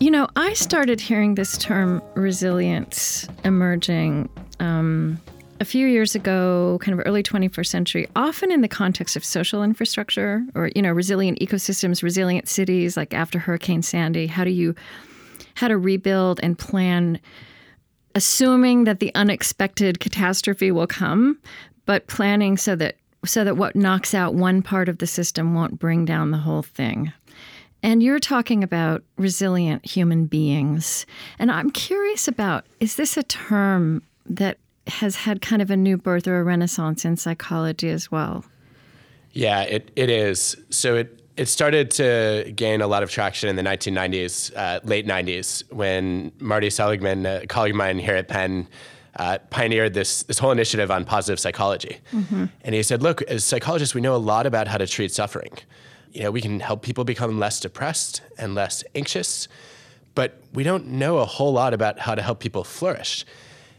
you 0.00 0.10
know, 0.10 0.26
I 0.34 0.54
started 0.54 1.00
hearing 1.00 1.36
this 1.36 1.56
term 1.56 2.02
resilience 2.16 3.28
emerging 3.44 4.28
um, 4.58 5.20
a 5.60 5.64
few 5.64 5.86
years 5.86 6.14
ago, 6.14 6.78
kind 6.82 6.98
of 6.98 7.06
early 7.06 7.22
21st 7.22 7.66
century, 7.66 8.08
often 8.14 8.52
in 8.52 8.60
the 8.60 8.68
context 8.68 9.16
of 9.16 9.24
social 9.24 9.62
infrastructure 9.62 10.44
or, 10.54 10.70
you 10.74 10.82
know, 10.82 10.92
resilient 10.92 11.38
ecosystems, 11.40 12.02
resilient 12.02 12.48
cities, 12.48 12.96
like 12.96 13.14
after 13.14 13.38
Hurricane 13.38 13.82
Sandy. 13.82 14.26
How 14.26 14.44
do 14.44 14.50
you, 14.50 14.74
how 15.54 15.68
to 15.68 15.78
rebuild 15.78 16.40
and 16.42 16.58
plan, 16.58 17.20
assuming 18.14 18.84
that 18.84 19.00
the 19.00 19.14
unexpected 19.14 20.00
catastrophe 20.00 20.70
will 20.70 20.86
come, 20.86 21.38
but 21.86 22.06
planning 22.06 22.56
so 22.56 22.76
that 22.76 22.96
so 23.24 23.42
that 23.42 23.56
what 23.56 23.74
knocks 23.74 24.14
out 24.14 24.34
one 24.34 24.62
part 24.62 24.88
of 24.88 24.98
the 24.98 25.06
system 25.06 25.52
won't 25.52 25.80
bring 25.80 26.04
down 26.04 26.30
the 26.30 26.38
whole 26.38 26.62
thing. 26.62 27.12
And 27.82 28.00
you're 28.02 28.20
talking 28.20 28.62
about 28.62 29.02
resilient 29.16 29.84
human 29.84 30.26
beings. 30.26 31.06
And 31.38 31.50
I'm 31.50 31.70
curious 31.70 32.28
about 32.28 32.66
is 32.78 32.96
this 32.96 33.16
a 33.16 33.22
term 33.24 34.02
that 34.26 34.58
has 34.88 35.16
had 35.16 35.40
kind 35.40 35.62
of 35.62 35.70
a 35.70 35.76
new 35.76 35.96
birth 35.96 36.26
or 36.26 36.40
a 36.40 36.44
renaissance 36.44 37.04
in 37.04 37.16
psychology 37.16 37.90
as 37.90 38.10
well? 38.10 38.44
Yeah, 39.32 39.62
it, 39.62 39.90
it 39.96 40.08
is. 40.08 40.56
So 40.70 40.96
it, 40.96 41.20
it 41.36 41.46
started 41.46 41.90
to 41.92 42.52
gain 42.54 42.80
a 42.80 42.86
lot 42.86 43.02
of 43.02 43.10
traction 43.10 43.48
in 43.48 43.56
the 43.56 43.62
1990s, 43.62 44.56
uh, 44.56 44.80
late 44.84 45.06
90s, 45.06 45.70
when 45.72 46.32
Marty 46.38 46.70
Seligman, 46.70 47.26
a 47.26 47.46
colleague 47.46 47.72
of 47.72 47.76
mine 47.76 47.98
here 47.98 48.16
at 48.16 48.28
Penn, 48.28 48.68
uh, 49.16 49.38
pioneered 49.48 49.94
this 49.94 50.24
this 50.24 50.38
whole 50.38 50.50
initiative 50.50 50.90
on 50.90 51.04
positive 51.06 51.40
psychology. 51.40 51.98
Mm-hmm. 52.12 52.46
And 52.62 52.74
he 52.74 52.82
said, 52.82 53.02
"Look, 53.02 53.22
as 53.22 53.46
psychologists, 53.46 53.94
we 53.94 54.02
know 54.02 54.14
a 54.14 54.18
lot 54.18 54.44
about 54.44 54.68
how 54.68 54.76
to 54.76 54.86
treat 54.86 55.10
suffering 55.10 55.52
you 56.16 56.22
know, 56.22 56.30
we 56.30 56.40
can 56.40 56.60
help 56.60 56.80
people 56.80 57.04
become 57.04 57.38
less 57.38 57.60
depressed 57.60 58.22
and 58.38 58.54
less 58.54 58.82
anxious, 58.94 59.48
but 60.14 60.40
we 60.54 60.62
don't 60.62 60.86
know 60.86 61.18
a 61.18 61.26
whole 61.26 61.52
lot 61.52 61.74
about 61.74 61.98
how 61.98 62.14
to 62.14 62.22
help 62.22 62.40
people 62.40 62.64
flourish. 62.64 63.26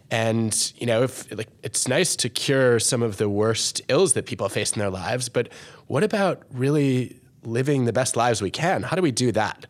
And 0.09 0.73
you 0.77 0.85
know, 0.85 1.03
if 1.03 1.29
like 1.35 1.49
it's 1.63 1.87
nice 1.87 2.15
to 2.17 2.29
cure 2.29 2.79
some 2.79 3.03
of 3.03 3.17
the 3.17 3.29
worst 3.29 3.81
ills 3.89 4.13
that 4.13 4.25
people 4.25 4.47
face 4.49 4.71
in 4.71 4.79
their 4.79 4.89
lives, 4.89 5.27
but 5.29 5.49
what 5.87 6.03
about 6.03 6.43
really 6.51 7.19
living 7.43 7.85
the 7.85 7.93
best 7.93 8.15
lives 8.15 8.41
we 8.41 8.51
can? 8.51 8.83
How 8.83 8.95
do 8.95 9.01
we 9.01 9.11
do 9.11 9.31
that? 9.33 9.65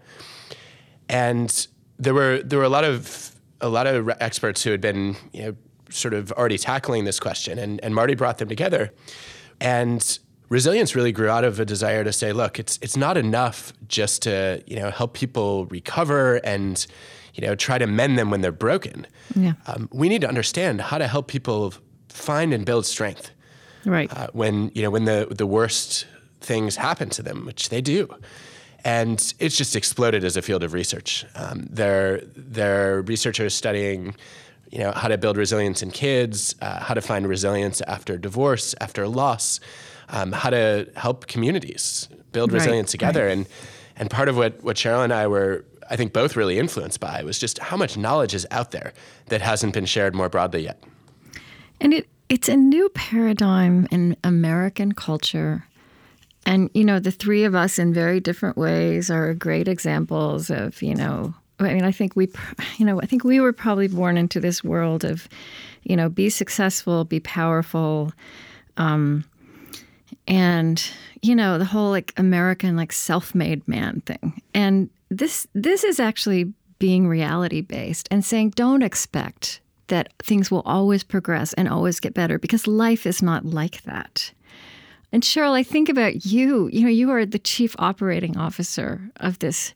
And 1.10 1.68
there 1.98 2.14
were 2.14 2.42
there 2.44 2.60
were 2.60 2.66
a 2.66 2.70
lot 2.70 2.84
of 2.84 3.36
a 3.62 3.70
lot 3.70 3.88
of 3.88 4.10
experts 4.20 4.64
who 4.64 4.72
had 4.72 4.82
been 4.82 5.16
you 5.34 5.44
know 5.44 5.56
sort 5.90 6.14
of 6.14 6.32
already 6.34 6.58
tackling 6.58 7.06
this 7.06 7.20
question, 7.20 7.58
and 7.58 7.80
and 7.84 7.96
Marty 7.96 8.14
brought 8.14 8.38
them 8.38 8.50
together, 8.50 8.94
and 9.60 10.20
resilience 10.50 10.96
really 10.96 11.12
grew 11.12 11.30
out 11.30 11.44
of 11.44 11.60
a 11.60 11.66
desire 11.66 12.04
to 12.04 12.14
say, 12.14 12.32
look, 12.34 12.60
it's 12.60 12.78
it's 12.82 12.98
not 12.98 13.18
enough 13.18 13.74
just 13.88 14.22
to 14.24 14.64
you 14.68 14.76
know 14.76 14.92
help 14.92 15.14
people 15.14 15.66
recover 15.68 16.36
and 16.44 16.86
you 17.38 17.48
know 17.48 17.56
try 17.56 17.78
to 17.78 17.88
mend 17.88 18.18
them 18.18 18.30
when 18.30 18.42
they're 18.42 18.52
broken. 18.52 19.08
Yeah. 19.36 19.54
Um, 19.68 19.88
we 19.94 20.10
need 20.10 20.22
to 20.22 20.28
understand 20.28 20.82
how 20.82 20.98
to 20.98 21.08
help 21.08 21.28
people 21.28 21.74
find 22.10 22.54
and 22.54 22.66
build 22.66 22.86
strength. 22.86 23.32
Right. 23.86 24.12
Uh, 24.12 24.28
when 24.34 24.72
you 24.74 24.82
know 24.82 24.90
when 24.90 25.06
the 25.06 25.28
the 25.30 25.48
worst 25.48 26.06
things 26.42 26.76
happen 26.76 27.10
to 27.12 27.24
them, 27.24 27.46
which 27.46 27.70
they 27.70 27.82
do. 27.82 28.10
And 28.84 29.34
it's 29.40 29.58
just 29.58 29.76
exploded 29.76 30.24
as 30.24 30.38
a 30.38 30.42
field 30.42 30.64
of 30.64 30.72
research. 30.72 31.26
Um, 31.36 31.68
there, 31.70 32.22
there 32.36 32.94
are 32.94 33.02
researchers 33.02 33.54
studying 33.54 34.16
you 34.72 34.80
know, 34.80 34.92
how 34.92 35.08
to 35.08 35.18
build 35.18 35.38
resilience 35.38 35.82
in 35.82 35.92
kids, 35.92 36.56
uh, 36.62 36.80
how 36.80 36.94
to 36.94 37.02
find 37.02 37.28
resilience 37.28 37.82
after 37.82 38.18
divorce, 38.18 38.76
after 38.82 39.08
loss, 39.08 39.60
um, 40.10 40.32
how 40.32 40.50
to 40.50 40.90
help 40.96 41.28
communities 41.28 42.10
build 42.32 42.52
resilience 42.52 42.90
right, 42.90 42.92
together. 42.92 43.26
Right. 43.26 43.38
And 43.38 43.48
and 43.96 44.10
part 44.10 44.30
of 44.30 44.38
what 44.38 44.62
what 44.64 44.76
Sheryl 44.76 45.04
and 45.04 45.14
I 45.14 45.28
were 45.28 45.66
I 45.90 45.96
think 45.96 46.14
both 46.14 46.36
really 46.36 46.58
influenced 46.58 47.00
by 47.00 47.24
was 47.24 47.40
just 47.40 47.60
how 47.60 47.78
much 47.78 47.98
knowledge 47.98 48.34
is 48.34 48.46
out 48.52 48.72
there 48.72 48.94
that 49.28 49.42
hasn't 49.42 49.74
been 49.74 49.86
shared 49.86 50.16
more 50.16 50.30
broadly 50.30 50.64
yet. 50.64 50.84
And 51.80 51.94
it 51.94 52.08
it's 52.30 52.50
a 52.50 52.58
new 52.58 52.90
paradigm 52.90 53.88
in 53.90 54.18
American 54.24 54.92
culture. 54.92 55.66
And 56.46 56.70
you 56.74 56.84
know, 56.84 57.00
the 57.00 57.12
three 57.12 57.44
of 57.44 57.56
us 57.56 57.80
in 57.80 57.94
very 57.94 58.20
different 58.20 58.58
ways 58.58 59.10
are 59.10 59.34
great 59.34 59.68
examples 59.68 60.50
of, 60.50 60.82
you 60.82 60.96
know, 60.96 61.34
I 61.60 61.74
mean, 61.74 61.84
I 61.84 61.92
think 61.92 62.16
we, 62.16 62.30
you 62.78 62.86
know, 62.86 63.02
I 63.02 63.06
think 63.06 63.24
we 63.24 63.40
were 63.40 63.54
probably 63.54 63.88
born 63.88 64.18
into 64.18 64.40
this 64.40 64.64
world 64.64 65.04
of, 65.04 65.28
you 65.84 65.96
know, 65.96 66.10
be 66.10 66.30
successful, 66.30 67.04
be 67.06 67.20
powerful, 67.20 68.12
um, 68.78 69.24
and 70.28 70.90
you 71.22 71.36
know 71.36 71.58
the 71.58 71.66
whole 71.66 71.90
like 71.90 72.14
American 72.18 72.76
like 72.76 72.92
self-made 72.92 73.68
man 73.68 74.02
thing. 74.02 74.42
And 74.54 74.90
this 75.10 75.48
this 75.54 75.84
is 75.84 76.00
actually 76.00 76.54
being 76.80 77.08
reality 77.08 77.62
based 77.62 78.08
and 78.12 78.24
saying 78.24 78.52
don't 78.52 78.84
expect 78.84 79.62
that 79.88 80.14
things 80.20 80.52
will 80.52 80.62
always 80.62 81.04
progress 81.04 81.54
and 81.54 81.68
always 81.68 82.00
get 82.00 82.14
better 82.14 82.38
because 82.38 82.68
life 82.68 83.06
is 83.06 83.22
not 83.22 83.46
like 83.46 83.82
that. 83.84 84.32
And 85.12 85.24
Sheryl, 85.24 85.54
I 85.54 85.64
think 85.64 85.88
about 85.88 86.26
you. 86.26 86.70
You 86.74 86.82
know, 86.82 86.90
you 86.90 87.10
are 87.12 87.26
the 87.26 87.40
chief 87.40 87.76
operating 87.80 88.38
officer 88.38 89.10
of 89.18 89.40
this 89.40 89.74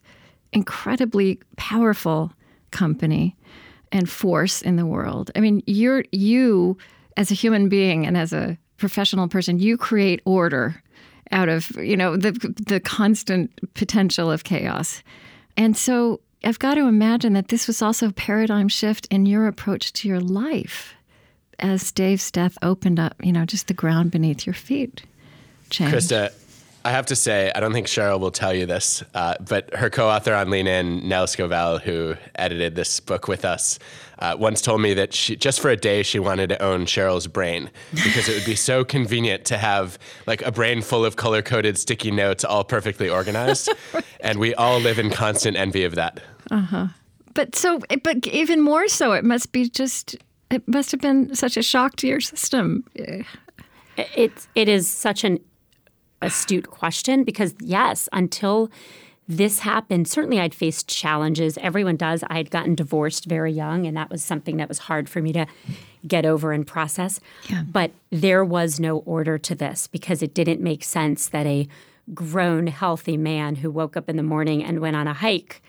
incredibly 0.52 1.40
powerful 1.56 2.32
company 2.70 3.34
and 3.90 4.08
force 4.08 4.60
in 4.60 4.76
the 4.76 4.86
world. 4.86 5.30
I 5.34 5.40
mean, 5.40 5.62
you're 5.66 6.04
you 6.12 6.76
as 7.16 7.30
a 7.30 7.34
human 7.34 7.68
being 7.68 8.06
and 8.06 8.16
as 8.16 8.32
a 8.32 8.58
professional 8.76 9.28
person, 9.28 9.58
you 9.58 9.76
create 9.76 10.20
order 10.24 10.82
out 11.32 11.48
of 11.48 11.70
you 11.76 11.96
know 11.96 12.16
the 12.16 12.32
the 12.66 12.80
constant 12.80 13.50
potential 13.74 14.30
of 14.30 14.44
chaos. 14.44 15.02
And 15.56 15.76
so 15.76 16.20
I've 16.44 16.58
got 16.58 16.74
to 16.74 16.86
imagine 16.86 17.34
that 17.34 17.48
this 17.48 17.66
was 17.66 17.82
also 17.82 18.08
a 18.08 18.12
paradigm 18.12 18.68
shift 18.68 19.06
in 19.10 19.26
your 19.26 19.46
approach 19.46 19.92
to 19.94 20.08
your 20.08 20.20
life 20.20 20.94
as 21.58 21.92
Dave's 21.92 22.30
death 22.30 22.58
opened 22.62 22.98
up, 22.98 23.14
you 23.22 23.32
know, 23.32 23.44
just 23.44 23.68
the 23.68 23.74
ground 23.74 24.10
beneath 24.10 24.46
your 24.46 24.54
feet. 24.54 25.02
Changed. 25.70 25.94
Krista, 25.94 26.32
I 26.84 26.90
have 26.90 27.06
to 27.06 27.16
say, 27.16 27.52
I 27.54 27.60
don't 27.60 27.72
think 27.72 27.86
Sheryl 27.86 28.18
will 28.18 28.30
tell 28.30 28.52
you 28.52 28.66
this, 28.66 29.04
uh, 29.14 29.36
but 29.40 29.74
her 29.74 29.88
co-author 29.88 30.34
on 30.34 30.50
Lean 30.50 30.66
In, 30.66 31.08
Nell 31.08 31.26
Scovell, 31.26 31.80
who 31.80 32.16
edited 32.34 32.74
this 32.74 32.98
book 32.98 33.28
with 33.28 33.44
us, 33.44 33.78
uh, 34.18 34.36
once 34.38 34.60
told 34.60 34.80
me 34.80 34.94
that 34.94 35.14
she, 35.14 35.36
just 35.36 35.60
for 35.60 35.70
a 35.70 35.76
day 35.76 36.02
she 36.02 36.18
wanted 36.18 36.48
to 36.48 36.62
own 36.62 36.86
Sheryl's 36.86 37.26
brain 37.26 37.70
because 37.92 38.28
it 38.28 38.34
would 38.34 38.44
be 38.44 38.56
so 38.56 38.84
convenient 38.84 39.44
to 39.46 39.58
have 39.58 39.98
like 40.26 40.42
a 40.42 40.52
brain 40.52 40.82
full 40.82 41.04
of 41.04 41.16
color-coded 41.16 41.78
sticky 41.78 42.10
notes, 42.10 42.44
all 42.44 42.64
perfectly 42.64 43.08
organized, 43.08 43.68
right. 43.92 44.04
and 44.20 44.38
we 44.38 44.54
all 44.54 44.78
live 44.80 44.98
in 44.98 45.10
constant 45.10 45.56
envy 45.56 45.84
of 45.84 45.94
that. 45.94 46.20
Uh 46.50 46.60
huh. 46.60 46.86
But 47.34 47.56
so, 47.56 47.80
but 48.02 48.26
even 48.26 48.60
more 48.60 48.88
so, 48.88 49.12
it 49.12 49.24
must 49.24 49.52
be 49.52 49.68
just. 49.68 50.16
It 50.50 50.68
must 50.68 50.90
have 50.90 51.00
been 51.00 51.34
such 51.34 51.56
a 51.56 51.62
shock 51.62 51.96
to 51.96 52.06
your 52.06 52.20
system. 52.20 52.84
It 53.96 54.32
it 54.54 54.68
is 54.68 54.86
such 54.86 55.24
an 55.24 55.38
astute 56.22 56.70
question 56.70 57.24
because, 57.24 57.54
yes, 57.60 58.08
until 58.12 58.70
this 59.28 59.60
happened, 59.60 60.08
certainly 60.08 60.40
I'd 60.40 60.54
faced 60.54 60.88
challenges. 60.88 61.56
Everyone 61.58 61.96
does. 61.96 62.24
I 62.28 62.36
had 62.36 62.50
gotten 62.50 62.74
divorced 62.74 63.26
very 63.26 63.52
young, 63.52 63.86
and 63.86 63.96
that 63.96 64.10
was 64.10 64.22
something 64.24 64.56
that 64.56 64.68
was 64.68 64.78
hard 64.78 65.08
for 65.08 65.22
me 65.22 65.32
to 65.32 65.46
get 66.06 66.26
over 66.26 66.52
and 66.52 66.66
process. 66.66 67.20
Yeah. 67.48 67.62
But 67.62 67.92
there 68.10 68.44
was 68.44 68.80
no 68.80 68.98
order 68.98 69.38
to 69.38 69.54
this 69.54 69.86
because 69.86 70.22
it 70.22 70.34
didn't 70.34 70.60
make 70.60 70.82
sense 70.82 71.28
that 71.28 71.46
a 71.46 71.68
grown, 72.12 72.66
healthy 72.66 73.16
man 73.16 73.56
who 73.56 73.70
woke 73.70 73.96
up 73.96 74.08
in 74.08 74.16
the 74.16 74.22
morning 74.22 74.64
and 74.64 74.80
went 74.80 74.96
on 74.96 75.06
a 75.06 75.14
hike 75.14 75.62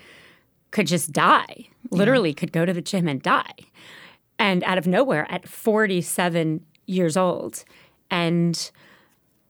could 0.72 0.88
just 0.88 1.12
die, 1.12 1.68
literally, 1.92 2.30
yeah. 2.30 2.36
could 2.36 2.52
go 2.52 2.66
to 2.66 2.74
the 2.74 2.82
gym 2.82 3.08
and 3.08 3.22
die. 3.22 3.54
And 4.39 4.63
out 4.63 4.80
of 4.80 4.88
nowhere 4.88 5.32
at 5.32 5.48
47 5.48 6.66
years 6.88 7.16
old. 7.16 7.63
And, 8.10 8.72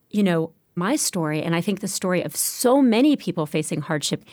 you 0.09 0.21
know, 0.21 0.51
my 0.75 0.95
story, 0.95 1.41
and 1.41 1.55
I 1.55 1.61
think 1.61 1.79
the 1.79 1.87
story 1.87 2.21
of 2.21 2.35
so 2.35 2.81
many 2.81 3.15
people 3.15 3.45
facing 3.45 3.81
hardship, 3.81 4.23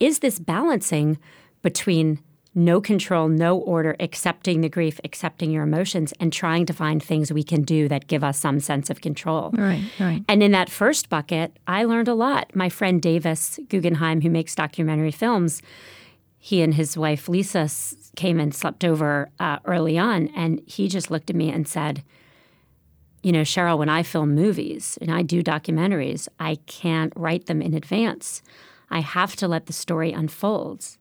is 0.00 0.18
this 0.18 0.38
balancing 0.38 1.18
between 1.62 2.20
no 2.54 2.80
control, 2.80 3.28
no 3.28 3.58
order, 3.58 3.96
accepting 3.98 4.60
the 4.60 4.68
grief, 4.68 5.00
accepting 5.02 5.50
your 5.50 5.64
emotions, 5.64 6.12
and 6.20 6.32
trying 6.32 6.66
to 6.66 6.72
find 6.72 7.02
things 7.02 7.32
we 7.32 7.42
can 7.42 7.62
do 7.62 7.88
that 7.88 8.06
give 8.06 8.22
us 8.22 8.38
some 8.38 8.60
sense 8.60 8.90
of 8.90 9.00
control. 9.00 9.50
Right, 9.54 9.82
right. 9.98 10.24
And 10.28 10.42
in 10.42 10.52
that 10.52 10.70
first 10.70 11.08
bucket, 11.08 11.58
I 11.66 11.84
learned 11.84 12.08
a 12.08 12.14
lot. 12.14 12.54
My 12.54 12.68
friend 12.68 13.02
Davis 13.02 13.58
Guggenheim, 13.68 14.20
who 14.20 14.30
makes 14.30 14.54
documentary 14.54 15.10
films, 15.10 15.62
he 16.38 16.62
and 16.62 16.74
his 16.74 16.96
wife 16.96 17.28
Lisa 17.28 17.68
came 18.16 18.38
and 18.38 18.54
slept 18.54 18.84
over 18.84 19.30
uh, 19.40 19.58
early 19.64 19.98
on, 19.98 20.28
and 20.36 20.60
he 20.66 20.88
just 20.88 21.10
looked 21.10 21.30
at 21.30 21.36
me 21.36 21.50
and 21.50 21.66
said, 21.66 22.04
you 23.24 23.32
know, 23.32 23.40
Sheryl, 23.40 23.78
when 23.78 23.88
I 23.88 24.02
film 24.02 24.34
movies 24.34 24.98
and 25.00 25.10
I 25.10 25.22
do 25.22 25.42
documentaries, 25.42 26.28
I 26.38 26.56
can't 26.66 27.10
write 27.16 27.46
them 27.46 27.62
in 27.62 27.72
advance. 27.72 28.42
I 28.90 29.00
have 29.00 29.34
to 29.36 29.48
let 29.48 29.64
the 29.64 29.72
story 29.72 30.12
unfold. 30.12 30.98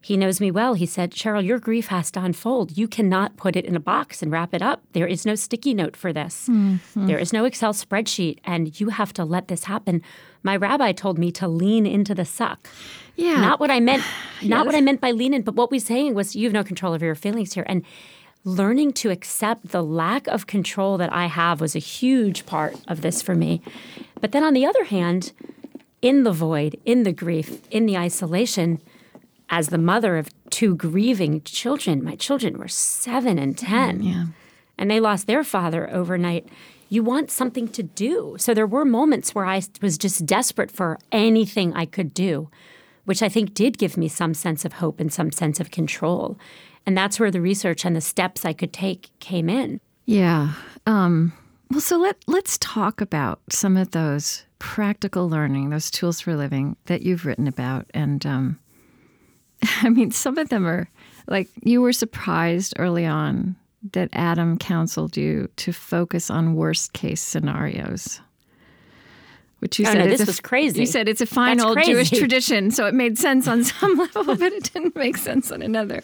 He 0.00 0.16
knows 0.16 0.40
me 0.40 0.50
well. 0.50 0.74
He 0.74 0.86
said, 0.86 1.12
Sheryl, 1.12 1.46
your 1.46 1.60
grief 1.60 1.86
has 1.86 2.10
to 2.10 2.20
unfold. 2.20 2.76
You 2.76 2.88
cannot 2.88 3.36
put 3.36 3.54
it 3.54 3.64
in 3.64 3.76
a 3.76 3.80
box 3.80 4.20
and 4.20 4.32
wrap 4.32 4.52
it 4.52 4.60
up. 4.60 4.82
There 4.92 5.06
is 5.06 5.24
no 5.24 5.36
sticky 5.36 5.72
note 5.72 5.96
for 5.96 6.12
this. 6.12 6.48
Mm-hmm. 6.50 7.06
There 7.06 7.18
is 7.18 7.32
no 7.32 7.44
Excel 7.44 7.72
spreadsheet, 7.72 8.40
and 8.44 8.80
you 8.80 8.88
have 8.88 9.12
to 9.12 9.24
let 9.24 9.46
this 9.46 9.64
happen. 9.64 10.02
My 10.42 10.56
rabbi 10.56 10.90
told 10.90 11.16
me 11.16 11.30
to 11.32 11.46
lean 11.46 11.86
into 11.86 12.12
the 12.12 12.24
suck. 12.24 12.68
Yeah. 13.14 13.40
Not 13.40 13.60
what 13.60 13.70
I 13.70 13.78
meant, 13.78 14.02
not 14.42 14.58
yes. 14.58 14.66
what 14.66 14.74
I 14.74 14.80
meant 14.80 15.00
by 15.00 15.12
lean 15.12 15.32
in, 15.32 15.42
but 15.42 15.54
what 15.54 15.70
we're 15.70 15.78
saying 15.78 16.14
was 16.14 16.34
you 16.34 16.48
have 16.48 16.52
no 16.52 16.64
control 16.64 16.92
over 16.92 17.06
your 17.06 17.14
feelings 17.14 17.54
here. 17.54 17.64
And 17.68 17.84
learning 18.44 18.92
to 18.92 19.10
accept 19.10 19.68
the 19.68 19.82
lack 19.82 20.26
of 20.26 20.46
control 20.46 20.96
that 20.98 21.12
I 21.12 21.26
have 21.26 21.60
was 21.60 21.76
a 21.76 21.80
huge 21.80 22.44
part 22.46 22.76
of 22.88 23.00
this 23.00 23.22
for 23.22 23.34
me. 23.34 23.62
But 24.20 24.32
then 24.32 24.42
on 24.42 24.54
the 24.54 24.66
other 24.66 24.84
hand, 24.84 25.32
in 26.00 26.24
the 26.24 26.32
void, 26.32 26.78
in 26.84 27.04
the 27.04 27.12
grief, 27.12 27.60
in 27.70 27.86
the 27.86 27.96
isolation, 27.96 28.80
as 29.48 29.68
the 29.68 29.78
mother 29.78 30.16
of 30.16 30.28
two 30.50 30.74
grieving 30.74 31.42
children, 31.42 32.02
my 32.02 32.16
children 32.16 32.58
were 32.58 32.68
seven 32.68 33.38
and 33.38 33.56
10, 33.56 34.00
mm, 34.00 34.12
yeah. 34.12 34.26
and 34.76 34.90
they 34.90 34.98
lost 34.98 35.26
their 35.26 35.44
father 35.44 35.88
overnight. 35.90 36.48
You 36.88 37.02
want 37.02 37.30
something 37.30 37.68
to 37.68 37.82
do. 37.82 38.36
So 38.38 38.52
there 38.52 38.66
were 38.66 38.84
moments 38.84 39.34
where 39.34 39.46
I 39.46 39.62
was 39.80 39.96
just 39.96 40.26
desperate 40.26 40.70
for 40.70 40.98
anything 41.12 41.72
I 41.74 41.86
could 41.86 42.12
do, 42.12 42.50
which 43.04 43.22
I 43.22 43.28
think 43.28 43.54
did 43.54 43.78
give 43.78 43.96
me 43.96 44.08
some 44.08 44.34
sense 44.34 44.64
of 44.64 44.74
hope 44.74 45.00
and 45.00 45.12
some 45.12 45.32
sense 45.32 45.60
of 45.60 45.70
control. 45.70 46.38
And 46.86 46.96
that's 46.96 47.20
where 47.20 47.30
the 47.30 47.40
research 47.40 47.84
and 47.84 47.94
the 47.94 48.00
steps 48.00 48.44
I 48.44 48.52
could 48.52 48.72
take 48.72 49.10
came 49.20 49.48
in. 49.48 49.80
Yeah. 50.04 50.54
Um, 50.86 51.32
well, 51.70 51.80
so 51.80 51.96
let, 51.96 52.16
let's 52.26 52.58
talk 52.58 53.00
about 53.00 53.40
some 53.50 53.76
of 53.76 53.92
those 53.92 54.44
practical 54.58 55.28
learning, 55.28 55.70
those 55.70 55.90
tools 55.90 56.20
for 56.20 56.36
living 56.36 56.76
that 56.86 57.02
you've 57.02 57.24
written 57.24 57.46
about. 57.46 57.86
And 57.94 58.24
um, 58.26 58.58
I 59.82 59.88
mean, 59.88 60.10
some 60.10 60.38
of 60.38 60.48
them 60.48 60.66
are 60.66 60.88
like 61.28 61.48
you 61.62 61.80
were 61.80 61.92
surprised 61.92 62.74
early 62.78 63.06
on 63.06 63.56
that 63.92 64.08
Adam 64.12 64.58
counseled 64.58 65.16
you 65.16 65.48
to 65.56 65.72
focus 65.72 66.30
on 66.30 66.54
worst 66.54 66.92
case 66.92 67.20
scenarios. 67.20 68.20
Which 69.62 69.78
you 69.78 69.86
oh, 69.86 69.92
said 69.92 69.98
no, 69.98 70.06
this 70.08 70.26
was 70.26 70.40
crazy. 70.40 70.80
You 70.80 70.86
said 70.86 71.08
it's 71.08 71.20
a 71.20 71.26
fine 71.26 71.58
That's 71.58 71.66
old 71.66 71.76
crazy. 71.76 71.92
Jewish 71.92 72.10
tradition, 72.10 72.72
so 72.72 72.84
it 72.88 72.94
made 72.94 73.16
sense 73.16 73.46
on 73.46 73.62
some 73.62 73.96
level, 74.14 74.24
but 74.24 74.52
it 74.52 74.72
didn't 74.72 74.96
make 74.96 75.16
sense 75.16 75.52
on 75.52 75.62
another. 75.62 76.02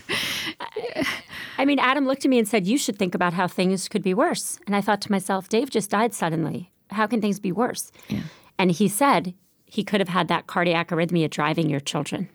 I 1.59 1.64
mean, 1.64 1.81
Adam 1.81 2.07
looked 2.07 2.25
at 2.25 2.29
me 2.29 2.38
and 2.38 2.47
said, 2.47 2.68
"You 2.68 2.79
should 2.79 3.01
think 3.01 3.16
about 3.16 3.33
how 3.33 3.49
things 3.49 3.88
could 3.88 4.05
be 4.05 4.14
worse." 4.14 4.61
And 4.68 4.77
I 4.77 4.81
thought 4.81 5.01
to 5.03 5.11
myself, 5.11 5.49
"Dave 5.49 5.71
just 5.71 5.90
died 5.90 6.14
suddenly. 6.14 6.71
How 6.90 7.09
can 7.09 7.21
things 7.21 7.40
be 7.40 7.51
worse?" 7.51 7.90
Yeah. 8.07 8.21
And 8.61 8.71
he 8.71 8.87
said 8.87 9.35
he 9.64 9.83
could 9.83 9.99
have 9.99 10.09
had 10.09 10.29
that 10.29 10.47
cardiac 10.47 10.90
arrhythmia 10.90 11.29
driving 11.29 11.68
your 11.68 11.81
children. 11.81 12.29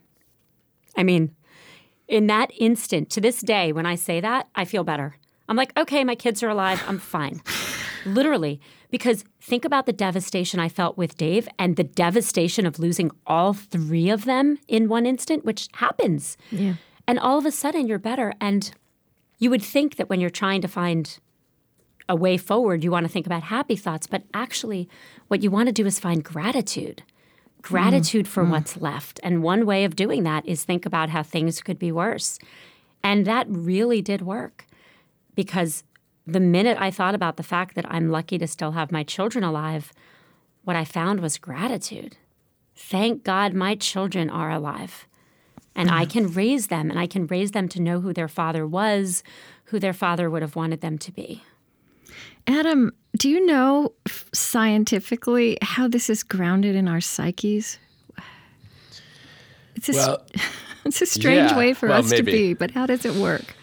I 0.97 1.03
mean, 1.03 1.33
in 2.09 2.27
that 2.27 2.51
instant, 2.57 3.09
to 3.11 3.21
this 3.21 3.39
day, 3.39 3.71
when 3.71 3.85
I 3.85 3.95
say 3.95 4.19
that, 4.19 4.49
I 4.55 4.65
feel 4.65 4.83
better. 4.83 5.15
I'm 5.47 5.55
like, 5.55 5.71
okay, 5.77 6.03
my 6.03 6.15
kids 6.15 6.43
are 6.43 6.49
alive. 6.49 6.83
I'm 6.85 6.99
fine. 6.99 7.41
Literally. 8.05 8.59
Because 8.89 9.23
think 9.41 9.65
about 9.65 9.85
the 9.85 9.93
devastation 9.93 10.59
I 10.59 10.69
felt 10.69 10.97
with 10.97 11.17
Dave 11.17 11.47
and 11.57 11.75
the 11.75 11.83
devastation 11.83 12.65
of 12.65 12.79
losing 12.79 13.11
all 13.25 13.53
three 13.53 14.09
of 14.09 14.25
them 14.25 14.59
in 14.67 14.89
one 14.89 15.05
instant, 15.05 15.45
which 15.45 15.67
happens. 15.73 16.37
Yeah. 16.51 16.75
And 17.07 17.19
all 17.19 17.37
of 17.37 17.45
a 17.45 17.51
sudden, 17.51 17.87
you're 17.87 17.99
better. 17.99 18.33
And 18.39 18.71
you 19.39 19.49
would 19.49 19.63
think 19.63 19.97
that 19.97 20.09
when 20.09 20.21
you're 20.21 20.29
trying 20.29 20.61
to 20.61 20.67
find 20.67 21.17
a 22.07 22.15
way 22.15 22.37
forward, 22.37 22.83
you 22.83 22.91
want 22.91 23.05
to 23.05 23.11
think 23.11 23.25
about 23.25 23.43
happy 23.43 23.75
thoughts. 23.75 24.07
But 24.07 24.23
actually, 24.33 24.89
what 25.27 25.41
you 25.41 25.51
want 25.51 25.67
to 25.67 25.73
do 25.73 25.85
is 25.85 25.99
find 25.99 26.23
gratitude 26.23 27.03
gratitude 27.63 28.25
mm, 28.25 28.29
for 28.29 28.43
mm. 28.43 28.49
what's 28.49 28.77
left. 28.77 29.19
And 29.23 29.41
one 29.41 29.65
way 29.65 29.85
of 29.85 29.95
doing 29.95 30.23
that 30.23 30.45
is 30.45 30.63
think 30.63 30.85
about 30.85 31.09
how 31.09 31.23
things 31.23 31.61
could 31.61 31.79
be 31.79 31.91
worse. 31.91 32.37
And 33.03 33.25
that 33.25 33.47
really 33.49 34.01
did 34.01 34.21
work 34.21 34.67
because 35.33 35.83
the 36.25 36.39
minute 36.39 36.77
I 36.79 36.91
thought 36.91 37.15
about 37.15 37.37
the 37.37 37.43
fact 37.43 37.75
that 37.75 37.85
I'm 37.89 38.09
lucky 38.09 38.37
to 38.37 38.47
still 38.47 38.71
have 38.71 38.91
my 38.91 39.03
children 39.03 39.43
alive, 39.43 39.93
what 40.63 40.75
I 40.75 40.85
found 40.85 41.19
was 41.19 41.37
gratitude. 41.37 42.17
Thank 42.75 43.23
God 43.23 43.53
my 43.53 43.75
children 43.75 44.29
are 44.29 44.51
alive. 44.51 45.07
And. 45.75 45.89
I 45.89 46.03
mm-hmm. 46.03 46.11
can 46.11 46.33
raise 46.33 46.67
them, 46.67 46.91
and 46.91 46.99
I 46.99 47.07
can 47.07 47.25
raise 47.25 47.51
them 47.51 47.67
to 47.69 47.81
know 47.81 47.99
who 47.99 48.13
their 48.13 48.27
father 48.27 48.65
was, 48.67 49.23
who 49.65 49.79
their 49.79 49.93
father 49.93 50.29
would 50.29 50.43
have 50.43 50.55
wanted 50.55 50.81
them 50.81 50.99
to 50.99 51.11
be. 51.11 51.41
Adam, 52.45 52.91
do 53.17 53.27
you 53.29 53.45
know 53.45 53.93
scientifically 54.33 55.57
how 55.61 55.87
this 55.87 56.09
is 56.09 56.23
grounded 56.23 56.75
in 56.75 56.87
our 56.87 57.01
psyches? 57.01 57.79
It's 59.75 59.89
a, 59.89 59.93
well, 59.93 60.25
it's 60.85 61.01
a 61.01 61.05
strange 61.05 61.51
yeah, 61.51 61.57
way 61.57 61.73
for 61.73 61.89
well, 61.89 61.99
us 61.99 62.11
maybe. 62.11 62.17
to 62.17 62.31
be, 62.31 62.53
but 62.53 62.71
how 62.71 62.85
does 62.85 63.05
it 63.05 63.15
work? 63.15 63.55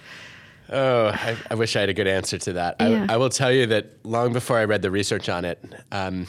Oh, 0.70 1.08
I, 1.08 1.36
I, 1.50 1.54
wish 1.56 1.74
I 1.74 1.80
had 1.80 1.88
a 1.88 1.94
good 1.94 2.06
answer 2.06 2.38
to 2.38 2.52
that. 2.54 2.76
Yeah. 2.78 3.06
I, 3.08 3.14
I, 3.14 3.16
will 3.16 3.28
tell 3.28 3.50
you 3.50 3.66
that 3.66 4.04
long 4.04 4.32
before 4.32 4.56
I 4.56 4.64
read 4.64 4.82
the 4.82 4.90
research 4.90 5.28
on 5.28 5.44
it, 5.44 5.60
um, 5.90 6.28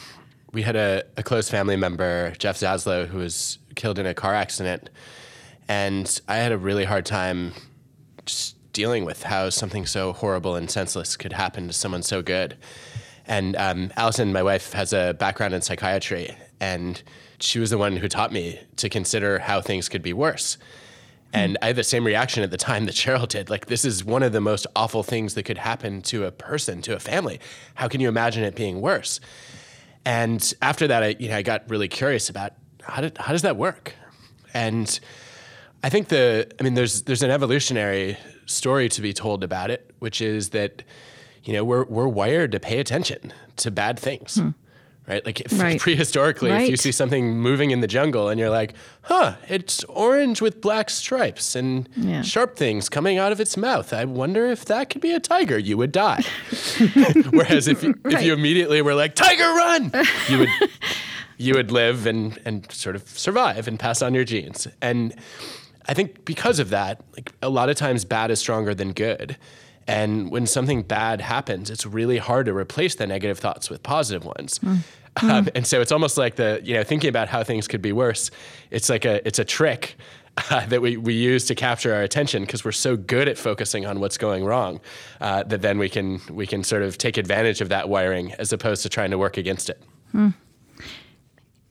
we 0.51 0.63
had 0.63 0.75
a, 0.75 1.04
a, 1.15 1.21
close 1.23 1.47
family 1.47 1.75
member, 1.75 2.34
Jeff 2.39 2.58
Zaslow, 2.58 3.08
who 3.08 3.19
was 3.19 3.60
killed 3.75 3.99
in 3.99 4.06
a 4.08 4.15
car 4.15 4.34
accident. 4.34 4.89
And 5.67 6.19
I 6.27 6.38
had 6.38 6.51
a 6.51 6.58
really 6.58 6.86
hard 6.86 7.06
time 7.06 7.54
just 8.25 8.56
dealing 8.73 9.06
with 9.06 9.23
how 9.23 9.49
something 9.49 9.86
so 9.86 10.12
horrible 10.13 10.56
and 10.56 10.69
senseless 10.69 11.15
could 11.15 11.34
happen 11.34 11.67
to 11.67 11.73
someone 11.73 12.04
so 12.04 12.21
good. 12.21 12.58
And 13.27 13.56
um, 13.56 13.91
Allison, 13.95 14.34
my 14.34 14.43
wife, 14.43 14.73
has 14.73 14.91
a 14.91 15.13
background 15.13 15.54
in 15.54 15.62
psychiatry, 15.62 16.36
and 16.60 17.01
she 17.39 17.60
was 17.60 17.69
the 17.69 17.77
one 17.77 17.95
who 17.97 18.08
taught 18.08 18.32
me 18.32 18.60
to 18.77 18.89
consider 18.89 19.39
how 19.39 19.62
things 19.62 19.88
could 19.88 20.01
be 20.01 20.13
worse. 20.13 20.58
And 21.34 21.58
I 21.62 21.67
had 21.67 21.76
the 21.78 21.84
same 21.84 22.06
reaction 22.06 22.44
at 22.44 22.52
the 22.52 22.58
time 22.58 22.86
that 22.86 22.96
Sheryl 22.96 23.28
did. 23.28 23.50
Like, 23.50 23.67
this 23.67 23.86
is 23.86 24.04
one 24.04 24.22
of 24.22 24.34
the 24.34 24.41
most 24.41 24.67
awful 24.76 25.02
things 25.02 25.34
that 25.36 25.44
could 25.44 25.58
happen 25.58 26.02
to 26.04 26.26
a 26.26 26.32
person, 26.32 26.82
to 26.82 26.96
a 26.96 27.00
family. 27.00 27.39
How 27.76 27.88
can 27.88 28.02
you 28.02 28.10
imagine 28.10 28.44
it 28.44 28.56
being 28.56 28.82
worse? 28.82 29.22
And 30.04 30.54
after 30.62 30.88
that, 30.88 31.04
I, 31.04 31.15
you 31.20 31.30
know, 31.30 31.38
I 31.38 31.41
got 31.41 31.70
really 31.70 31.88
curious 31.88 32.30
about 32.30 32.54
how, 32.84 33.02
did, 33.02 33.17
how 33.17 33.32
does 33.32 33.44
that 33.44 33.56
work? 33.56 33.94
And 34.54 35.00
I 35.84 35.89
think 35.89 36.10
the, 36.10 36.52
I 36.60 36.63
mean, 36.63 36.74
there's 36.74 37.04
there's 37.04 37.24
an 37.24 37.32
evolutionary 37.32 38.17
story 38.46 38.89
to 38.89 39.02
be 39.02 39.13
told 39.13 39.44
about 39.44 39.72
it, 39.72 39.94
which 40.00 40.22
is 40.22 40.50
that, 40.50 40.84
you 41.44 41.54
know, 41.54 41.63
we're 41.63 41.86
we're 41.86 42.08
wired 42.08 42.52
to 42.52 42.60
pay 42.60 42.80
attention 42.80 43.34
to 43.58 43.72
bad 43.72 43.98
things. 43.98 44.36
Hmm. 44.36 44.50
Right? 45.12 45.26
Like 45.26 45.41
if, 45.41 45.60
right. 45.60 45.80
prehistorically, 45.82 46.52
right. 46.52 46.62
if 46.62 46.69
you 46.69 46.78
see 46.78 46.93
something 46.93 47.38
moving 47.38 47.71
in 47.71 47.82
the 47.82 47.88
jungle 47.88 48.30
and 48.30 48.39
you're 48.39 48.50
like, 48.50 48.74
huh, 49.02 49.36
it's 49.50 49.84
orange 49.84 50.39
with 50.39 50.62
black 50.62 50.89
stripes 50.89 51.54
and 51.54 51.89
yeah. 51.97 52.21
sharp 52.21 52.56
things 52.56 52.88
coming 52.88 53.17
out 53.17 53.34
of 53.34 53.41
its 53.41 53.58
mouth. 53.58 53.91
I 53.91 54.06
wonder 54.06 54.45
if 54.45 54.63
that 54.65 54.89
could 54.89 55.02
be 55.02 55.12
a 55.12 55.19
tiger, 55.19 55.58
you 55.58 55.76
would 55.76 55.91
die. 55.91 56.24
Whereas 57.32 57.67
if 57.67 57.84
you, 57.84 57.93
right. 58.04 58.13
if 58.13 58.24
you 58.24 58.32
immediately 58.32 58.82
were 58.82 58.95
like, 58.95 59.13
tiger 59.13 59.43
run, 59.43 59.91
you 60.30 60.39
would 60.39 60.50
you 61.38 61.56
would 61.56 61.71
live 61.71 62.06
and 62.06 62.39
and 62.45 62.71
sort 62.71 62.95
of 62.95 63.08
survive 63.10 63.67
and 63.67 63.78
pass 63.78 64.02
on 64.02 64.13
your 64.13 64.24
genes. 64.24 64.65
And 64.82 65.13
I 65.88 65.93
think 65.93 66.24
because 66.24 66.60
of 66.60 66.69
that, 66.69 67.02
like 67.17 67.34
a 67.41 67.50
lot 67.50 67.69
of 67.69 67.76
times 67.76 68.06
bad 68.06 68.32
is 68.32 68.39
stronger 68.39 68.74
than 68.74 68.93
good. 68.93 69.36
And 69.88 70.32
when 70.32 70.47
something 70.47 70.84
bad 70.84 71.19
happens, 71.19 71.69
it's 71.69 71.86
really 71.86 72.17
hard 72.17 72.45
to 72.45 72.56
replace 72.56 72.95
the 72.95 73.08
negative 73.08 73.39
thoughts 73.39 73.69
with 73.69 73.84
positive 73.84 74.24
ones. 74.24 74.60
Mm. 74.60 74.78
Um, 75.21 75.50
and 75.56 75.67
so 75.67 75.82
it's 75.82 75.91
almost 75.91 76.17
like 76.17 76.36
the, 76.36 76.62
you 76.63 76.74
know, 76.74 76.84
thinking 76.84 77.10
about 77.10 77.28
how 77.28 77.43
things 77.43 77.67
could 77.67 77.82
be 77.82 77.91
worse. 77.91 78.32
It's 78.69 78.89
like 78.89 79.04
a, 79.04 79.26
it's 79.28 79.39
a 79.39 79.43
trick 79.43 79.97
uh, 80.50 80.65
that 80.67 80.82
we, 80.82 80.95
we 80.95 81.13
use 81.13 81.45
to 81.47 81.56
capture 81.56 81.93
our 81.93 82.02
attention 82.02 82.43
because 82.43 82.63
we're 82.63 82.71
so 82.71 82.95
good 82.95 83.28
at 83.28 83.38
focusing 83.38 83.86
on 83.86 84.00
what's 84.00 84.17
going 84.17 84.45
wrong 84.45 84.80
uh, 85.19 85.43
that 85.43 85.62
then 85.62 85.78
we 85.78 85.89
can, 85.89 86.21
we 86.30 86.47
can 86.47 86.63
sort 86.63 86.82
of 86.82 86.97
take 86.97 87.17
advantage 87.17 87.60
of 87.60 87.67
that 87.69 87.89
wiring 87.89 88.32
as 88.36 88.54
opposed 88.54 88.84
to 88.84 88.89
trying 88.89 89.12
to 89.12 89.17
work 89.17 89.36
against 89.36 89.69
it. 89.69 89.84
Mm. 90.13 90.34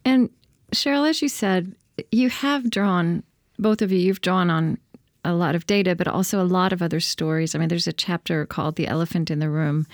And 0.04 0.30
Sheryl, 0.72 1.08
as 1.08 1.22
you 1.22 1.28
said, 1.28 1.74
you 2.12 2.28
have 2.28 2.68
drawn 2.68 3.22
both 3.58 3.82
of 3.82 3.92
you, 3.92 3.98
you've 3.98 4.20
drawn 4.20 4.50
on 4.50 4.78
a 5.24 5.34
lot 5.34 5.54
of 5.54 5.66
data, 5.66 5.94
but 5.94 6.08
also 6.08 6.42
a 6.42 6.44
lot 6.44 6.72
of 6.72 6.82
other 6.82 7.00
stories. 7.00 7.54
I 7.54 7.58
mean, 7.58 7.68
there's 7.68 7.86
a 7.86 7.92
chapter 7.92 8.46
called 8.46 8.76
The 8.76 8.86
Elephant 8.86 9.30
in 9.30 9.38
the 9.38 9.50
Room. 9.50 9.86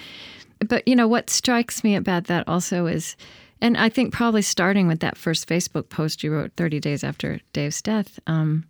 But, 0.60 0.86
you 0.88 0.96
know, 0.96 1.08
what 1.08 1.30
strikes 1.30 1.84
me 1.84 1.96
about 1.96 2.24
that 2.24 2.48
also 2.48 2.86
is, 2.86 3.16
and 3.60 3.76
I 3.76 3.88
think 3.88 4.12
probably 4.12 4.42
starting 4.42 4.88
with 4.88 5.00
that 5.00 5.16
first 5.16 5.48
Facebook 5.48 5.88
post 5.88 6.22
you 6.22 6.32
wrote 6.32 6.52
30 6.56 6.80
days 6.80 7.04
after 7.04 7.40
Dave's 7.52 7.82
death, 7.82 8.18
um, 8.26 8.64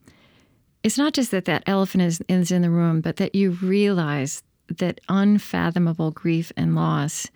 it's 0.82 0.98
not 0.98 1.12
just 1.12 1.30
that 1.32 1.46
that 1.46 1.64
elephant 1.66 2.02
is, 2.02 2.22
is 2.28 2.50
in 2.50 2.62
the 2.62 2.70
room, 2.70 3.00
but 3.00 3.16
that 3.16 3.34
you 3.34 3.52
realize 3.52 4.42
that 4.78 5.00
unfathomable 5.08 6.10
grief 6.10 6.52
and 6.56 6.74
loss 6.74 7.28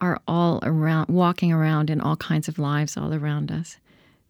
are 0.00 0.20
all 0.26 0.60
around, 0.62 1.08
walking 1.08 1.52
around 1.52 1.90
in 1.90 2.00
all 2.00 2.16
kinds 2.16 2.48
of 2.48 2.58
lives 2.58 2.96
all 2.96 3.12
around 3.12 3.52
us. 3.52 3.76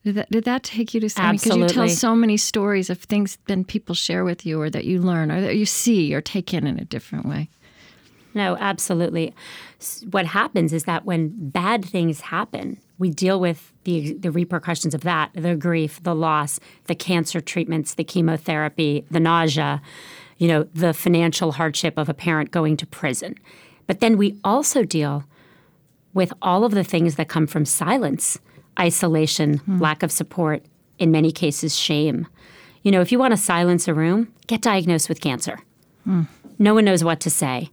Did 0.05 0.15
that, 0.15 0.31
did 0.31 0.45
that 0.45 0.63
take 0.63 0.95
you 0.95 1.01
to 1.01 1.11
something? 1.11 1.33
Because 1.37 1.57
you 1.57 1.69
tell 1.69 1.89
so 1.89 2.15
many 2.15 2.37
stories 2.39 2.89
of 2.89 2.99
things 2.99 3.39
that 3.47 3.67
people 3.67 3.95
share 3.95 4.25
with 4.25 4.47
you 4.47 4.61
or 4.61 4.71
that 4.71 4.85
you 4.85 4.99
learn 5.01 5.31
or 5.31 5.41
that 5.43 5.57
you 5.57 5.67
see 5.67 6.15
or 6.15 6.23
take 6.23 6.55
in 6.55 6.67
in 6.67 6.79
a 6.79 6.85
different 6.85 7.27
way. 7.27 7.51
No, 8.35 8.57
absolutely. 8.57 9.35
What 10.11 10.27
happens 10.27 10.73
is 10.73 10.85
that 10.85 11.05
when 11.05 11.33
bad 11.51 11.85
things 11.85 12.21
happen, 12.21 12.79
we 12.99 13.11
deal 13.11 13.41
with 13.41 13.73
the, 13.85 14.13
the 14.15 14.31
repercussions 14.31 14.95
of 14.95 15.01
that 15.03 15.31
the 15.35 15.57
grief, 15.57 16.03
the 16.03 16.15
loss, 16.15 16.61
the 16.85 16.95
cancer 16.95 17.41
treatments, 17.41 17.95
the 17.95 18.05
chemotherapy, 18.05 19.05
the 19.11 19.21
nausea, 19.21 19.81
you 20.39 20.49
know, 20.49 20.65
the 20.75 20.95
financial 20.95 21.53
hardship 21.53 21.99
of 21.99 22.09
a 22.09 22.15
parent 22.15 22.51
going 22.51 22.77
to 22.77 22.87
prison. 22.87 23.35
But 23.87 24.01
then 24.01 24.17
we 24.17 24.39
also 24.45 24.85
deal 24.85 25.25
with 26.15 26.33
all 26.43 26.65
of 26.65 26.73
the 26.73 26.85
things 26.85 27.17
that 27.17 27.29
come 27.29 27.47
from 27.47 27.65
silence, 27.65 28.39
isolation, 28.79 29.59
mm. 29.61 29.81
lack 29.81 30.03
of 30.03 30.13
support, 30.13 30.65
in 30.99 31.11
many 31.11 31.33
cases, 31.33 31.77
shame. 31.77 32.27
You 32.83 32.91
know, 32.91 33.01
if 33.01 33.13
you 33.13 33.19
want 33.19 33.33
to 33.33 33.37
silence 33.37 33.89
a 33.89 33.95
room, 33.95 34.33
get 34.47 34.63
diagnosed 34.63 35.09
with 35.09 35.21
cancer. 35.21 35.59
Mm. 36.07 36.27
No 36.59 36.75
one 36.75 36.85
knows 36.85 37.03
what 37.03 37.21
to 37.21 37.31
say. 37.31 37.71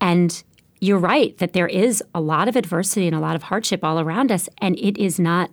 And 0.00 0.42
you're 0.80 0.98
right 0.98 1.36
that 1.38 1.52
there 1.52 1.66
is 1.66 2.02
a 2.14 2.20
lot 2.20 2.48
of 2.48 2.56
adversity 2.56 3.06
and 3.06 3.16
a 3.16 3.20
lot 3.20 3.36
of 3.36 3.44
hardship 3.44 3.82
all 3.82 3.98
around 3.98 4.30
us, 4.30 4.48
and 4.58 4.78
it 4.78 4.98
is 4.98 5.18
not 5.18 5.50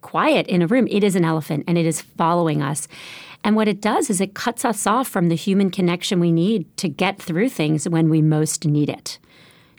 quiet 0.00 0.46
in 0.48 0.62
a 0.62 0.66
room. 0.66 0.88
It 0.90 1.04
is 1.04 1.16
an 1.16 1.24
elephant 1.24 1.64
and 1.68 1.78
it 1.78 1.86
is 1.86 2.00
following 2.00 2.60
us. 2.60 2.88
And 3.44 3.56
what 3.56 3.68
it 3.68 3.80
does 3.80 4.10
is 4.10 4.20
it 4.20 4.34
cuts 4.34 4.64
us 4.64 4.86
off 4.86 5.08
from 5.08 5.28
the 5.28 5.34
human 5.34 5.70
connection 5.70 6.20
we 6.20 6.32
need 6.32 6.76
to 6.76 6.88
get 6.88 7.20
through 7.20 7.48
things 7.48 7.88
when 7.88 8.08
we 8.08 8.22
most 8.22 8.66
need 8.66 8.88
it. 8.88 9.18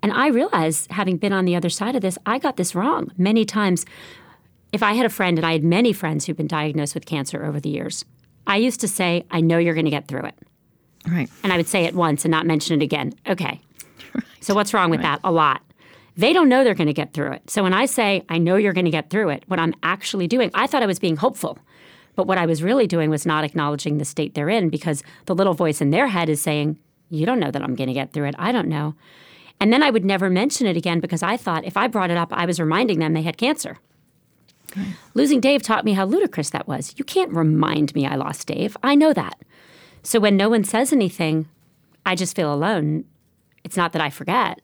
And 0.01 0.11
I 0.11 0.27
realize, 0.27 0.87
having 0.89 1.15
been 1.15 1.31
on 1.31 1.45
the 1.45 1.55
other 1.55 1.69
side 1.69 1.95
of 1.95 2.01
this, 2.01 2.17
I 2.25 2.37
got 2.37 2.57
this 2.57 2.75
wrong 2.75 3.11
many 3.17 3.45
times. 3.45 3.85
If 4.73 4.83
I 4.83 4.93
had 4.93 5.05
a 5.05 5.09
friend, 5.09 5.37
and 5.37 5.47
I 5.47 5.53
had 5.53 5.63
many 5.63 5.93
friends 5.93 6.25
who've 6.25 6.35
been 6.35 6.47
diagnosed 6.47 6.93
with 6.93 7.05
cancer 7.05 7.45
over 7.45 7.59
the 7.59 7.69
years, 7.69 8.03
I 8.45 8.57
used 8.57 8.81
to 8.81 8.87
say, 8.87 9.25
I 9.31 9.39
know 9.39 9.59
you're 9.59 9.73
going 9.73 9.85
to 9.85 9.91
get 9.91 10.09
through 10.09 10.25
it. 10.25 10.35
Right. 11.07 11.29
And 11.41 11.53
I 11.53 11.57
would 11.57 11.67
say 11.67 11.85
it 11.85 11.95
once 11.95 12.25
and 12.25 12.31
not 12.31 12.45
mention 12.45 12.81
it 12.81 12.83
again. 12.83 13.13
Okay. 13.27 13.61
So 14.39 14.53
what's 14.53 14.73
wrong 14.73 14.89
with 14.89 14.99
right. 14.99 15.21
that? 15.21 15.27
A 15.27 15.31
lot. 15.31 15.61
They 16.15 16.33
don't 16.33 16.49
know 16.49 16.63
they're 16.63 16.73
going 16.73 16.87
to 16.87 16.93
get 16.93 17.13
through 17.13 17.31
it. 17.31 17.49
So 17.49 17.63
when 17.63 17.73
I 17.73 17.85
say, 17.85 18.23
I 18.29 18.37
know 18.37 18.55
you're 18.55 18.73
going 18.73 18.85
to 18.85 18.91
get 18.91 19.09
through 19.09 19.29
it, 19.29 19.43
what 19.47 19.59
I'm 19.59 19.73
actually 19.81 20.27
doing, 20.27 20.51
I 20.53 20.67
thought 20.67 20.83
I 20.83 20.87
was 20.87 20.99
being 20.99 21.15
hopeful. 21.15 21.57
But 22.15 22.27
what 22.27 22.37
I 22.37 22.45
was 22.45 22.61
really 22.61 22.85
doing 22.85 23.09
was 23.09 23.25
not 23.25 23.43
acknowledging 23.43 23.97
the 23.97 24.05
state 24.05 24.35
they're 24.35 24.49
in 24.49 24.69
because 24.69 25.03
the 25.25 25.33
little 25.33 25.53
voice 25.55 25.81
in 25.81 25.89
their 25.89 26.07
head 26.07 26.29
is 26.29 26.41
saying, 26.41 26.77
You 27.09 27.25
don't 27.25 27.39
know 27.39 27.49
that 27.49 27.63
I'm 27.63 27.75
going 27.75 27.87
to 27.87 27.93
get 27.93 28.13
through 28.13 28.25
it. 28.25 28.35
I 28.37 28.51
don't 28.51 28.67
know. 28.67 28.95
And 29.59 29.71
then 29.71 29.81
I 29.81 29.89
would 29.89 30.05
never 30.05 30.29
mention 30.29 30.67
it 30.67 30.77
again 30.77 30.99
because 30.99 31.23
I 31.23 31.37
thought 31.37 31.65
if 31.65 31.77
I 31.77 31.87
brought 31.87 32.11
it 32.11 32.17
up, 32.17 32.31
I 32.31 32.45
was 32.45 32.59
reminding 32.59 32.99
them 32.99 33.13
they 33.13 33.21
had 33.21 33.37
cancer. 33.37 33.77
Losing 35.13 35.39
Dave 35.39 35.61
taught 35.61 35.85
me 35.85 35.93
how 35.93 36.05
ludicrous 36.05 36.49
that 36.49 36.67
was. 36.67 36.95
You 36.97 37.05
can't 37.05 37.31
remind 37.31 37.93
me 37.93 38.05
I 38.05 38.15
lost 38.15 38.47
Dave. 38.47 38.75
I 38.83 38.95
know 38.95 39.13
that. 39.13 39.39
So 40.01 40.19
when 40.19 40.35
no 40.35 40.49
one 40.49 40.63
says 40.63 40.91
anything, 40.91 41.47
I 42.05 42.15
just 42.15 42.35
feel 42.35 42.53
alone. 42.53 43.05
It's 43.63 43.77
not 43.77 43.93
that 43.93 44.01
I 44.01 44.09
forget. 44.09 44.59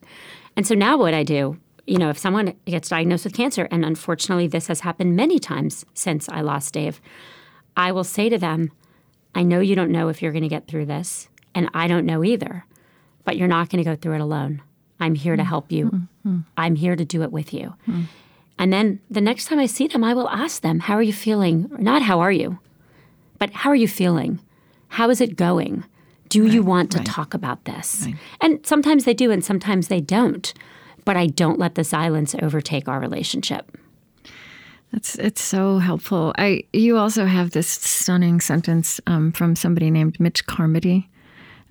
And 0.56 0.66
so 0.66 0.74
now 0.74 0.96
what 0.96 1.14
I 1.14 1.22
do, 1.22 1.58
you 1.86 1.98
know, 1.98 2.10
if 2.10 2.18
someone 2.18 2.54
gets 2.66 2.88
diagnosed 2.88 3.24
with 3.24 3.34
cancer, 3.34 3.66
and 3.70 3.84
unfortunately 3.84 4.46
this 4.46 4.66
has 4.66 4.80
happened 4.80 5.16
many 5.16 5.38
times 5.38 5.84
since 5.94 6.28
I 6.28 6.40
lost 6.40 6.74
Dave, 6.74 7.00
I 7.76 7.92
will 7.92 8.04
say 8.04 8.28
to 8.28 8.38
them, 8.38 8.70
I 9.34 9.42
know 9.42 9.60
you 9.60 9.74
don't 9.74 9.92
know 9.92 10.08
if 10.08 10.20
you're 10.20 10.32
going 10.32 10.42
to 10.42 10.48
get 10.48 10.66
through 10.66 10.86
this, 10.86 11.28
and 11.54 11.68
I 11.72 11.86
don't 11.86 12.06
know 12.06 12.24
either, 12.24 12.64
but 13.24 13.36
you're 13.36 13.48
not 13.48 13.70
going 13.70 13.82
to 13.82 13.90
go 13.90 13.96
through 13.96 14.14
it 14.14 14.20
alone. 14.20 14.62
I'm 14.98 15.14
here 15.14 15.36
to 15.36 15.44
help 15.44 15.72
you. 15.72 15.86
Mm-hmm. 15.86 16.40
I'm 16.56 16.76
here 16.76 16.94
to 16.94 17.04
do 17.04 17.22
it 17.22 17.32
with 17.32 17.54
you. 17.54 17.74
Mm-hmm. 17.88 18.02
And 18.58 18.72
then 18.72 19.00
the 19.10 19.22
next 19.22 19.46
time 19.46 19.58
I 19.58 19.66
see 19.66 19.86
them, 19.86 20.04
I 20.04 20.12
will 20.12 20.28
ask 20.28 20.60
them, 20.60 20.80
How 20.80 20.94
are 20.94 21.02
you 21.02 21.14
feeling? 21.14 21.70
Not 21.78 22.02
how 22.02 22.20
are 22.20 22.32
you, 22.32 22.58
but 23.38 23.50
how 23.50 23.70
are 23.70 23.76
you 23.76 23.88
feeling? 23.88 24.40
How 24.88 25.08
is 25.08 25.20
it 25.20 25.36
going? 25.36 25.84
Do 26.30 26.44
right, 26.44 26.52
you 26.52 26.62
want 26.62 26.90
to 26.92 26.98
right. 26.98 27.06
talk 27.06 27.34
about 27.34 27.66
this? 27.66 28.04
Right. 28.06 28.16
And 28.40 28.64
sometimes 28.64 29.04
they 29.04 29.14
do, 29.14 29.30
and 29.30 29.44
sometimes 29.44 29.88
they 29.88 30.00
don't. 30.00 30.52
But 31.04 31.16
I 31.16 31.26
don't 31.26 31.58
let 31.58 31.74
the 31.74 31.84
silence 31.84 32.34
overtake 32.40 32.88
our 32.88 33.00
relationship. 33.00 33.76
That's 34.92 35.16
it's 35.16 35.40
so 35.40 35.78
helpful. 35.78 36.32
I 36.36 36.64
you 36.72 36.96
also 36.96 37.26
have 37.26 37.50
this 37.50 37.68
stunning 37.68 38.40
sentence 38.40 39.00
um, 39.06 39.32
from 39.32 39.54
somebody 39.54 39.90
named 39.90 40.18
Mitch 40.18 40.46
Carmody. 40.46 41.08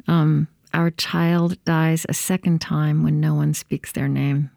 Um, 0.07 0.47
our 0.73 0.91
child 0.91 1.63
dies 1.65 2.05
a 2.07 2.13
second 2.13 2.59
time 2.59 3.03
when 3.03 3.19
no 3.19 3.35
one 3.35 3.53
speaks 3.53 3.91
their 3.91 4.07
name. 4.07 4.51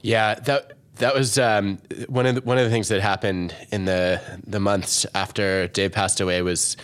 Yeah, 0.00 0.34
that 0.34 0.72
that 0.96 1.14
was 1.14 1.38
um, 1.38 1.78
one 2.08 2.26
of 2.26 2.36
the, 2.36 2.40
one 2.42 2.56
of 2.56 2.64
the 2.64 2.70
things 2.70 2.88
that 2.88 3.00
happened 3.00 3.54
in 3.70 3.84
the 3.84 4.20
the 4.46 4.60
months 4.60 5.06
after 5.14 5.66
Dave 5.68 5.92
passed 5.92 6.20
away 6.20 6.40
was 6.42 6.76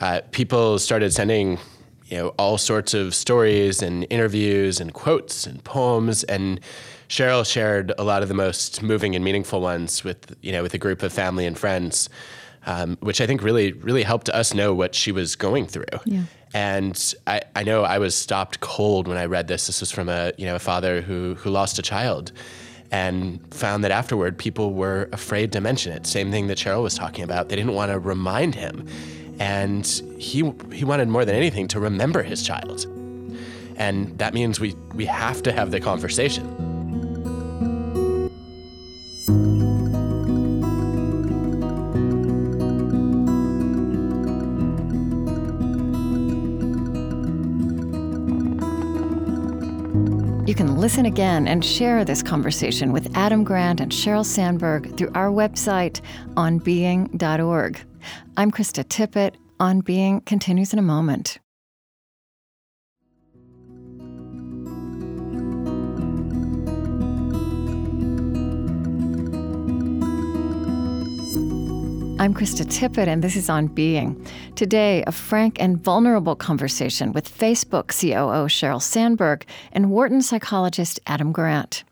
uh, 0.00 0.20
people 0.30 0.78
started 0.78 1.12
sending 1.12 1.58
you 2.06 2.18
know 2.18 2.28
all 2.38 2.58
sorts 2.58 2.94
of 2.94 3.14
stories 3.14 3.82
and 3.82 4.06
interviews 4.10 4.80
and 4.80 4.92
quotes 4.92 5.46
and 5.46 5.62
poems 5.64 6.24
and 6.24 6.60
Sheryl 7.08 7.50
shared 7.50 7.92
a 7.98 8.04
lot 8.04 8.22
of 8.22 8.28
the 8.28 8.34
most 8.34 8.82
moving 8.82 9.14
and 9.14 9.24
meaningful 9.24 9.60
ones 9.60 10.04
with 10.04 10.36
you 10.42 10.52
know 10.52 10.62
with 10.62 10.74
a 10.74 10.78
group 10.78 11.02
of 11.02 11.12
family 11.12 11.46
and 11.46 11.58
friends 11.58 12.08
um, 12.66 12.96
which 13.00 13.20
I 13.20 13.26
think 13.26 13.42
really 13.42 13.72
really 13.72 14.02
helped 14.02 14.28
us 14.28 14.54
know 14.54 14.74
what 14.74 14.94
she 14.94 15.12
was 15.12 15.36
going 15.36 15.66
through. 15.66 15.84
Yeah. 16.04 16.22
And 16.52 17.14
I, 17.26 17.42
I 17.56 17.64
know 17.64 17.82
I 17.82 17.98
was 17.98 18.14
stopped 18.14 18.60
cold 18.60 19.08
when 19.08 19.18
I 19.18 19.24
read 19.24 19.48
this. 19.48 19.66
This 19.66 19.80
was 19.80 19.90
from 19.90 20.08
a 20.08 20.32
you 20.38 20.46
know 20.46 20.54
a 20.54 20.60
father 20.60 21.00
who 21.00 21.34
who 21.34 21.50
lost 21.50 21.78
a 21.78 21.82
child, 21.82 22.32
and 22.90 23.40
found 23.52 23.84
that 23.84 23.90
afterward 23.90 24.38
people 24.38 24.72
were 24.72 25.08
afraid 25.12 25.52
to 25.52 25.60
mention 25.60 25.92
it. 25.92 26.06
Same 26.06 26.30
thing 26.30 26.46
that 26.46 26.58
Sheryl 26.58 26.82
was 26.82 26.94
talking 26.94 27.24
about. 27.24 27.48
They 27.48 27.56
didn't 27.56 27.74
want 27.74 27.90
to 27.90 27.98
remind 27.98 28.54
him, 28.54 28.88
and 29.38 29.86
he 30.18 30.52
he 30.72 30.84
wanted 30.84 31.08
more 31.08 31.24
than 31.24 31.34
anything 31.34 31.68
to 31.68 31.80
remember 31.80 32.22
his 32.22 32.42
child, 32.42 32.86
and 33.76 34.16
that 34.18 34.34
means 34.34 34.60
we 34.60 34.74
we 34.94 35.06
have 35.06 35.42
to 35.42 35.52
have 35.52 35.70
the 35.70 35.80
conversation. 35.80 36.74
You 50.46 50.54
can 50.54 50.76
listen 50.76 51.06
again 51.06 51.48
and 51.48 51.64
share 51.64 52.04
this 52.04 52.22
conversation 52.22 52.92
with 52.92 53.10
Adam 53.16 53.42
Grant 53.42 53.80
and 53.80 53.90
Sheryl 53.90 54.24
Sandberg 54.24 54.96
through 54.96 55.10
our 55.14 55.28
website, 55.28 56.00
onbeing.org. 56.36 57.80
I'm 58.36 58.50
Krista 58.50 58.84
Tippett. 58.84 59.34
On 59.60 59.80
Being 59.80 60.20
continues 60.22 60.72
in 60.72 60.78
a 60.78 60.82
moment. 60.82 61.38
I'm 72.24 72.32
Krista 72.32 72.64
Tippett, 72.64 73.06
and 73.06 73.22
this 73.22 73.36
is 73.36 73.50
On 73.50 73.66
Being. 73.66 74.26
Today, 74.54 75.04
a 75.06 75.12
frank 75.12 75.60
and 75.60 75.82
vulnerable 75.82 76.34
conversation 76.34 77.12
with 77.12 77.28
Facebook 77.28 77.88
COO 77.88 78.48
Sheryl 78.48 78.80
Sandberg 78.80 79.44
and 79.72 79.90
Wharton 79.90 80.22
psychologist 80.22 81.00
Adam 81.06 81.32
Grant. 81.32 81.84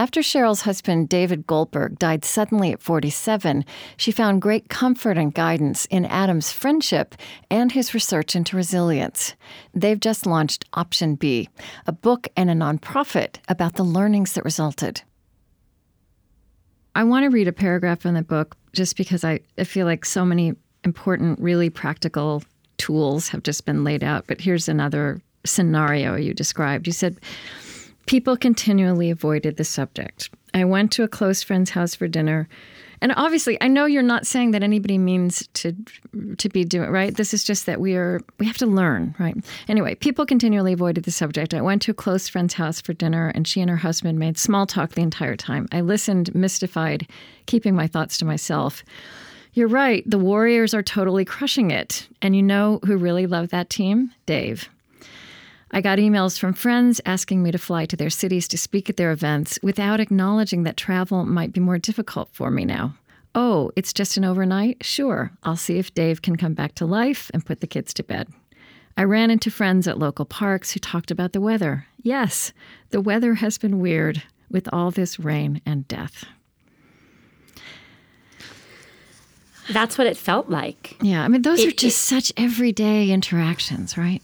After 0.00 0.22
Sheryl's 0.22 0.62
husband, 0.62 1.10
David 1.10 1.46
Goldberg, 1.46 1.98
died 1.98 2.24
suddenly 2.24 2.72
at 2.72 2.80
47, 2.80 3.66
she 3.98 4.10
found 4.10 4.40
great 4.40 4.70
comfort 4.70 5.18
and 5.18 5.34
guidance 5.34 5.84
in 5.90 6.06
Adam's 6.06 6.50
friendship 6.50 7.14
and 7.50 7.70
his 7.70 7.92
research 7.92 8.34
into 8.34 8.56
resilience. 8.56 9.34
They've 9.74 10.00
just 10.00 10.24
launched 10.24 10.64
Option 10.72 11.16
B, 11.16 11.50
a 11.86 11.92
book 11.92 12.28
and 12.34 12.48
a 12.48 12.54
nonprofit 12.54 13.40
about 13.46 13.74
the 13.74 13.82
learnings 13.82 14.32
that 14.32 14.44
resulted. 14.46 15.02
I 16.94 17.04
want 17.04 17.24
to 17.24 17.30
read 17.30 17.48
a 17.48 17.52
paragraph 17.52 18.06
in 18.06 18.14
the 18.14 18.22
book 18.22 18.56
just 18.72 18.96
because 18.96 19.22
I, 19.22 19.40
I 19.58 19.64
feel 19.64 19.84
like 19.84 20.06
so 20.06 20.24
many 20.24 20.54
important, 20.82 21.38
really 21.40 21.68
practical 21.68 22.42
tools 22.78 23.28
have 23.28 23.42
just 23.42 23.66
been 23.66 23.84
laid 23.84 24.02
out. 24.02 24.26
But 24.26 24.40
here's 24.40 24.66
another 24.66 25.20
scenario 25.44 26.16
you 26.16 26.32
described. 26.32 26.86
You 26.86 26.94
said, 26.94 27.18
People 28.10 28.36
continually 28.36 29.08
avoided 29.08 29.56
the 29.56 29.62
subject. 29.62 30.30
I 30.52 30.64
went 30.64 30.90
to 30.90 31.04
a 31.04 31.08
close 31.08 31.44
friend's 31.44 31.70
house 31.70 31.94
for 31.94 32.08
dinner. 32.08 32.48
And 33.00 33.12
obviously, 33.16 33.56
I 33.60 33.68
know 33.68 33.84
you're 33.84 34.02
not 34.02 34.26
saying 34.26 34.50
that 34.50 34.64
anybody 34.64 34.98
means 34.98 35.46
to 35.54 35.76
to 36.38 36.48
be 36.48 36.64
doing 36.64 36.90
right. 36.90 37.16
This 37.16 37.32
is 37.32 37.44
just 37.44 37.66
that 37.66 37.80
we 37.80 37.94
are 37.94 38.20
we 38.40 38.46
have 38.46 38.56
to 38.56 38.66
learn, 38.66 39.14
right? 39.20 39.36
Anyway, 39.68 39.94
people 39.94 40.26
continually 40.26 40.72
avoided 40.72 41.04
the 41.04 41.12
subject. 41.12 41.54
I 41.54 41.60
went 41.60 41.82
to 41.82 41.92
a 41.92 41.94
close 41.94 42.26
friend's 42.26 42.54
house 42.54 42.80
for 42.80 42.94
dinner, 42.94 43.28
and 43.28 43.46
she 43.46 43.60
and 43.60 43.70
her 43.70 43.76
husband 43.76 44.18
made 44.18 44.36
small 44.36 44.66
talk 44.66 44.90
the 44.90 45.02
entire 45.02 45.36
time. 45.36 45.68
I 45.70 45.80
listened, 45.80 46.34
mystified, 46.34 47.06
keeping 47.46 47.76
my 47.76 47.86
thoughts 47.86 48.18
to 48.18 48.24
myself. 48.24 48.82
You're 49.52 49.68
right. 49.68 50.02
The 50.04 50.18
Warriors 50.18 50.74
are 50.74 50.82
totally 50.82 51.24
crushing 51.24 51.70
it. 51.70 52.08
And 52.20 52.34
you 52.34 52.42
know 52.42 52.80
who 52.84 52.96
really 52.96 53.28
loved 53.28 53.52
that 53.52 53.70
team? 53.70 54.12
Dave. 54.26 54.68
I 55.72 55.80
got 55.80 55.98
emails 55.98 56.38
from 56.38 56.52
friends 56.52 57.00
asking 57.06 57.42
me 57.42 57.52
to 57.52 57.58
fly 57.58 57.86
to 57.86 57.96
their 57.96 58.10
cities 58.10 58.48
to 58.48 58.58
speak 58.58 58.90
at 58.90 58.96
their 58.96 59.12
events 59.12 59.58
without 59.62 60.00
acknowledging 60.00 60.64
that 60.64 60.76
travel 60.76 61.24
might 61.24 61.52
be 61.52 61.60
more 61.60 61.78
difficult 61.78 62.28
for 62.32 62.50
me 62.50 62.64
now. 62.64 62.94
Oh, 63.36 63.70
it's 63.76 63.92
just 63.92 64.16
an 64.16 64.24
overnight? 64.24 64.84
Sure, 64.84 65.30
I'll 65.44 65.56
see 65.56 65.78
if 65.78 65.94
Dave 65.94 66.22
can 66.22 66.34
come 66.34 66.54
back 66.54 66.74
to 66.76 66.86
life 66.86 67.30
and 67.32 67.46
put 67.46 67.60
the 67.60 67.68
kids 67.68 67.94
to 67.94 68.02
bed. 68.02 68.28
I 68.96 69.04
ran 69.04 69.30
into 69.30 69.50
friends 69.52 69.86
at 69.86 69.98
local 70.00 70.24
parks 70.24 70.72
who 70.72 70.80
talked 70.80 71.12
about 71.12 71.32
the 71.32 71.40
weather. 71.40 71.86
Yes, 72.02 72.52
the 72.90 73.00
weather 73.00 73.34
has 73.34 73.56
been 73.56 73.78
weird 73.78 74.24
with 74.50 74.68
all 74.72 74.90
this 74.90 75.20
rain 75.20 75.60
and 75.64 75.86
death. 75.86 76.24
That's 79.70 79.96
what 79.96 80.08
it 80.08 80.16
felt 80.16 80.48
like. 80.50 80.96
Yeah, 81.00 81.22
I 81.22 81.28
mean, 81.28 81.42
those 81.42 81.60
It- 81.60 81.68
are 81.68 81.76
just 81.76 82.00
such 82.00 82.32
everyday 82.36 83.10
interactions, 83.12 83.96
right? 83.96 84.20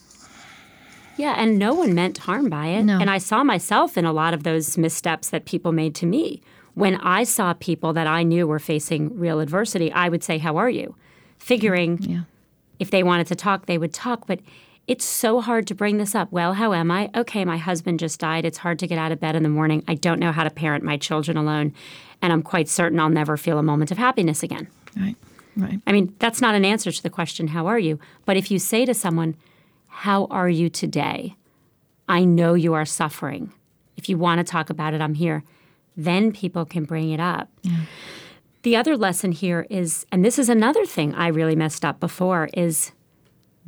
Yeah, 1.16 1.34
and 1.36 1.58
no 1.58 1.72
one 1.74 1.94
meant 1.94 2.18
harm 2.18 2.48
by 2.48 2.66
it. 2.68 2.84
No. 2.84 2.98
And 3.00 3.10
I 3.10 3.18
saw 3.18 3.42
myself 3.44 3.96
in 3.96 4.04
a 4.04 4.12
lot 4.12 4.34
of 4.34 4.42
those 4.42 4.76
missteps 4.76 5.30
that 5.30 5.44
people 5.46 5.72
made 5.72 5.94
to 5.96 6.06
me. 6.06 6.42
When 6.74 6.96
I 6.96 7.24
saw 7.24 7.54
people 7.54 7.92
that 7.94 8.06
I 8.06 8.22
knew 8.22 8.46
were 8.46 8.58
facing 8.58 9.18
real 9.18 9.40
adversity, 9.40 9.90
I 9.92 10.08
would 10.10 10.22
say, 10.22 10.38
How 10.38 10.56
are 10.58 10.68
you? 10.70 10.94
Figuring 11.38 11.98
Yeah. 12.02 12.20
if 12.78 12.90
they 12.90 13.02
wanted 13.02 13.26
to 13.28 13.34
talk, 13.34 13.66
they 13.66 13.78
would 13.78 13.94
talk. 13.94 14.26
But 14.26 14.40
it's 14.86 15.04
so 15.04 15.40
hard 15.40 15.66
to 15.68 15.74
bring 15.74 15.98
this 15.98 16.14
up. 16.14 16.30
Well, 16.30 16.54
how 16.54 16.72
am 16.72 16.90
I? 16.90 17.10
Okay, 17.14 17.44
my 17.44 17.56
husband 17.56 17.98
just 17.98 18.20
died. 18.20 18.44
It's 18.44 18.58
hard 18.58 18.78
to 18.80 18.86
get 18.86 18.98
out 18.98 19.10
of 19.10 19.18
bed 19.20 19.34
in 19.36 19.42
the 19.42 19.48
morning. 19.48 19.82
I 19.88 19.94
don't 19.94 20.20
know 20.20 20.32
how 20.32 20.44
to 20.44 20.50
parent 20.50 20.84
my 20.84 20.96
children 20.96 21.36
alone. 21.36 21.72
And 22.22 22.32
I'm 22.32 22.42
quite 22.42 22.68
certain 22.68 23.00
I'll 23.00 23.08
never 23.08 23.36
feel 23.36 23.58
a 23.58 23.62
moment 23.62 23.90
of 23.90 23.98
happiness 23.98 24.42
again. 24.42 24.68
Right, 24.96 25.16
right. 25.56 25.80
I 25.86 25.92
mean, 25.92 26.14
that's 26.18 26.40
not 26.40 26.54
an 26.54 26.64
answer 26.64 26.92
to 26.92 27.02
the 27.02 27.10
question, 27.10 27.48
How 27.48 27.66
are 27.66 27.78
you? 27.78 27.98
But 28.26 28.36
if 28.36 28.50
you 28.50 28.58
say 28.58 28.84
to 28.86 28.94
someone, 28.94 29.34
How 29.96 30.26
are 30.26 30.48
you 30.48 30.68
today? 30.68 31.36
I 32.06 32.26
know 32.26 32.52
you 32.52 32.74
are 32.74 32.84
suffering. 32.84 33.50
If 33.96 34.10
you 34.10 34.18
want 34.18 34.38
to 34.38 34.44
talk 34.44 34.68
about 34.68 34.92
it, 34.92 35.00
I'm 35.00 35.14
here. 35.14 35.42
Then 35.96 36.32
people 36.32 36.66
can 36.66 36.84
bring 36.84 37.12
it 37.12 37.18
up. 37.18 37.48
The 38.60 38.76
other 38.76 38.94
lesson 38.94 39.32
here 39.32 39.66
is, 39.70 40.04
and 40.12 40.22
this 40.22 40.38
is 40.38 40.50
another 40.50 40.84
thing 40.84 41.14
I 41.14 41.28
really 41.28 41.56
messed 41.56 41.82
up 41.82 41.98
before, 41.98 42.50
is 42.52 42.92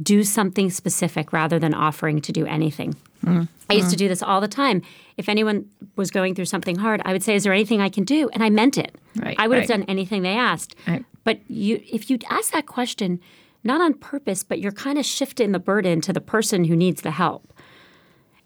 do 0.03 0.23
something 0.23 0.69
specific 0.69 1.33
rather 1.33 1.59
than 1.59 1.73
offering 1.73 2.21
to 2.21 2.31
do 2.31 2.45
anything. 2.45 2.95
Mm. 3.25 3.49
I 3.71 3.75
used 3.75 3.89
to 3.89 3.97
mm. 3.97 4.01
do 4.01 4.09
this 4.09 4.23
all 4.23 4.43
the 4.43 4.49
time. 4.49 4.83
If 5.17 5.31
anyone 5.31 5.65
was 5.97 6.11
going 6.11 6.35
through 6.35 6.45
something 6.45 6.77
hard, 6.77 7.01
I 7.07 7.13
would 7.13 7.23
say, 7.23 7.37
"Is 7.37 7.45
there 7.45 7.55
anything 7.55 7.81
I 7.81 7.89
can 7.89 8.05
do?" 8.05 8.29
And 8.35 8.45
I 8.45 8.51
meant 8.51 8.77
it. 8.77 8.95
Right, 9.17 9.35
I 9.39 9.49
would 9.49 9.59
have 9.59 9.67
done 9.67 9.85
anything 9.89 10.23
they 10.23 10.37
asked. 10.37 10.77
Right. 10.87 11.05
But 11.25 11.41
you, 11.49 11.83
if 11.91 12.11
you 12.11 12.19
ask 12.29 12.53
that 12.53 12.67
question, 12.67 13.19
not 13.65 13.81
on 13.81 13.95
purpose, 13.95 14.43
but 14.43 14.61
you're 14.61 14.73
kind 14.73 14.99
of 14.99 15.05
shifting 15.05 15.53
the 15.53 15.59
burden 15.59 16.01
to 16.03 16.13
the 16.13 16.21
person 16.21 16.65
who 16.65 16.77
needs 16.77 17.03
the 17.03 17.11
help. 17.11 17.53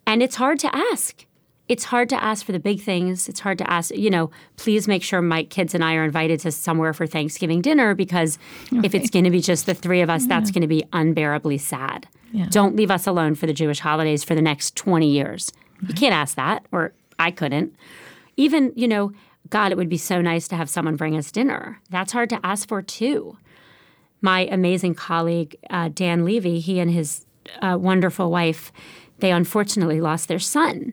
And 0.07 0.23
it's 0.23 0.37
hard 0.37 0.59
to 0.61 0.75
ask. 0.75 1.27
It's 1.69 1.85
hard 1.85 2.09
to 2.11 2.23
ask 2.23 2.45
for 2.45 2.53
the 2.53 2.59
big 2.59 2.83
things. 2.83 3.29
It's 3.29 3.41
hard 3.41 3.57
to 3.59 3.71
ask, 3.71 3.95
you 3.95 4.11
know, 4.11 4.31
please 4.57 4.89
make 4.89 5.03
sure 5.03 5.23
my 5.23 5.45
kids 5.45 5.75
and 5.75 5.85
I 5.85 5.95
are 5.95 6.05
invited 6.05 6.41
to 6.41 6.53
somewhere 6.53 6.93
for 6.93 7.07
Thanksgiving 7.07 7.63
dinner 7.63 7.95
because 7.95 8.39
if 8.83 8.95
it's 8.95 9.11
going 9.11 9.25
to 9.25 9.31
be 9.31 9.41
just 9.41 9.67
the 9.67 9.75
three 9.75 10.01
of 10.01 10.11
us, 10.11 10.27
that's 10.27 10.51
going 10.51 10.63
to 10.63 10.69
be 10.69 10.85
unbearably 10.93 11.59
sad. 11.59 12.09
Yeah. 12.33 12.47
Don't 12.51 12.77
leave 12.77 12.91
us 12.91 13.07
alone 13.07 13.37
for 13.37 13.47
the 13.47 13.53
Jewish 13.53 13.79
holidays 13.79 14.25
for 14.25 14.35
the 14.35 14.43
next 14.43 14.75
20 14.77 15.09
years. 15.09 15.53
You 15.87 15.95
can't 15.95 16.15
ask 16.15 16.37
that, 16.37 16.67
or 16.73 16.93
I 17.19 17.31
couldn't. 17.31 17.75
Even, 18.37 18.73
you 18.75 18.89
know, 18.89 19.13
God, 19.51 19.73
it 19.73 19.79
would 19.79 19.89
be 19.89 19.99
so 19.99 20.21
nice 20.21 20.49
to 20.49 20.57
have 20.57 20.69
someone 20.69 20.97
bring 20.97 21.17
us 21.17 21.31
dinner. 21.31 21.81
That's 21.91 22.13
hard 22.13 22.31
to 22.31 22.41
ask 22.45 22.69
for 22.69 22.83
too 22.83 23.37
my 24.23 24.47
amazing 24.51 24.95
colleague 24.95 25.57
uh, 25.69 25.91
Dan 25.93 26.25
Levy, 26.25 26.61
he 26.61 26.81
and 26.81 26.91
his 26.91 27.27
uh, 27.61 27.77
wonderful 27.79 28.31
wife, 28.31 28.73
they 29.19 29.33
unfortunately 29.33 30.01
lost 30.01 30.29
their 30.29 30.39
son, 30.39 30.93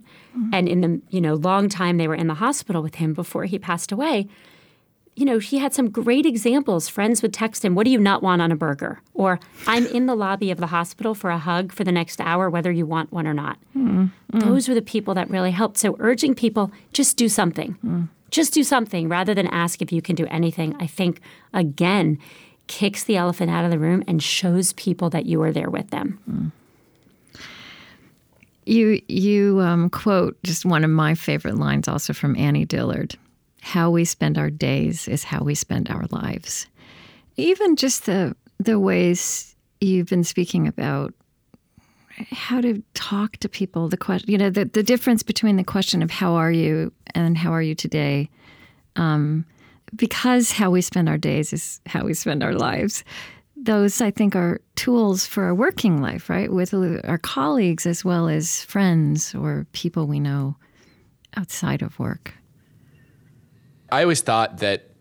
and 0.54 0.68
in 0.68 0.82
the 0.82 1.02
you 1.10 1.22
know 1.22 1.36
long 1.36 1.70
time 1.70 1.98
they 1.98 2.08
were 2.08 2.16
in 2.16 2.28
the 2.28 2.36
hospital 2.36 2.82
with 2.82 2.96
him 2.96 3.14
before 3.14 3.46
he 3.46 3.58
passed 3.58 3.92
away. 3.92 4.28
You 5.16 5.26
know, 5.26 5.40
he 5.40 5.58
had 5.58 5.74
some 5.74 5.90
great 5.90 6.26
examples. 6.26 6.88
Friends 6.88 7.22
would 7.22 7.34
text 7.34 7.66
him, 7.66 7.76
"What 7.76 7.84
do 7.86 7.92
you 7.92 8.00
not 8.00 8.24
want 8.24 8.42
on 8.42 8.52
a 8.52 8.56
burger?" 8.56 9.02
Or 9.14 9.40
"I'm 9.68 9.86
in 9.88 10.06
the 10.06 10.16
lobby 10.16 10.50
of 10.50 10.60
the 10.60 10.68
hospital 10.68 11.14
for 11.14 11.30
a 11.30 11.38
hug 11.38 11.74
for 11.74 11.84
the 11.84 11.92
next 11.92 12.22
hour, 12.22 12.50
whether 12.50 12.72
you 12.72 12.86
want 12.86 13.12
one 13.12 13.28
or 13.28 13.34
not." 13.34 13.58
Those 14.32 14.68
were 14.70 14.76
the 14.76 14.82
people 14.82 15.14
that 15.16 15.30
really 15.30 15.52
helped. 15.52 15.78
So 15.78 15.96
urging 16.00 16.36
people 16.36 16.72
just 16.94 17.18
do 17.18 17.28
something, 17.28 17.76
just 18.32 18.54
do 18.54 18.64
something 18.64 19.10
rather 19.10 19.34
than 19.34 19.48
ask 19.48 19.82
if 19.82 19.92
you 19.92 20.02
can 20.02 20.16
do 20.16 20.26
anything. 20.28 20.76
I 20.80 20.88
think 20.88 21.20
again 21.54 22.18
kicks 22.70 23.04
the 23.04 23.18
elephant 23.18 23.50
out 23.52 23.66
of 23.66 23.72
the 23.72 23.80
room 23.80 24.04
and 24.08 24.24
shows 24.24 24.72
people 24.74 25.10
that 25.10 25.26
you 25.26 25.42
are 25.42 25.52
there 25.52 25.70
with 25.70 25.90
them. 25.90 26.54
You 28.66 29.02
you 29.08 29.60
um, 29.60 29.90
quote 29.90 30.38
just 30.44 30.64
one 30.64 30.84
of 30.84 30.92
my 30.92 31.16
favorite 31.16 31.58
lines, 31.58 31.88
also 31.88 32.14
from 32.14 32.38
Annie 32.38 32.66
Dillard: 32.66 33.18
"How 33.62 33.90
we 33.90 34.06
spend 34.06 34.38
our 34.38 34.52
days 34.52 35.08
is 35.08 35.24
how 35.24 35.44
we 35.44 35.56
spend 35.56 35.90
our 35.90 36.06
lives." 36.12 36.68
Even 37.36 37.76
just 37.76 38.06
the 38.06 38.36
the 38.60 38.80
ways 38.80 39.56
you've 39.82 40.08
been 40.08 40.24
speaking 40.24 40.68
about 40.68 41.14
how 42.32 42.62
to 42.62 42.84
talk 42.94 43.38
to 43.38 43.50
people, 43.50 43.88
the 43.88 43.98
question, 43.98 44.30
you 44.30 44.38
know, 44.38 44.52
the 44.52 44.66
the 44.66 44.84
difference 44.84 45.24
between 45.24 45.56
the 45.56 45.64
question 45.64 46.04
of 46.04 46.12
"How 46.12 46.36
are 46.36 46.52
you?" 46.52 46.94
and 47.16 47.36
"How 47.36 47.52
are 47.52 47.64
you 47.64 47.74
today." 47.74 48.30
Um, 48.96 49.46
because 49.96 50.52
how 50.52 50.70
we 50.70 50.82
spend 50.82 51.10
our 51.10 51.18
days 51.18 51.54
is 51.54 51.82
how 51.86 52.04
we 52.06 52.14
spend 52.14 52.44
our 52.44 52.54
lives. 52.54 53.04
Those, 53.56 54.00
I 54.02 54.12
think, 54.12 54.36
are 54.36 54.62
tools 54.76 55.26
for 55.26 55.44
our 55.44 55.56
working 55.56 56.02
life, 56.02 56.30
right? 56.30 56.52
With 56.52 56.74
our 56.74 57.18
colleagues 57.18 57.86
as 57.86 58.06
well 58.06 58.30
as 58.30 58.64
friends 58.64 59.36
or 59.36 59.68
people 59.74 60.08
we 60.08 60.20
know 60.20 60.56
outside 61.36 61.82
of 61.82 62.00
work. 62.00 62.34
I 63.92 64.04
always 64.04 64.22
thought 64.22 64.60
that 64.60 64.92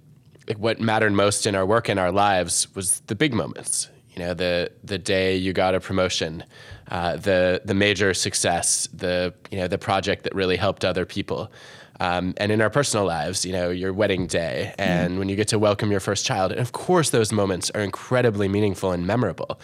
what 0.57 0.81
mattered 0.81 1.13
most 1.13 1.47
in 1.47 1.55
our 1.55 1.67
work 1.67 1.89
and 1.89 2.01
our 2.01 2.11
lives 2.11 2.75
was 2.75 3.01
the 3.01 3.15
big 3.15 3.35
moments. 3.35 3.89
You 4.15 4.25
know, 4.25 4.35
the 4.35 4.73
the 4.83 4.99
day 4.99 5.37
you 5.37 5.53
got 5.53 5.75
a 5.75 5.81
promotion, 5.81 6.43
uh, 6.91 7.17
the 7.17 7.61
the 7.65 7.75
major 7.75 8.15
success, 8.15 8.89
the 8.93 9.33
you 9.51 9.59
know 9.59 9.69
the 9.69 9.79
project 9.79 10.25
that 10.25 10.35
really 10.35 10.57
helped 10.57 10.85
other 10.85 11.05
people, 11.05 11.53
um, 12.01 12.35
and 12.37 12.53
in 12.53 12.61
our 12.61 12.71
personal 12.71 13.05
lives, 13.07 13.45
you 13.45 13.53
know, 13.53 13.71
your 13.71 13.93
wedding 13.93 14.27
day, 14.27 14.75
and 14.79 15.19
when 15.19 15.29
you 15.29 15.37
get 15.37 15.49
to 15.49 15.59
welcome 15.59 15.91
your 15.91 16.01
first 16.01 16.25
child. 16.25 16.53
And 16.53 16.61
of 16.61 16.73
course, 16.73 17.11
those 17.11 17.33
moments 17.33 17.71
are 17.71 17.81
incredibly 17.81 18.49
meaningful 18.49 18.93
and 18.93 19.07
memorable. 19.07 19.61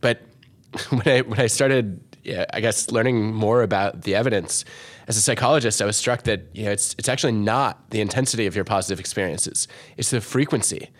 But 0.00 0.20
when 0.90 1.02
I 1.06 1.20
when 1.22 1.40
I 1.40 1.46
started, 1.46 2.00
yeah, 2.22 2.44
I 2.52 2.60
guess, 2.60 2.90
learning 2.90 3.32
more 3.32 3.62
about 3.62 4.02
the 4.02 4.14
evidence 4.14 4.64
as 5.08 5.16
a 5.16 5.20
psychologist, 5.20 5.80
I 5.80 5.86
was 5.86 5.96
struck 5.96 6.24
that 6.24 6.42
you 6.52 6.64
know 6.64 6.70
it's 6.70 6.94
it's 6.98 7.08
actually 7.08 7.32
not 7.32 7.90
the 7.90 8.00
intensity 8.00 8.46
of 8.46 8.54
your 8.54 8.64
positive 8.64 9.00
experiences; 9.00 9.66
it's 9.96 10.10
the 10.10 10.20
frequency 10.20 10.90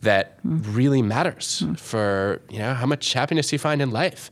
that 0.00 0.38
really 0.42 1.02
matters 1.02 1.64
for 1.76 2.40
you 2.50 2.58
know 2.58 2.72
how 2.74 2.86
much 2.86 3.12
happiness 3.12 3.52
you 3.52 3.58
find 3.58 3.82
in 3.82 3.90
life, 3.90 4.30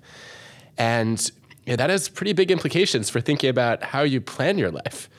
and 0.79 1.31
that 1.67 1.91
has 1.91 2.09
pretty 2.09 2.33
big 2.33 2.51
implications 2.51 3.11
for 3.11 3.21
thinking 3.21 3.51
about 3.51 3.83
how 3.83 4.03
you 4.03 4.21
plan 4.21 4.57
your 4.57 4.71
life. 4.71 5.11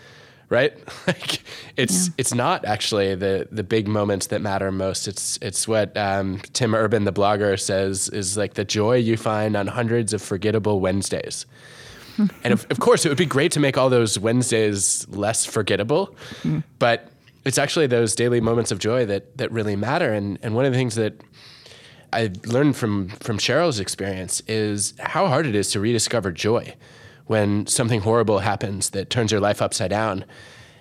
Right, 0.52 0.78
like 1.08 1.44
it's 1.78 2.10
it's 2.18 2.34
not 2.34 2.66
actually 2.66 3.16
the 3.16 3.48
the 3.54 3.64
big 3.64 3.88
moments 3.88 4.28
that 4.28 4.42
matter 4.42 4.70
most. 4.70 5.08
It's 5.08 5.40
it's 5.42 5.66
what 5.66 5.96
um, 5.96 6.42
Tim 6.52 6.76
Urban, 6.76 7.06
the 7.06 7.14
blogger, 7.14 7.58
says 7.58 8.10
is 8.10 8.36
like 8.36 8.56
the 8.56 8.66
joy 8.66 8.98
you 8.98 9.16
find 9.16 9.56
on 9.56 9.68
hundreds 9.68 10.12
of 10.12 10.22
forgettable 10.22 10.82
Wednesdays. 10.82 11.46
and 12.44 12.52
of, 12.52 12.68
of 12.70 12.82
course, 12.82 13.06
it 13.06 13.10
would 13.10 13.18
be 13.18 13.26
great 13.26 13.54
to 13.54 13.62
make 13.62 13.78
all 13.78 13.90
those 13.90 14.20
Wednesdays 14.20 15.08
less 15.08 15.46
forgettable, 15.46 16.14
but 16.80 17.08
it's 17.46 17.58
actually 17.58 17.88
those 17.88 18.14
daily 18.14 18.42
moments 18.42 18.74
of 18.74 18.80
joy 18.80 19.06
that 19.06 19.38
that 19.38 19.50
really 19.54 19.78
matter. 19.78 20.12
And 20.12 20.38
and 20.44 20.54
one 20.54 20.66
of 20.66 20.74
the 20.74 20.78
things 20.78 20.96
that 20.96 21.14
I 22.12 22.30
learned 22.46 22.76
from 22.76 23.08
from 23.22 23.38
Sheryl's 23.38 23.80
experience 23.80 24.42
is 24.50 24.96
how 25.00 25.28
hard 25.28 25.48
it 25.48 25.56
is 25.56 25.72
to 25.72 25.80
rediscover 25.80 26.30
joy 26.30 26.76
when 27.32 27.66
something 27.66 28.02
horrible 28.02 28.40
happens 28.40 28.90
that 28.90 29.10
turns 29.10 29.32
your 29.32 29.40
life 29.40 29.62
upside 29.62 29.90
down. 29.90 30.26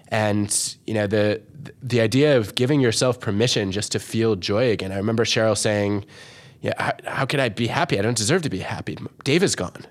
And 0.09 0.51
you 0.85 0.95
know 0.95 1.07
the 1.07 1.41
the 1.81 2.01
idea 2.01 2.37
of 2.37 2.57
giving 2.57 2.81
yourself 2.81 3.21
permission 3.21 3.71
just 3.71 3.93
to 3.93 4.01
feel 4.01 4.35
joy 4.35 4.73
again. 4.73 4.91
I 4.91 4.97
remember 4.97 5.25
Sheryl 5.25 5.57
saying, 5.57 6.05
"Yeah, 6.61 6.73
how, 6.77 6.93
how 7.07 7.25
could 7.27 7.39
I 7.39 7.51
be 7.51 7.69
happy? 7.69 8.01
I 8.01 8.03
don't 8.03 8.17
deserve 8.17 8.43
to 8.43 8.51
be 8.51 8.59
happy. 8.59 8.99
Dave 9.23 9.45
is 9.45 9.55
gone." 9.55 9.87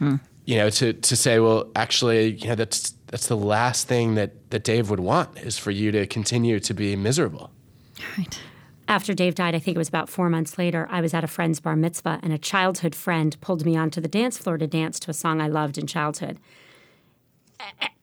Hmm. 0.00 0.16
You 0.44 0.56
know, 0.56 0.70
to 0.70 0.92
to 0.92 1.16
say, 1.16 1.38
well, 1.38 1.70
actually, 1.76 2.32
you 2.32 2.48
know, 2.48 2.56
that's 2.56 2.94
that's 3.06 3.28
the 3.28 3.36
last 3.36 3.86
thing 3.86 4.16
that 4.16 4.32
that 4.50 4.64
Dave 4.64 4.90
would 4.90 5.00
want 5.00 5.38
is 5.38 5.56
for 5.56 5.70
you 5.70 5.92
to 5.92 6.04
continue 6.08 6.58
to 6.58 6.74
be 6.74 6.96
miserable. 6.96 7.52
Right. 8.18 8.40
After 8.88 9.14
Dave 9.14 9.34
died, 9.34 9.54
I 9.54 9.58
think 9.58 9.74
it 9.74 9.78
was 9.78 9.88
about 9.88 10.08
four 10.08 10.30
months 10.30 10.58
later, 10.58 10.86
I 10.90 11.00
was 11.00 11.12
at 11.12 11.24
a 11.24 11.28
friend's 11.28 11.58
bar 11.58 11.74
mitzvah, 11.74 12.20
and 12.22 12.32
a 12.32 12.38
childhood 12.38 12.94
friend 12.94 13.36
pulled 13.40 13.66
me 13.66 13.76
onto 13.76 14.00
the 14.00 14.08
dance 14.08 14.38
floor 14.38 14.58
to 14.58 14.66
dance 14.66 15.00
to 15.00 15.10
a 15.10 15.14
song 15.14 15.40
I 15.40 15.48
loved 15.48 15.76
in 15.76 15.86
childhood. 15.86 16.38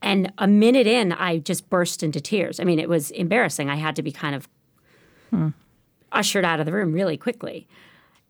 And 0.02 0.32
a 0.36 0.46
minute 0.46 0.86
in, 0.86 1.12
I 1.12 1.38
just 1.38 1.70
burst 1.70 2.02
into 2.02 2.20
tears. 2.20 2.60
I 2.60 2.64
mean, 2.64 2.78
it 2.78 2.88
was 2.88 3.10
embarrassing. 3.12 3.70
I 3.70 3.76
had 3.76 3.96
to 3.96 4.02
be 4.02 4.12
kind 4.12 4.34
of 4.34 4.48
hmm. 5.30 5.48
ushered 6.12 6.44
out 6.44 6.60
of 6.60 6.66
the 6.66 6.72
room 6.72 6.92
really 6.92 7.16
quickly. 7.16 7.66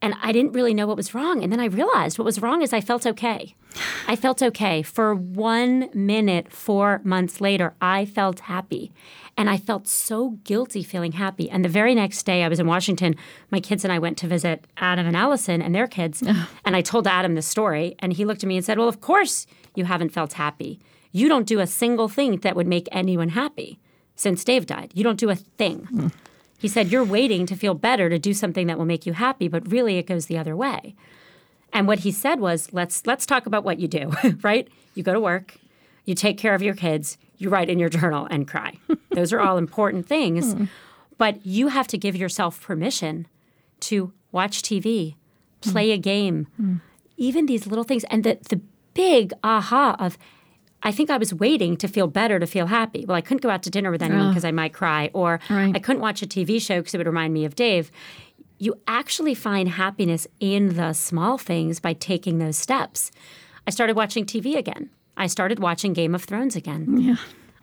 And 0.05 0.15
I 0.21 0.33
didn't 0.33 0.53
really 0.53 0.75
know 0.75 0.87
what 0.87 0.99
was 0.99 1.15
wrong. 1.15 1.43
And 1.43 1.51
then 1.51 1.61
I 1.61 1.65
realized 1.65 2.19
what 2.19 2.27
was 2.27 2.43
wrong 2.43 2.61
is 2.61 2.75
I 2.75 2.83
felt 2.83 3.07
okay. 3.07 3.55
I 4.07 4.17
felt 4.17 4.43
okay. 4.43 4.83
For 4.83 5.15
one 5.15 5.89
minute, 5.95 6.53
four 6.53 7.01
months 7.05 7.41
later, 7.41 7.73
I 7.81 8.05
felt 8.05 8.41
happy. 8.41 8.93
And 9.39 9.49
I 9.49 9.57
felt 9.57 9.89
so 9.89 10.33
guilty 10.45 10.83
feeling 10.83 11.13
happy. 11.13 11.49
And 11.49 11.65
the 11.65 11.71
very 11.71 11.95
next 11.95 12.25
day, 12.27 12.45
I 12.45 12.49
was 12.49 12.61
in 12.61 12.67
Washington. 12.67 13.17
My 13.51 13.61
kids 13.61 13.83
and 13.83 13.91
I 13.91 13.99
went 13.99 14.19
to 14.19 14.27
visit 14.27 14.67
Adam 14.77 15.07
and 15.07 15.17
Allison 15.17 15.63
and 15.63 15.75
their 15.75 15.87
kids. 15.87 16.23
and 16.67 16.77
I 16.77 16.83
told 16.83 17.07
Adam 17.07 17.35
the 17.35 17.41
story. 17.41 17.95
And 18.01 18.13
he 18.13 18.27
looked 18.27 18.45
at 18.45 18.47
me 18.47 18.59
and 18.59 18.65
said, 18.65 18.77
Well, 18.77 18.89
of 18.89 19.01
course 19.01 19.47
you 19.75 19.87
haven't 19.87 20.11
felt 20.11 20.35
happy. 20.35 20.81
You 21.13 21.31
don't 21.31 21.47
do 21.47 21.61
a 21.61 21.67
single 21.67 22.11
thing 22.11 22.41
that 22.41 22.57
would 22.57 22.67
make 22.67 22.91
anyone 22.93 23.31
happy 23.31 23.81
since 24.17 24.45
Dave 24.45 24.67
died. 24.67 24.93
You 24.95 25.03
don't 25.03 25.19
do 25.19 25.31
a 25.31 25.37
thing. 25.37 25.89
Mm. 25.91 26.13
He 26.65 26.69
said, 26.69 26.91
You're 26.91 27.05
waiting 27.05 27.45
to 27.45 27.57
feel 27.57 27.75
better 27.75 28.09
to 28.09 28.19
do 28.19 28.33
something 28.33 28.69
that 28.69 28.79
will 28.79 28.87
make 28.87 29.05
you 29.05 29.13
happy, 29.13 29.49
but 29.49 29.71
really 29.71 29.99
it 29.99 30.07
goes 30.07 30.25
the 30.25 30.39
other 30.39 30.57
way. 30.57 30.95
And 31.75 31.87
what 31.87 31.99
he 31.99 32.11
said 32.11 32.41
was, 32.41 32.73
let's 32.73 33.07
let's 33.07 33.27
talk 33.27 33.45
about 33.45 33.65
what 33.65 33.79
you 33.79 33.87
do, 33.87 34.11
right? 34.43 34.67
You 34.95 35.03
go 35.03 35.13
to 35.13 35.21
work, 35.21 35.59
you 36.07 36.15
take 36.15 36.39
care 36.39 36.55
of 36.55 36.63
your 36.63 36.73
kids, 36.75 37.19
you 37.37 37.51
write 37.51 37.69
in 37.69 37.79
your 37.79 37.91
journal 37.91 38.27
and 38.31 38.49
cry. 38.49 38.79
Those 39.11 39.31
are 39.31 39.41
all 39.41 39.59
important 39.59 40.07
things. 40.07 40.55
Hmm. 40.55 40.65
But 41.19 41.45
you 41.45 41.69
have 41.69 41.87
to 41.89 41.99
give 41.99 42.17
yourself 42.17 42.59
permission 42.63 43.27
to 43.81 44.15
watch 44.33 44.63
TV, 44.63 45.17
play 45.61 45.91
a 45.91 45.99
game, 45.99 46.47
mm. 46.59 46.81
even 47.19 47.45
these 47.45 47.67
little 47.67 47.85
things. 47.85 48.05
And 48.05 48.25
the, 48.25 48.39
the 48.49 48.63
big 48.95 49.35
aha 49.45 49.97
of 49.99 50.17
I 50.85 50.93
think 50.93 51.09
I 51.11 51.17
was 51.17 51.33
waiting 51.33 51.77
to 51.79 51.89
feel 51.89 52.07
better 52.07 52.39
to 52.39 52.47
feel 52.47 52.67
happy. 52.67 53.07
Well, 53.07 53.17
I 53.17 53.23
couldn't 53.23 53.41
go 53.41 53.49
out 53.49 53.63
to 53.63 53.71
dinner 53.71 53.91
with 53.91 54.03
anyone 54.03 54.29
because 54.29 54.45
oh. 54.45 54.49
I 54.49 54.53
might 54.53 54.75
cry, 54.75 55.11
or 55.15 55.41
right. 55.49 55.75
I 55.75 55.79
couldn't 55.79 56.03
watch 56.03 56.23
a 56.23 56.27
TV 56.27 56.61
show 56.61 56.81
because 56.81 56.95
it 56.95 56.99
would 56.99 57.07
remind 57.07 57.33
me 57.33 57.47
of 57.47 57.57
Dave. 57.57 57.91
You 58.59 58.79
actually 58.87 59.35
find 59.35 59.71
happiness 59.71 60.27
in 60.41 60.77
the 60.77 60.93
small 60.93 61.39
things 61.39 61.81
by 61.81 61.95
taking 61.95 62.39
those 62.39 62.59
steps. 62.59 63.11
I 63.67 63.71
started 63.71 63.97
watching 63.97 64.27
TV 64.27 64.57
again. 64.57 64.91
I 65.17 65.27
started 65.27 65.59
watching 65.59 65.95
Game 65.95 66.15
of 66.15 66.25
Thrones 66.25 66.55
again. 66.55 66.99
Yeah. 66.99 67.17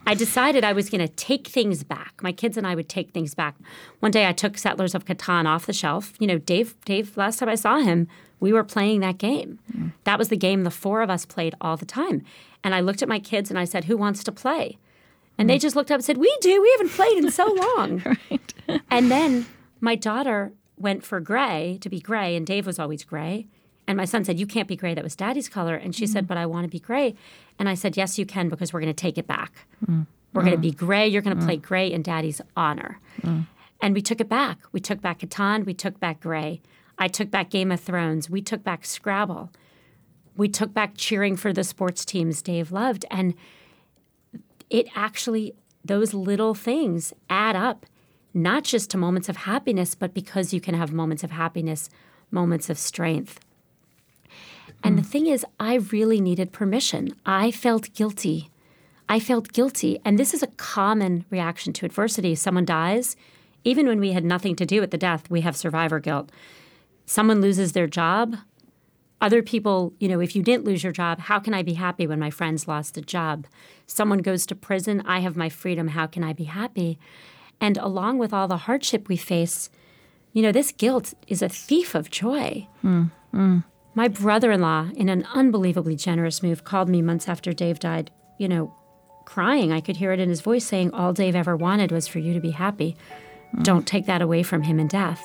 I 0.06 0.14
decided 0.14 0.64
I 0.64 0.72
was 0.72 0.90
going 0.90 1.06
to 1.06 1.12
take 1.14 1.48
things 1.48 1.84
back. 1.84 2.22
My 2.22 2.32
kids 2.32 2.56
and 2.56 2.66
I 2.66 2.74
would 2.74 2.88
take 2.88 3.12
things 3.12 3.34
back. 3.34 3.56
One 4.00 4.10
day 4.10 4.26
I 4.26 4.32
took 4.32 4.58
Settlers 4.58 4.94
of 4.94 5.04
Catan 5.04 5.46
off 5.46 5.66
the 5.66 5.72
shelf. 5.72 6.12
You 6.18 6.26
know, 6.26 6.38
Dave 6.38 6.74
Dave 6.84 7.16
last 7.16 7.38
time 7.38 7.48
I 7.48 7.54
saw 7.54 7.78
him, 7.78 8.08
we 8.40 8.52
were 8.52 8.64
playing 8.64 9.00
that 9.00 9.18
game. 9.18 9.60
Mm. 9.72 9.92
That 10.04 10.18
was 10.18 10.28
the 10.28 10.36
game 10.36 10.64
the 10.64 10.70
four 10.70 11.02
of 11.02 11.10
us 11.10 11.24
played 11.24 11.54
all 11.60 11.76
the 11.76 11.86
time. 11.86 12.24
And 12.64 12.74
I 12.74 12.80
looked 12.80 13.02
at 13.02 13.08
my 13.08 13.18
kids 13.18 13.50
and 13.50 13.58
I 13.58 13.64
said, 13.64 13.84
Who 13.84 13.96
wants 13.96 14.24
to 14.24 14.32
play? 14.32 14.78
And 15.38 15.48
they 15.48 15.56
hmm. 15.56 15.60
just 15.60 15.74
looked 15.74 15.90
up 15.90 15.96
and 15.96 16.04
said, 16.04 16.18
We 16.18 16.36
do. 16.40 16.60
We 16.60 16.70
haven't 16.72 16.92
played 16.92 17.18
in 17.18 17.30
so 17.30 17.46
long. 17.76 18.02
right. 18.04 18.54
and 18.90 19.10
then 19.10 19.46
my 19.80 19.94
daughter 19.94 20.52
went 20.76 21.04
for 21.04 21.20
gray 21.20 21.78
to 21.80 21.88
be 21.88 22.00
gray, 22.00 22.36
and 22.36 22.46
Dave 22.46 22.66
was 22.66 22.78
always 22.78 23.04
gray. 23.04 23.46
And 23.86 23.96
my 23.96 24.04
son 24.04 24.24
said, 24.24 24.38
You 24.38 24.46
can't 24.46 24.68
be 24.68 24.76
gray. 24.76 24.94
That 24.94 25.04
was 25.04 25.16
daddy's 25.16 25.48
color. 25.48 25.74
And 25.74 25.94
she 25.94 26.04
mm. 26.04 26.08
said, 26.08 26.28
But 26.28 26.36
I 26.36 26.46
want 26.46 26.64
to 26.64 26.70
be 26.70 26.78
gray. 26.78 27.14
And 27.58 27.68
I 27.68 27.74
said, 27.74 27.96
Yes, 27.96 28.18
you 28.18 28.26
can, 28.26 28.48
because 28.48 28.72
we're 28.72 28.80
going 28.80 28.94
to 28.94 29.00
take 29.00 29.18
it 29.18 29.26
back. 29.26 29.66
Mm. 29.86 30.06
We're 30.32 30.42
going 30.42 30.54
to 30.54 30.60
be 30.60 30.70
gray. 30.70 31.08
You're 31.08 31.22
going 31.22 31.38
to 31.38 31.44
play 31.44 31.56
gray 31.56 31.92
in 31.92 32.00
daddy's 32.00 32.40
honor. 32.56 32.98
And 33.82 33.94
we 33.94 34.00
took 34.00 34.18
it 34.18 34.30
back. 34.30 34.60
We 34.72 34.80
took 34.80 35.02
back 35.02 35.18
Catan. 35.18 35.66
We 35.66 35.74
took 35.74 36.00
back 36.00 36.20
gray. 36.20 36.62
I 36.98 37.08
took 37.08 37.30
back 37.30 37.50
Game 37.50 37.70
of 37.70 37.80
Thrones. 37.80 38.30
We 38.30 38.40
took 38.40 38.64
back 38.64 38.86
Scrabble 38.86 39.50
we 40.36 40.48
took 40.48 40.72
back 40.72 40.94
cheering 40.96 41.36
for 41.36 41.52
the 41.52 41.64
sports 41.64 42.04
teams 42.04 42.42
Dave 42.42 42.72
loved. 42.72 43.04
And 43.10 43.34
it 44.70 44.88
actually, 44.94 45.54
those 45.84 46.14
little 46.14 46.54
things 46.54 47.12
add 47.28 47.56
up, 47.56 47.86
not 48.32 48.64
just 48.64 48.90
to 48.90 48.96
moments 48.96 49.28
of 49.28 49.38
happiness, 49.38 49.94
but 49.94 50.14
because 50.14 50.54
you 50.54 50.60
can 50.60 50.74
have 50.74 50.92
moments 50.92 51.22
of 51.22 51.30
happiness, 51.30 51.90
moments 52.30 52.70
of 52.70 52.78
strength. 52.78 53.40
And 54.84 54.96
mm. 54.96 55.02
the 55.02 55.08
thing 55.08 55.26
is, 55.26 55.44
I 55.60 55.74
really 55.76 56.20
needed 56.20 56.52
permission. 56.52 57.14
I 57.24 57.50
felt 57.50 57.92
guilty. 57.94 58.50
I 59.08 59.20
felt 59.20 59.52
guilty. 59.52 59.98
And 60.04 60.18
this 60.18 60.34
is 60.34 60.42
a 60.42 60.48
common 60.48 61.24
reaction 61.30 61.72
to 61.74 61.86
adversity. 61.86 62.34
Someone 62.34 62.64
dies, 62.64 63.16
even 63.64 63.86
when 63.86 64.00
we 64.00 64.12
had 64.12 64.24
nothing 64.24 64.56
to 64.56 64.66
do 64.66 64.80
with 64.80 64.90
the 64.90 64.98
death, 64.98 65.30
we 65.30 65.42
have 65.42 65.56
survivor 65.56 66.00
guilt. 66.00 66.30
Someone 67.06 67.40
loses 67.40 67.72
their 67.72 67.86
job, 67.86 68.36
other 69.22 69.40
people, 69.40 69.94
you 70.00 70.08
know, 70.08 70.18
if 70.18 70.34
you 70.34 70.42
didn't 70.42 70.64
lose 70.64 70.82
your 70.82 70.92
job, 70.92 71.20
how 71.20 71.38
can 71.38 71.54
I 71.54 71.62
be 71.62 71.74
happy 71.74 72.08
when 72.08 72.18
my 72.18 72.28
friends 72.28 72.66
lost 72.66 72.96
a 72.96 73.00
job? 73.00 73.46
Someone 73.86 74.18
goes 74.18 74.44
to 74.46 74.56
prison, 74.56 75.00
I 75.06 75.20
have 75.20 75.36
my 75.36 75.48
freedom, 75.48 75.88
how 75.88 76.08
can 76.08 76.24
I 76.24 76.32
be 76.32 76.44
happy? 76.44 76.98
And 77.60 77.76
along 77.76 78.18
with 78.18 78.32
all 78.32 78.48
the 78.48 78.56
hardship 78.56 79.08
we 79.08 79.16
face, 79.16 79.70
you 80.32 80.42
know, 80.42 80.50
this 80.50 80.72
guilt 80.72 81.14
is 81.28 81.40
a 81.40 81.48
thief 81.48 81.94
of 81.94 82.10
joy. 82.10 82.66
Mm, 82.82 83.12
mm. 83.32 83.64
My 83.94 84.08
brother 84.08 84.50
in 84.50 84.60
law, 84.60 84.88
in 84.94 85.08
an 85.08 85.26
unbelievably 85.34 85.96
generous 85.96 86.42
move, 86.42 86.64
called 86.64 86.88
me 86.88 87.02
months 87.02 87.28
after 87.28 87.52
Dave 87.52 87.78
died, 87.78 88.10
you 88.38 88.48
know, 88.48 88.74
crying. 89.24 89.72
I 89.72 89.80
could 89.80 89.96
hear 89.96 90.12
it 90.12 90.20
in 90.20 90.28
his 90.28 90.40
voice 90.40 90.64
saying, 90.64 90.92
All 90.92 91.12
Dave 91.12 91.36
ever 91.36 91.56
wanted 91.56 91.92
was 91.92 92.08
for 92.08 92.18
you 92.18 92.32
to 92.32 92.40
be 92.40 92.50
happy. 92.52 92.96
Mm. 93.54 93.64
Don't 93.64 93.86
take 93.86 94.06
that 94.06 94.22
away 94.22 94.42
from 94.42 94.62
him 94.62 94.80
in 94.80 94.88
death. 94.88 95.22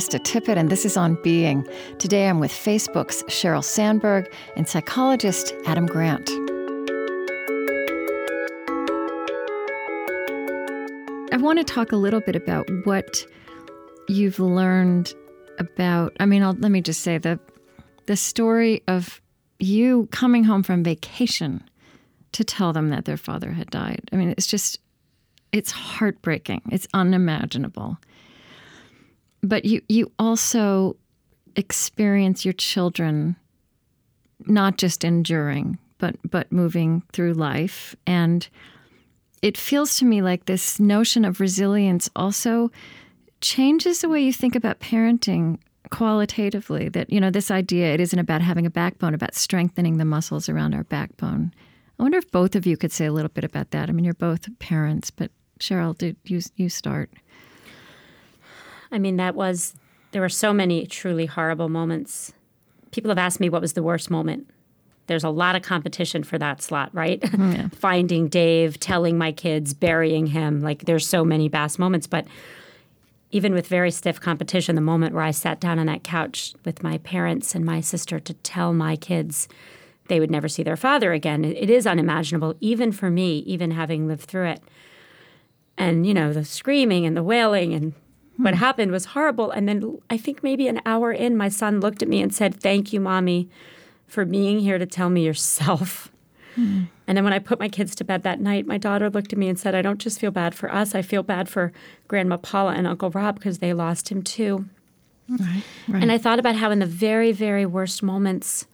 Krista 0.00 0.18
Tippett, 0.18 0.56
and 0.56 0.70
this 0.70 0.86
is 0.86 0.96
On 0.96 1.14
Being. 1.22 1.62
Today 1.98 2.26
I'm 2.26 2.40
with 2.40 2.50
Facebook's 2.50 3.22
Sheryl 3.24 3.62
Sandberg 3.62 4.32
and 4.56 4.66
psychologist 4.66 5.52
Adam 5.66 5.84
Grant. 5.84 6.26
I 11.30 11.36
want 11.36 11.58
to 11.58 11.64
talk 11.64 11.92
a 11.92 11.96
little 11.96 12.22
bit 12.22 12.34
about 12.34 12.66
what 12.84 13.26
you've 14.08 14.40
learned 14.40 15.12
about. 15.58 16.16
I 16.18 16.24
mean, 16.24 16.42
I'll, 16.42 16.54
let 16.54 16.72
me 16.72 16.80
just 16.80 17.02
say 17.02 17.18
the 17.18 17.38
the 18.06 18.16
story 18.16 18.82
of 18.88 19.20
you 19.58 20.08
coming 20.12 20.44
home 20.44 20.62
from 20.62 20.82
vacation 20.82 21.62
to 22.32 22.42
tell 22.42 22.72
them 22.72 22.88
that 22.88 23.04
their 23.04 23.18
father 23.18 23.52
had 23.52 23.68
died. 23.68 24.08
I 24.14 24.16
mean, 24.16 24.30
it's 24.30 24.46
just 24.46 24.78
it's 25.52 25.72
heartbreaking. 25.72 26.62
It's 26.72 26.88
unimaginable 26.94 27.98
but 29.42 29.64
you 29.64 29.82
you 29.88 30.10
also 30.18 30.96
experience 31.56 32.44
your 32.44 32.54
children 32.54 33.36
not 34.46 34.78
just 34.78 35.04
enduring 35.04 35.78
but 36.00 36.16
but 36.28 36.50
moving 36.50 37.04
through 37.12 37.34
life. 37.34 37.94
And 38.06 38.48
it 39.42 39.56
feels 39.56 39.96
to 39.98 40.04
me 40.04 40.22
like 40.22 40.46
this 40.46 40.80
notion 40.80 41.24
of 41.24 41.40
resilience 41.40 42.10
also 42.16 42.72
changes 43.40 44.00
the 44.00 44.08
way 44.08 44.20
you 44.20 44.32
think 44.32 44.56
about 44.56 44.80
parenting 44.80 45.58
qualitatively 45.90 46.88
that 46.88 47.10
you 47.10 47.20
know 47.20 47.30
this 47.30 47.50
idea 47.50 47.94
it 47.94 48.00
isn't 48.00 48.18
about 48.18 48.42
having 48.42 48.66
a 48.66 48.70
backbone 48.70 49.14
about 49.14 49.34
strengthening 49.34 49.96
the 49.96 50.04
muscles 50.04 50.48
around 50.48 50.74
our 50.74 50.84
backbone. 50.84 51.52
I 51.98 52.02
wonder 52.02 52.18
if 52.18 52.30
both 52.30 52.56
of 52.56 52.66
you 52.66 52.76
could 52.76 52.92
say 52.92 53.06
a 53.06 53.12
little 53.12 53.30
bit 53.30 53.44
about 53.44 53.70
that. 53.70 53.88
I 53.88 53.92
mean 53.92 54.04
you're 54.04 54.14
both 54.14 54.46
parents 54.58 55.10
but 55.10 55.30
sheryl 55.58 55.96
did 55.96 56.16
you 56.24 56.40
you 56.56 56.68
start 56.68 57.10
I 58.92 58.98
mean, 58.98 59.16
that 59.16 59.34
was, 59.34 59.74
there 60.12 60.22
were 60.22 60.28
so 60.28 60.52
many 60.52 60.86
truly 60.86 61.26
horrible 61.26 61.68
moments. 61.68 62.32
People 62.90 63.10
have 63.10 63.18
asked 63.18 63.40
me 63.40 63.48
what 63.48 63.60
was 63.60 63.74
the 63.74 63.82
worst 63.82 64.10
moment. 64.10 64.48
There's 65.06 65.24
a 65.24 65.30
lot 65.30 65.56
of 65.56 65.62
competition 65.62 66.22
for 66.22 66.38
that 66.38 66.62
slot, 66.62 66.90
right? 66.92 67.20
Mm-hmm, 67.20 67.52
yeah. 67.52 67.68
Finding 67.72 68.28
Dave, 68.28 68.78
telling 68.78 69.18
my 69.18 69.32
kids, 69.32 69.74
burying 69.74 70.26
him. 70.26 70.60
Like, 70.60 70.84
there's 70.84 71.06
so 71.06 71.24
many 71.24 71.48
best 71.48 71.78
moments. 71.78 72.06
But 72.06 72.26
even 73.32 73.52
with 73.52 73.66
very 73.66 73.90
stiff 73.90 74.20
competition, 74.20 74.74
the 74.74 74.80
moment 74.80 75.14
where 75.14 75.22
I 75.22 75.30
sat 75.30 75.60
down 75.60 75.78
on 75.78 75.86
that 75.86 76.04
couch 76.04 76.54
with 76.64 76.82
my 76.82 76.98
parents 76.98 77.54
and 77.54 77.64
my 77.64 77.80
sister 77.80 78.18
to 78.20 78.34
tell 78.34 78.72
my 78.72 78.96
kids 78.96 79.48
they 80.08 80.18
would 80.20 80.30
never 80.30 80.48
see 80.48 80.64
their 80.64 80.76
father 80.76 81.12
again, 81.12 81.44
it 81.44 81.70
is 81.70 81.86
unimaginable, 81.86 82.56
even 82.60 82.90
for 82.90 83.10
me, 83.10 83.38
even 83.40 83.70
having 83.70 84.08
lived 84.08 84.22
through 84.22 84.48
it. 84.48 84.62
And, 85.78 86.04
you 86.04 86.12
know, 86.12 86.32
the 86.32 86.44
screaming 86.44 87.06
and 87.06 87.16
the 87.16 87.22
wailing 87.22 87.72
and 87.72 87.94
what 88.42 88.54
happened 88.54 88.92
was 88.92 89.06
horrible. 89.06 89.50
And 89.50 89.68
then 89.68 89.98
I 90.08 90.16
think 90.16 90.42
maybe 90.42 90.68
an 90.68 90.80
hour 90.86 91.12
in, 91.12 91.36
my 91.36 91.48
son 91.48 91.80
looked 91.80 92.02
at 92.02 92.08
me 92.08 92.22
and 92.22 92.34
said, 92.34 92.60
Thank 92.60 92.92
you, 92.92 93.00
mommy, 93.00 93.48
for 94.06 94.24
being 94.24 94.60
here 94.60 94.78
to 94.78 94.86
tell 94.86 95.10
me 95.10 95.24
yourself. 95.24 96.10
Mm. 96.56 96.88
And 97.06 97.16
then 97.16 97.24
when 97.24 97.32
I 97.32 97.38
put 97.38 97.60
my 97.60 97.68
kids 97.68 97.94
to 97.96 98.04
bed 98.04 98.22
that 98.22 98.40
night, 98.40 98.66
my 98.66 98.78
daughter 98.78 99.10
looked 99.10 99.32
at 99.32 99.38
me 99.38 99.48
and 99.48 99.58
said, 99.58 99.74
I 99.74 99.82
don't 99.82 99.98
just 99.98 100.20
feel 100.20 100.30
bad 100.30 100.54
for 100.54 100.72
us, 100.72 100.94
I 100.94 101.02
feel 101.02 101.22
bad 101.22 101.48
for 101.48 101.72
Grandma 102.08 102.36
Paula 102.36 102.72
and 102.72 102.86
Uncle 102.86 103.10
Rob 103.10 103.36
because 103.36 103.58
they 103.58 103.72
lost 103.72 104.10
him 104.10 104.22
too. 104.22 104.66
Right, 105.28 105.62
right. 105.88 106.02
And 106.02 106.10
I 106.10 106.18
thought 106.18 106.40
about 106.40 106.56
how, 106.56 106.70
in 106.70 106.80
the 106.80 106.86
very, 106.86 107.30
very 107.30 107.64
worst 107.64 108.02
moments 108.02 108.66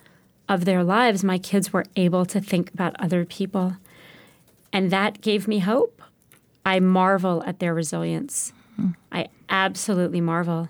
of 0.48 0.64
their 0.64 0.82
lives, 0.82 1.22
my 1.22 1.38
kids 1.38 1.72
were 1.72 1.84
able 1.96 2.24
to 2.26 2.40
think 2.40 2.72
about 2.72 2.98
other 2.98 3.24
people. 3.24 3.76
And 4.72 4.90
that 4.90 5.20
gave 5.20 5.46
me 5.46 5.58
hope. 5.58 6.00
I 6.64 6.80
marvel 6.80 7.42
at 7.44 7.58
their 7.58 7.74
resilience. 7.74 8.52
I 9.12 9.28
absolutely 9.48 10.20
marvel. 10.20 10.68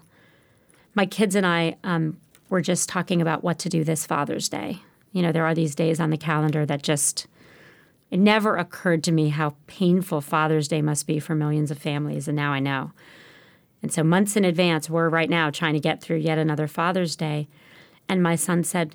My 0.95 1.07
kids 1.07 1.35
and 1.35 1.47
I, 1.47 1.77
um, 1.85 2.19
we're 2.49 2.63
just 2.63 2.89
talking 2.89 3.21
about 3.21 3.45
what 3.45 3.59
to 3.61 3.69
do 3.69 3.85
this 3.85 4.07
Father's 4.07 4.49
Day. 4.49 4.79
You 5.13 5.23
know, 5.23 5.33
there 5.33 5.47
are 5.47 5.55
these 5.55 5.75
days 5.75 6.01
on 6.01 6.11
the 6.11 6.17
calendar 6.17 6.65
that 6.67 6.83
just 6.83 7.27
it 8.11 8.19
never 8.19 8.57
occurred 8.57 9.03
to 9.05 9.13
me 9.13 9.31
how 9.31 9.57
painful 9.67 10.21
Father's 10.21 10.69
Day 10.69 10.81
must 10.81 11.07
be 11.07 11.19
for 11.19 11.35
millions 11.35 11.71
of 11.71 11.79
families, 11.79 12.29
and 12.29 12.37
now 12.37 12.53
I 12.53 12.61
know. 12.61 12.93
And 13.83 13.93
so, 13.93 14.03
months 14.03 14.37
in 14.37 14.45
advance, 14.45 14.89
we're 14.89 15.09
right 15.09 15.29
now 15.29 15.51
trying 15.51 15.75
to 15.75 15.81
get 15.81 16.01
through 16.01 16.19
yet 16.19 16.39
another 16.39 16.69
Father's 16.69 17.17
Day. 17.17 17.49
And 18.09 18.23
my 18.23 18.37
son 18.37 18.63
said, 18.65 18.95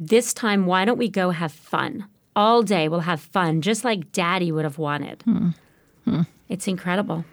This 0.00 0.32
time, 0.32 0.66
why 0.66 0.84
don't 0.84 0.98
we 0.98 1.08
go 1.08 1.30
have 1.30 1.52
fun? 1.52 2.06
All 2.34 2.62
day 2.62 2.88
we'll 2.88 3.00
have 3.00 3.20
fun, 3.20 3.62
just 3.62 3.84
like 3.84 4.12
daddy 4.12 4.52
would 4.52 4.64
have 4.64 4.78
wanted. 4.78 5.22
Hmm. 5.22 5.48
Hmm. 6.04 6.22
It's 6.48 6.68
incredible. 6.68 7.24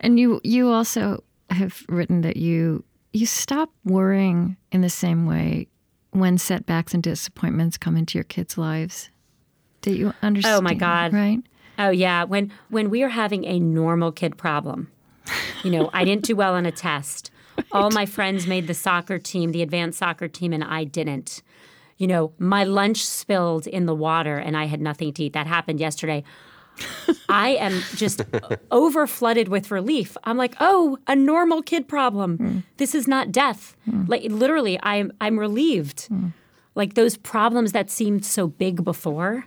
And 0.00 0.18
you, 0.18 0.40
you 0.44 0.68
also 0.70 1.22
have 1.50 1.82
written 1.88 2.20
that 2.22 2.36
you 2.36 2.84
you 3.12 3.26
stop 3.26 3.70
worrying 3.84 4.56
in 4.70 4.82
the 4.82 4.90
same 4.90 5.26
way 5.26 5.66
when 6.10 6.38
setbacks 6.38 6.94
and 6.94 7.02
disappointments 7.02 7.76
come 7.76 7.96
into 7.96 8.18
your 8.18 8.24
kids' 8.24 8.58
lives. 8.58 9.10
Do 9.80 9.92
you 9.92 10.12
understand? 10.22 10.56
Oh 10.56 10.60
my 10.60 10.74
God! 10.74 11.12
Right? 11.12 11.40
Oh 11.78 11.90
yeah. 11.90 12.24
When 12.24 12.52
when 12.68 12.90
we 12.90 13.02
are 13.02 13.08
having 13.08 13.44
a 13.44 13.58
normal 13.58 14.12
kid 14.12 14.36
problem, 14.36 14.90
you 15.62 15.70
know, 15.70 15.90
I 15.92 16.04
didn't 16.04 16.24
do 16.24 16.36
well 16.36 16.54
on 16.54 16.66
a 16.66 16.72
test. 16.72 17.30
Right. 17.58 17.66
All 17.72 17.90
my 17.90 18.06
friends 18.06 18.46
made 18.46 18.68
the 18.68 18.74
soccer 18.74 19.18
team, 19.18 19.50
the 19.50 19.62
advanced 19.62 19.98
soccer 19.98 20.28
team, 20.28 20.52
and 20.52 20.62
I 20.62 20.84
didn't. 20.84 21.42
You 21.96 22.06
know, 22.06 22.32
my 22.38 22.62
lunch 22.62 23.04
spilled 23.04 23.66
in 23.66 23.84
the 23.86 23.96
water 23.96 24.36
and 24.36 24.56
I 24.56 24.66
had 24.66 24.80
nothing 24.80 25.12
to 25.14 25.24
eat. 25.24 25.32
That 25.32 25.48
happened 25.48 25.80
yesterday. 25.80 26.22
I 27.28 27.50
am 27.50 27.82
just 27.94 28.22
over 28.70 29.06
flooded 29.06 29.48
with 29.48 29.70
relief. 29.70 30.16
I'm 30.24 30.36
like, 30.36 30.54
oh, 30.60 30.98
a 31.06 31.16
normal 31.16 31.62
kid 31.62 31.88
problem. 31.88 32.38
Mm. 32.38 32.62
This 32.76 32.94
is 32.94 33.08
not 33.08 33.32
death. 33.32 33.76
Mm. 33.88 34.08
Like 34.08 34.22
literally, 34.24 34.78
I'm 34.82 35.12
I'm 35.20 35.38
relieved. 35.38 36.08
Mm. 36.10 36.32
Like 36.74 36.94
those 36.94 37.16
problems 37.16 37.72
that 37.72 37.90
seemed 37.90 38.24
so 38.24 38.46
big 38.46 38.84
before 38.84 39.44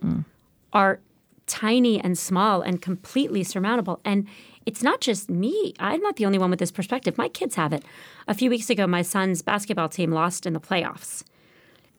are 0.73 0.99
tiny 1.47 1.99
and 1.99 2.17
small 2.17 2.61
and 2.61 2.81
completely 2.81 3.43
surmountable. 3.43 4.01
And 4.03 4.27
it's 4.65 4.83
not 4.83 5.01
just 5.01 5.29
me. 5.29 5.73
I'm 5.79 6.01
not 6.01 6.15
the 6.15 6.25
only 6.25 6.37
one 6.37 6.49
with 6.49 6.59
this 6.59 6.71
perspective. 6.71 7.17
My 7.17 7.27
kids 7.27 7.55
have 7.55 7.73
it. 7.73 7.83
A 8.27 8.33
few 8.33 8.49
weeks 8.49 8.69
ago, 8.69 8.85
my 8.85 9.01
son's 9.01 9.41
basketball 9.41 9.89
team 9.89 10.11
lost 10.11 10.45
in 10.45 10.53
the 10.53 10.59
playoffs. 10.59 11.23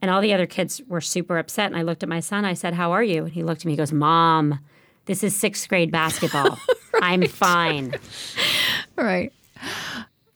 And 0.00 0.10
all 0.10 0.20
the 0.20 0.32
other 0.32 0.46
kids 0.46 0.80
were 0.88 1.00
super 1.00 1.38
upset. 1.38 1.66
And 1.66 1.76
I 1.76 1.82
looked 1.82 2.02
at 2.02 2.08
my 2.08 2.20
son. 2.20 2.44
I 2.44 2.54
said, 2.54 2.74
How 2.74 2.92
are 2.92 3.02
you? 3.02 3.24
And 3.24 3.32
he 3.32 3.42
looked 3.42 3.62
at 3.62 3.66
me. 3.66 3.72
He 3.72 3.76
goes, 3.76 3.92
Mom, 3.92 4.58
this 5.06 5.24
is 5.24 5.34
sixth 5.34 5.68
grade 5.68 5.90
basketball. 5.90 6.58
right. 6.92 7.02
I'm 7.02 7.26
fine. 7.26 7.94
Right. 8.96 9.32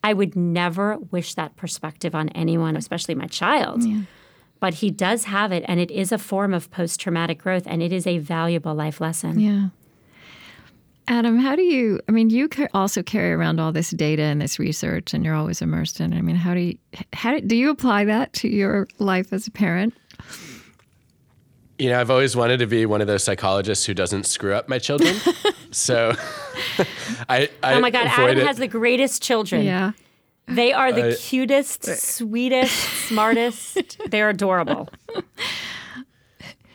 I 0.03 0.13
would 0.13 0.37
never 0.37 0.99
wish 1.11 1.35
that 1.35 1.57
perspective 1.57 2.15
on 2.15 2.29
anyone, 2.31 2.77
especially 2.77 3.15
my 3.15 3.27
child. 3.27 3.83
Yeah. 3.85 4.03
But 4.61 4.75
he 4.75 4.91
does 4.91 5.25
have 5.25 5.53
it, 5.53 5.65
and 5.69 5.81
it 5.81 5.91
is 5.91 6.13
a 6.13 6.19
form 6.19 6.55
of 6.55 6.71
post 6.71 7.01
traumatic 7.01 7.39
growth, 7.39 7.65
and 7.67 7.83
it 7.83 7.93
is 7.93 8.07
a 8.07 8.19
valuable 8.19 8.75
life 8.75 9.01
lesson. 9.01 9.39
Yeah. 9.39 9.69
Adam, 11.09 11.39
how 11.39 11.55
do 11.55 11.63
you? 11.63 12.01
I 12.09 12.13
mean, 12.13 12.31
you 12.31 12.49
also 12.75 13.03
carry 13.03 13.33
around 13.33 13.61
all 13.61 13.71
this 13.71 13.91
data 13.91 14.23
and 14.23 14.41
this 14.41 14.59
research, 14.59 15.15
and 15.15 15.25
you're 15.25 15.35
always 15.35 15.63
immersed 15.63 16.01
in 16.01 16.13
it. 16.13 16.19
I 16.19 16.23
mean, 16.23 16.37
how 16.37 16.55
do 16.55 16.61
you? 16.61 16.79
How 17.13 17.33
do, 17.33 17.41
do 17.41 17.57
you 17.57 17.71
apply 17.71 18.05
that 18.07 18.33
to 18.35 18.49
your 18.49 18.89
life 18.99 19.33
as 19.33 19.47
a 19.47 19.51
parent? 19.51 19.95
You 21.79 21.91
know, 21.91 22.01
I've 22.01 22.11
always 22.11 22.35
wanted 22.35 22.59
to 22.59 22.67
be 22.67 22.87
one 22.87 23.01
of 23.01 23.07
those 23.07 23.23
psychologists 23.23 23.85
who 23.85 23.93
doesn't 23.93 24.25
screw 24.25 24.55
up 24.55 24.69
my 24.69 24.79
children. 24.79 25.15
so 25.71 26.15
I, 27.29 27.51
I, 27.63 27.75
Oh 27.75 27.81
my 27.81 27.91
God, 27.91 28.07
Adam 28.07 28.39
it. 28.39 28.47
has 28.47 28.57
the 28.57 28.69
greatest 28.69 29.23
children. 29.23 29.65
Yeah. 29.65 29.93
They 30.49 30.73
are 30.73 30.93
the 30.93 31.11
I, 31.11 31.15
cutest, 31.15 31.85
sweetest, 31.85 32.73
smartest. 33.09 33.99
They're 34.11 34.31
adorable. 34.31 34.89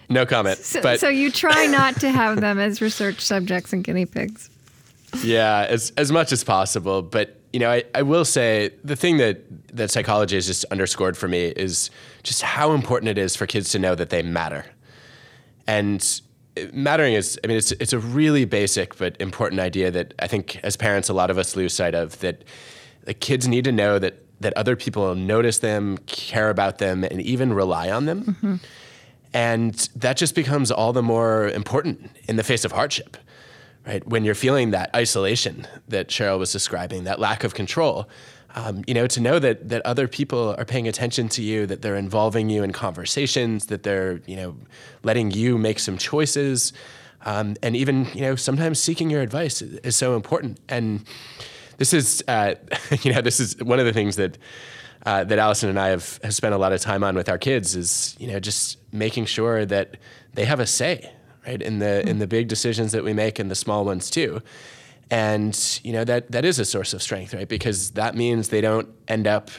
No 0.10 0.26
comment. 0.26 0.60
So, 0.60 0.82
but 0.82 1.00
so 1.00 1.08
you 1.08 1.32
try 1.32 1.68
not 1.68 1.96
to 2.02 2.12
have 2.12 2.42
them 2.42 2.60
as 2.60 2.82
research 2.82 3.22
subjects 3.22 3.72
and 3.72 3.82
guinea 3.82 4.06
pigs. 4.06 4.50
Yeah, 5.24 5.66
as 5.70 5.94
as 5.96 6.12
much 6.12 6.34
as 6.34 6.44
possible. 6.44 7.02
But 7.02 7.40
you 7.54 7.62
know, 7.62 7.72
I, 7.72 7.84
I 7.96 8.02
will 8.02 8.26
say 8.26 8.72
the 8.84 8.98
thing 8.98 9.18
that 9.18 9.42
that 9.76 9.90
psychology 9.90 10.36
has 10.36 10.48
just 10.48 10.66
underscored 10.66 11.16
for 11.16 11.30
me 11.30 11.48
is 11.48 11.90
just 12.24 12.42
how 12.42 12.74
important 12.74 13.10
it 13.10 13.18
is 13.18 13.38
for 13.38 13.48
kids 13.48 13.72
to 13.72 13.80
know 13.80 13.96
that 13.96 14.10
they 14.10 14.22
matter 14.22 14.66
and 15.68 16.22
mattering 16.74 17.14
is 17.14 17.40
i 17.44 17.48
mean 17.48 17.58
it's 17.58 17.72
it's 17.74 17.94
a 17.94 18.00
really 18.00 18.46
basic 18.46 18.98
but 18.98 19.20
important 19.22 19.62
idea 19.62 19.90
that 19.90 20.14
i 20.20 20.28
think 20.28 20.60
as 20.64 20.76
parents 20.76 21.08
a 21.10 21.14
lot 21.14 21.30
of 21.30 21.38
us 21.38 21.56
lose 21.56 21.74
sight 21.74 21.96
of 21.96 22.20
that 22.20 22.44
the 23.04 23.14
kids 23.14 23.48
need 23.48 23.64
to 23.64 23.72
know 23.72 23.98
that 23.98 24.16
that 24.42 24.54
other 24.58 24.76
people 24.76 25.16
notice 25.16 25.60
them 25.60 25.98
care 26.08 26.50
about 26.50 26.80
them 26.80 27.04
and 27.04 27.22
even 27.22 27.54
rely 27.54 27.90
on 27.90 28.06
them 28.06 28.24
mm-hmm. 28.24 28.56
and 29.34 29.90
that 29.96 30.18
just 30.18 30.36
becomes 30.36 30.72
all 30.72 30.92
the 30.92 31.04
more 31.04 31.48
important 31.50 32.12
in 32.28 32.36
the 32.36 32.44
face 32.44 32.66
of 32.66 32.72
hardship 32.74 33.18
right 33.88 34.06
when 34.06 34.26
you're 34.26 34.36
feeling 34.36 34.72
that 34.72 34.94
isolation 34.94 35.66
that 35.88 36.10
sheryl 36.10 36.38
was 36.38 36.52
describing 36.52 37.06
that 37.06 37.20
lack 37.20 37.44
of 37.44 37.54
control 37.54 38.10
um, 38.56 38.84
you 38.88 38.94
know, 38.94 39.08
to 39.08 39.22
know 39.22 39.40
that 39.40 39.70
that 39.70 39.82
other 39.86 40.08
people 40.08 40.56
are 40.58 40.66
paying 40.66 40.88
attention 40.88 41.30
to 41.30 41.42
you, 41.42 41.66
that 41.68 41.82
they're 41.82 41.96
involving 41.96 42.50
you 42.50 42.64
in 42.64 42.72
conversations, 42.72 43.68
that 43.68 43.84
they're 43.84 44.22
you 44.26 44.36
know 44.36 44.56
letting 45.04 45.32
you 45.32 45.58
make 45.58 45.80
some 45.80 45.98
choices, 45.98 46.74
um, 47.26 47.56
and 47.64 47.76
even 47.76 48.08
you 48.14 48.22
know 48.22 48.36
sometimes 48.36 48.80
seeking 48.80 49.10
your 49.10 49.22
advice 49.22 49.62
is, 49.62 49.80
is 49.80 49.96
so 49.96 50.16
important. 50.16 50.60
And 50.70 51.06
this 51.78 51.94
is 51.94 52.24
uh, 52.28 52.56
you 53.02 53.14
know 53.14 53.22
this 53.22 53.40
is 53.40 53.62
one 53.64 53.80
of 53.80 53.86
the 53.86 53.94
things 53.94 54.16
that. 54.18 54.38
Uh, 55.04 55.24
that 55.24 55.40
Allison 55.40 55.68
and 55.68 55.80
I 55.80 55.88
have, 55.88 56.20
have 56.22 56.36
spent 56.36 56.54
a 56.54 56.60
lot 56.60 56.74
of 56.74 56.80
time 56.80 57.04
on 57.04 57.16
with 57.16 57.28
our 57.28 57.40
kids 57.40 57.76
is 57.76 58.16
you 58.20 58.28
know 58.28 58.40
just 58.40 58.78
making 58.94 59.26
sure 59.26 59.66
that 59.66 59.98
they 60.36 60.46
have 60.46 60.60
a 60.60 60.68
say 60.68 61.12
right 61.48 61.60
in 61.60 61.80
the 61.80 61.86
mm-hmm. 61.86 62.08
in 62.08 62.20
the 62.20 62.28
big 62.28 62.48
decisions 62.48 62.92
that 62.92 63.04
we 63.04 63.12
make 63.12 63.40
and 63.40 63.50
the 63.50 63.56
small 63.56 63.84
ones 63.84 64.12
too 64.12 64.44
and 65.12 65.82
you 65.84 65.92
know 65.92 66.04
that 66.04 66.32
that 66.32 66.46
is 66.46 66.58
a 66.58 66.66
source 66.66 66.94
of 66.94 67.04
strength 67.04 67.34
right 67.34 67.50
because 67.50 67.92
that 67.92 68.16
means 68.16 68.48
they 68.48 68.62
don't 68.62 68.90
end 69.08 69.28
up 69.28 69.52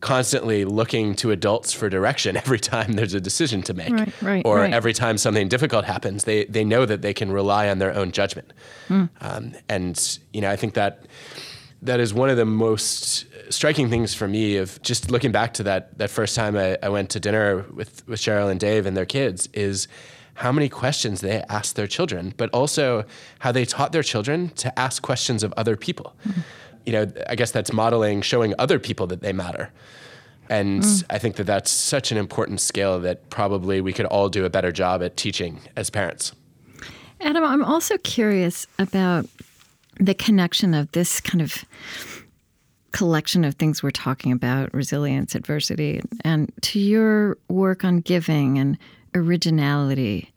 constantly 0.00 0.64
looking 0.64 1.14
to 1.14 1.30
adults 1.30 1.72
for 1.72 1.88
direction 1.88 2.36
every 2.44 2.58
time 2.58 2.92
there's 2.92 3.14
a 3.14 3.20
decision 3.20 3.62
to 3.62 3.72
make 3.72 3.90
right, 3.90 4.22
right, 4.22 4.42
or 4.44 4.58
right. 4.58 4.74
every 4.74 4.92
time 4.92 5.16
something 5.16 5.48
difficult 5.48 5.84
happens 5.84 6.24
they 6.24 6.44
they 6.46 6.64
know 6.64 6.84
that 6.84 7.00
they 7.00 7.14
can 7.14 7.32
rely 7.32 7.68
on 7.68 7.78
their 7.78 7.94
own 7.94 8.12
judgment 8.12 8.52
mm. 8.88 9.08
um, 9.20 9.54
and 9.68 10.18
you 10.32 10.40
know 10.40 10.50
i 10.50 10.56
think 10.56 10.74
that 10.74 11.04
that 11.80 12.00
is 12.00 12.12
one 12.12 12.28
of 12.28 12.36
the 12.36 12.44
most 12.44 13.26
striking 13.50 13.88
things 13.88 14.12
for 14.12 14.26
me 14.26 14.56
of 14.56 14.82
just 14.82 15.12
looking 15.12 15.30
back 15.30 15.54
to 15.54 15.62
that 15.62 15.96
that 15.98 16.10
first 16.10 16.34
time 16.34 16.56
I, 16.56 16.76
I 16.82 16.88
went 16.88 17.10
to 17.10 17.20
dinner 17.20 17.64
with 17.72 18.06
with 18.08 18.20
sheryl 18.20 18.50
and 18.50 18.58
dave 18.58 18.84
and 18.84 18.96
their 18.96 19.06
kids 19.06 19.48
is 19.54 19.86
how 20.38 20.52
many 20.52 20.68
questions 20.68 21.20
they 21.20 21.42
asked 21.48 21.74
their 21.74 21.88
children, 21.88 22.32
but 22.36 22.48
also 22.50 23.04
how 23.40 23.50
they 23.50 23.64
taught 23.64 23.90
their 23.90 24.04
children 24.04 24.50
to 24.50 24.78
ask 24.78 25.02
questions 25.02 25.42
of 25.42 25.52
other 25.56 25.76
people. 25.76 26.14
Mm. 26.24 26.44
You 26.86 26.92
know, 26.92 27.12
I 27.28 27.34
guess 27.34 27.50
that's 27.50 27.72
modeling, 27.72 28.22
showing 28.22 28.54
other 28.56 28.78
people 28.78 29.08
that 29.08 29.20
they 29.20 29.32
matter. 29.32 29.72
And 30.48 30.82
mm. 30.82 31.04
I 31.10 31.18
think 31.18 31.36
that 31.36 31.44
that's 31.44 31.72
such 31.72 32.12
an 32.12 32.18
important 32.18 32.60
skill 32.60 33.00
that 33.00 33.28
probably 33.30 33.80
we 33.80 33.92
could 33.92 34.06
all 34.06 34.28
do 34.28 34.44
a 34.44 34.50
better 34.50 34.70
job 34.70 35.02
at 35.02 35.16
teaching 35.16 35.58
as 35.74 35.90
parents. 35.90 36.32
Adam, 37.20 37.42
I'm 37.42 37.64
also 37.64 37.98
curious 37.98 38.64
about 38.78 39.26
the 39.98 40.14
connection 40.14 40.72
of 40.72 40.92
this 40.92 41.20
kind 41.20 41.42
of 41.42 41.64
collection 42.92 43.44
of 43.44 43.56
things 43.56 43.82
we're 43.82 43.90
talking 43.90 44.30
about 44.30 44.72
resilience, 44.72 45.34
adversity, 45.34 46.00
and 46.24 46.52
to 46.62 46.78
your 46.78 47.36
work 47.48 47.84
on 47.84 47.98
giving 47.98 48.56
and 48.56 48.78
originality. 49.18 50.32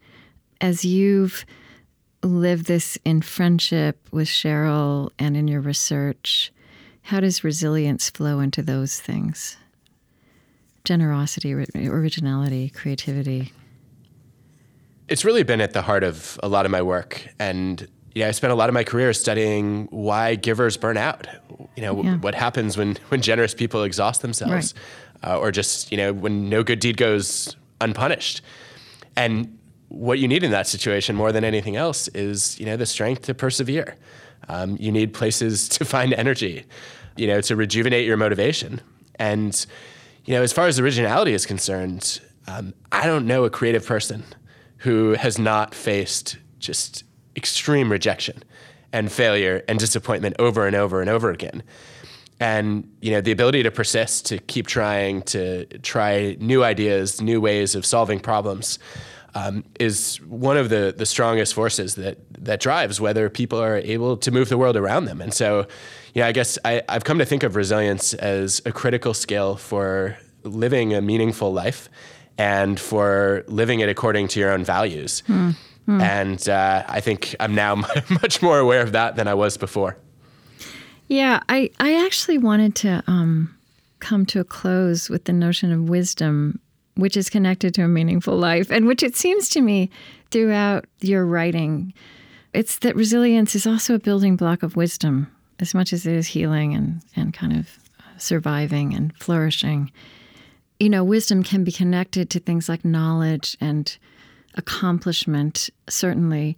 As 0.60 0.84
you've 0.84 1.44
lived 2.22 2.66
this 2.66 2.98
in 3.04 3.22
friendship 3.22 3.98
with 4.12 4.28
Sheryl 4.28 5.10
and 5.18 5.36
in 5.36 5.48
your 5.48 5.60
research, 5.60 6.52
how 7.02 7.20
does 7.20 7.42
resilience 7.42 8.10
flow 8.10 8.38
into 8.40 8.62
those 8.62 9.00
things? 9.00 9.56
Generosity, 10.84 11.52
originality, 11.52 12.68
creativity. 12.68 13.52
It's 15.08 15.24
really 15.24 15.42
been 15.42 15.60
at 15.60 15.72
the 15.72 15.82
heart 15.82 16.04
of 16.04 16.38
a 16.42 16.48
lot 16.48 16.64
of 16.64 16.70
my 16.70 16.80
work. 16.82 17.26
And 17.38 17.86
yeah, 18.14 18.28
I 18.28 18.30
spent 18.30 18.52
a 18.52 18.56
lot 18.56 18.68
of 18.68 18.74
my 18.74 18.84
career 18.84 19.12
studying 19.12 19.88
why 19.90 20.36
givers 20.36 20.76
burn 20.76 20.96
out. 20.96 21.26
You 21.76 21.82
know, 21.82 22.02
yeah. 22.02 22.16
what 22.18 22.34
happens 22.34 22.76
when, 22.76 22.98
when 23.08 23.20
generous 23.20 23.54
people 23.54 23.82
exhaust 23.82 24.22
themselves, 24.22 24.74
right. 25.22 25.32
uh, 25.32 25.38
or 25.38 25.50
just, 25.50 25.90
you 25.90 25.98
know, 25.98 26.12
when 26.12 26.48
no 26.48 26.62
good 26.62 26.78
deed 26.78 26.96
goes 26.96 27.56
unpunished. 27.80 28.42
And 29.16 29.58
what 29.88 30.18
you 30.18 30.26
need 30.26 30.42
in 30.42 30.50
that 30.52 30.66
situation 30.66 31.14
more 31.14 31.32
than 31.32 31.44
anything 31.44 31.76
else 31.76 32.08
is, 32.08 32.58
you 32.58 32.66
know, 32.66 32.76
the 32.76 32.86
strength 32.86 33.22
to 33.22 33.34
persevere. 33.34 33.96
Um, 34.48 34.76
you 34.80 34.90
need 34.90 35.12
places 35.12 35.68
to 35.76 35.84
find 35.84 36.12
energy, 36.14 36.64
you 37.16 37.26
know, 37.26 37.40
to 37.42 37.56
rejuvenate 37.56 38.06
your 38.06 38.16
motivation. 38.16 38.80
And, 39.16 39.64
you 40.24 40.34
know, 40.34 40.42
as 40.42 40.52
far 40.52 40.66
as 40.66 40.80
originality 40.80 41.34
is 41.34 41.46
concerned, 41.46 42.20
um, 42.46 42.74
I 42.90 43.06
don't 43.06 43.26
know 43.26 43.44
a 43.44 43.50
creative 43.50 43.86
person 43.86 44.24
who 44.78 45.12
has 45.12 45.38
not 45.38 45.74
faced 45.74 46.38
just 46.58 47.04
extreme 47.36 47.90
rejection 47.90 48.42
and 48.92 49.10
failure 49.10 49.62
and 49.68 49.78
disappointment 49.78 50.36
over 50.38 50.66
and 50.66 50.74
over 50.76 51.00
and 51.00 51.08
over 51.08 51.30
again. 51.30 51.62
And 52.42 52.90
you 53.00 53.12
know 53.12 53.20
the 53.20 53.30
ability 53.30 53.62
to 53.62 53.70
persist, 53.70 54.26
to 54.26 54.38
keep 54.38 54.66
trying, 54.66 55.22
to 55.22 55.64
try 55.78 56.36
new 56.40 56.64
ideas, 56.64 57.20
new 57.20 57.40
ways 57.40 57.74
of 57.76 57.86
solving 57.86 58.18
problems. 58.18 58.78
Um, 59.34 59.64
is 59.80 60.16
one 60.26 60.58
of 60.58 60.68
the 60.68 60.92
the 60.94 61.06
strongest 61.06 61.54
forces 61.54 61.94
that 61.94 62.18
that 62.44 62.60
drives 62.60 63.00
whether 63.00 63.30
people 63.30 63.62
are 63.62 63.76
able 63.76 64.16
to 64.18 64.30
move 64.30 64.48
the 64.48 64.58
world 64.58 64.76
around 64.76 65.04
them. 65.06 65.22
And 65.22 65.32
so, 65.32 65.66
yeah, 66.14 66.26
I 66.26 66.32
guess 66.32 66.58
I, 66.64 66.82
I've 66.88 67.04
come 67.04 67.18
to 67.18 67.24
think 67.24 67.44
of 67.44 67.56
resilience 67.56 68.12
as 68.12 68.60
a 68.66 68.72
critical 68.72 69.14
skill 69.14 69.56
for 69.56 70.18
living 70.42 70.92
a 70.92 71.00
meaningful 71.00 71.52
life 71.52 71.88
and 72.36 72.78
for 72.78 73.44
living 73.46 73.80
it 73.80 73.88
according 73.88 74.28
to 74.28 74.40
your 74.40 74.50
own 74.50 74.64
values. 74.64 75.22
Mm. 75.28 75.54
Mm. 75.88 76.00
And 76.02 76.48
uh, 76.48 76.84
I 76.88 77.00
think 77.00 77.34
I'm 77.40 77.54
now 77.54 77.74
much 78.22 78.42
more 78.42 78.58
aware 78.58 78.82
of 78.82 78.92
that 78.92 79.16
than 79.16 79.28
I 79.28 79.34
was 79.34 79.56
before. 79.56 79.96
Yeah, 81.12 81.42
I, 81.50 81.68
I 81.78 82.06
actually 82.06 82.38
wanted 82.38 82.74
to 82.76 83.04
um, 83.06 83.54
come 83.98 84.24
to 84.24 84.40
a 84.40 84.44
close 84.44 85.10
with 85.10 85.26
the 85.26 85.32
notion 85.34 85.70
of 85.70 85.90
wisdom, 85.90 86.58
which 86.94 87.18
is 87.18 87.28
connected 87.28 87.74
to 87.74 87.82
a 87.82 87.88
meaningful 87.88 88.38
life, 88.38 88.70
and 88.70 88.86
which 88.86 89.02
it 89.02 89.14
seems 89.14 89.50
to 89.50 89.60
me 89.60 89.90
throughout 90.30 90.86
your 91.00 91.26
writing, 91.26 91.92
it's 92.54 92.78
that 92.78 92.96
resilience 92.96 93.54
is 93.54 93.66
also 93.66 93.94
a 93.94 93.98
building 93.98 94.36
block 94.36 94.62
of 94.62 94.74
wisdom 94.74 95.30
as 95.60 95.74
much 95.74 95.92
as 95.92 96.06
it 96.06 96.14
is 96.14 96.28
healing 96.28 96.72
and, 96.74 97.02
and 97.14 97.34
kind 97.34 97.58
of 97.58 97.68
surviving 98.16 98.94
and 98.94 99.14
flourishing. 99.18 99.92
You 100.80 100.88
know, 100.88 101.04
wisdom 101.04 101.42
can 101.42 101.62
be 101.62 101.72
connected 101.72 102.30
to 102.30 102.40
things 102.40 102.70
like 102.70 102.86
knowledge 102.86 103.54
and 103.60 103.94
accomplishment, 104.54 105.68
certainly. 105.90 106.56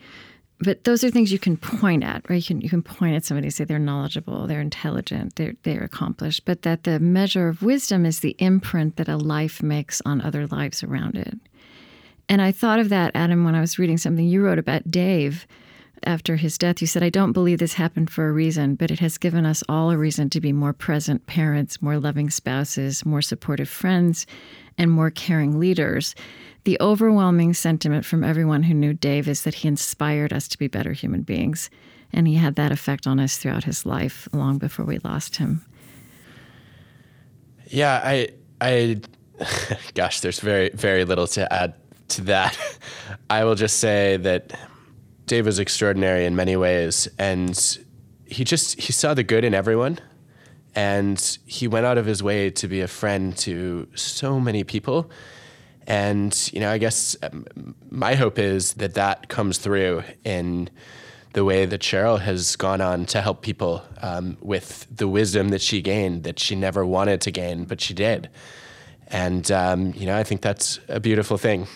But 0.60 0.84
those 0.84 1.02
are 1.02 1.10
things 1.10 1.32
you 1.32 1.38
can 1.38 1.56
point 1.56 2.04
at, 2.04 2.28
right? 2.30 2.36
You 2.36 2.42
can, 2.42 2.60
you 2.60 2.70
can 2.70 2.82
point 2.82 3.16
at 3.16 3.24
somebody 3.24 3.48
and 3.48 3.54
say 3.54 3.64
they're 3.64 3.78
knowledgeable, 3.78 4.46
they're 4.46 4.60
intelligent, 4.60 5.36
they're, 5.36 5.54
they're 5.62 5.82
accomplished. 5.82 6.44
But 6.44 6.62
that 6.62 6.84
the 6.84 7.00
measure 7.00 7.48
of 7.48 7.62
wisdom 7.62 8.06
is 8.06 8.20
the 8.20 8.36
imprint 8.38 8.96
that 8.96 9.08
a 9.08 9.16
life 9.16 9.62
makes 9.62 10.00
on 10.06 10.20
other 10.20 10.46
lives 10.46 10.82
around 10.82 11.16
it. 11.16 11.38
And 12.28 12.40
I 12.40 12.52
thought 12.52 12.78
of 12.78 12.88
that, 12.88 13.12
Adam, 13.14 13.44
when 13.44 13.54
I 13.54 13.60
was 13.60 13.78
reading 13.78 13.98
something 13.98 14.26
you 14.26 14.42
wrote 14.42 14.58
about 14.58 14.90
Dave 14.90 15.46
after 16.06 16.36
his 16.36 16.58
death. 16.58 16.80
You 16.80 16.86
said, 16.86 17.02
I 17.02 17.10
don't 17.10 17.32
believe 17.32 17.58
this 17.58 17.74
happened 17.74 18.10
for 18.10 18.28
a 18.28 18.32
reason, 18.32 18.74
but 18.74 18.90
it 18.90 19.00
has 19.00 19.18
given 19.18 19.46
us 19.46 19.62
all 19.68 19.90
a 19.90 19.96
reason 19.96 20.30
to 20.30 20.40
be 20.40 20.52
more 20.52 20.72
present 20.72 21.26
parents, 21.26 21.80
more 21.82 21.98
loving 21.98 22.30
spouses, 22.30 23.04
more 23.04 23.22
supportive 23.22 23.68
friends, 23.68 24.26
and 24.78 24.90
more 24.90 25.10
caring 25.10 25.58
leaders. 25.58 26.14
The 26.64 26.78
overwhelming 26.80 27.52
sentiment 27.52 28.06
from 28.06 28.24
everyone 28.24 28.62
who 28.62 28.74
knew 28.74 28.94
Dave 28.94 29.28
is 29.28 29.42
that 29.42 29.54
he 29.54 29.68
inspired 29.68 30.32
us 30.32 30.48
to 30.48 30.58
be 30.58 30.66
better 30.66 30.92
human 30.92 31.22
beings. 31.22 31.68
And 32.12 32.26
he 32.26 32.34
had 32.34 32.54
that 32.56 32.72
effect 32.72 33.06
on 33.06 33.20
us 33.20 33.36
throughout 33.36 33.64
his 33.64 33.84
life, 33.84 34.28
long 34.32 34.56
before 34.56 34.86
we 34.86 34.98
lost 34.98 35.36
him. 35.36 35.64
Yeah, 37.66 38.00
I, 38.02 38.28
I, 38.60 39.00
gosh, 39.94 40.20
there's 40.20 40.40
very, 40.40 40.70
very 40.70 41.04
little 41.04 41.26
to 41.28 41.52
add 41.52 41.74
to 42.08 42.22
that. 42.22 42.58
I 43.30 43.44
will 43.44 43.56
just 43.56 43.78
say 43.78 44.16
that 44.18 44.58
Dave 45.26 45.44
was 45.44 45.58
extraordinary 45.58 46.24
in 46.24 46.36
many 46.36 46.56
ways, 46.56 47.08
and 47.18 47.78
he 48.26 48.44
just 48.44 48.80
he 48.80 48.92
saw 48.92 49.14
the 49.14 49.22
good 49.22 49.42
in 49.42 49.54
everyone, 49.54 49.98
and 50.74 51.38
he 51.46 51.66
went 51.66 51.86
out 51.86 51.98
of 51.98 52.06
his 52.06 52.22
way 52.22 52.50
to 52.50 52.68
be 52.68 52.80
a 52.80 52.88
friend 52.88 53.36
to 53.38 53.88
so 53.94 54.38
many 54.38 54.64
people 54.64 55.10
and, 55.86 56.50
you 56.52 56.60
know, 56.60 56.70
I 56.70 56.78
guess 56.78 57.16
um, 57.22 57.74
my 57.90 58.14
hope 58.14 58.38
is 58.38 58.74
that 58.74 58.94
that 58.94 59.28
comes 59.28 59.58
through 59.58 60.02
in 60.24 60.70
the 61.34 61.44
way 61.44 61.66
that 61.66 61.80
Sheryl 61.80 62.20
has 62.20 62.56
gone 62.56 62.80
on 62.80 63.06
to 63.06 63.20
help 63.20 63.42
people 63.42 63.82
um, 64.02 64.36
with 64.40 64.86
the 64.94 65.08
wisdom 65.08 65.48
that 65.48 65.60
she 65.60 65.82
gained 65.82 66.22
that 66.22 66.38
she 66.38 66.54
never 66.54 66.86
wanted 66.86 67.20
to 67.22 67.30
gain, 67.30 67.64
but 67.64 67.80
she 67.80 67.92
did. 67.92 68.30
And, 69.08 69.50
um, 69.50 69.92
you 69.94 70.06
know, 70.06 70.16
I 70.16 70.22
think 70.22 70.42
that's 70.42 70.80
a 70.88 71.00
beautiful 71.00 71.36
thing. 71.36 71.66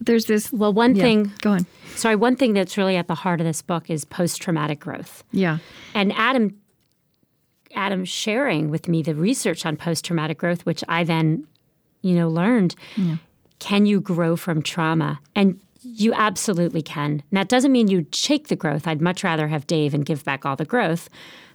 There's 0.00 0.26
this. 0.26 0.52
Well, 0.52 0.72
one 0.72 0.94
yeah, 0.94 1.02
thing. 1.02 1.32
Go 1.40 1.52
on. 1.52 1.66
Sorry, 1.94 2.16
one 2.16 2.36
thing 2.36 2.52
that's 2.52 2.76
really 2.76 2.96
at 2.96 3.06
the 3.06 3.14
heart 3.14 3.40
of 3.40 3.46
this 3.46 3.62
book 3.62 3.90
is 3.90 4.04
post 4.04 4.40
traumatic 4.42 4.80
growth. 4.80 5.24
Yeah. 5.32 5.58
And 5.94 6.12
Adam 6.14 6.56
Adam 7.74 8.04
sharing 8.04 8.70
with 8.70 8.88
me 8.88 9.02
the 9.02 9.14
research 9.14 9.66
on 9.66 9.76
post 9.76 10.04
traumatic 10.04 10.38
growth, 10.38 10.66
which 10.66 10.82
I 10.88 11.04
then, 11.04 11.46
you 12.02 12.14
know, 12.14 12.28
learned. 12.28 12.74
Yeah. 12.96 13.16
Can 13.58 13.86
you 13.86 14.00
grow 14.00 14.36
from 14.36 14.62
trauma? 14.62 15.20
And 15.34 15.60
you 15.82 16.12
absolutely 16.14 16.82
can. 16.82 17.10
And 17.10 17.22
that 17.32 17.48
doesn't 17.48 17.72
mean 17.72 17.88
you 17.88 18.06
shake 18.12 18.48
the 18.48 18.56
growth. 18.56 18.86
I'd 18.86 19.02
much 19.02 19.22
rather 19.22 19.48
have 19.48 19.66
Dave 19.66 19.94
and 19.94 20.04
give 20.04 20.24
back 20.24 20.46
all 20.46 20.56
the 20.56 20.64
growth. 20.64 21.08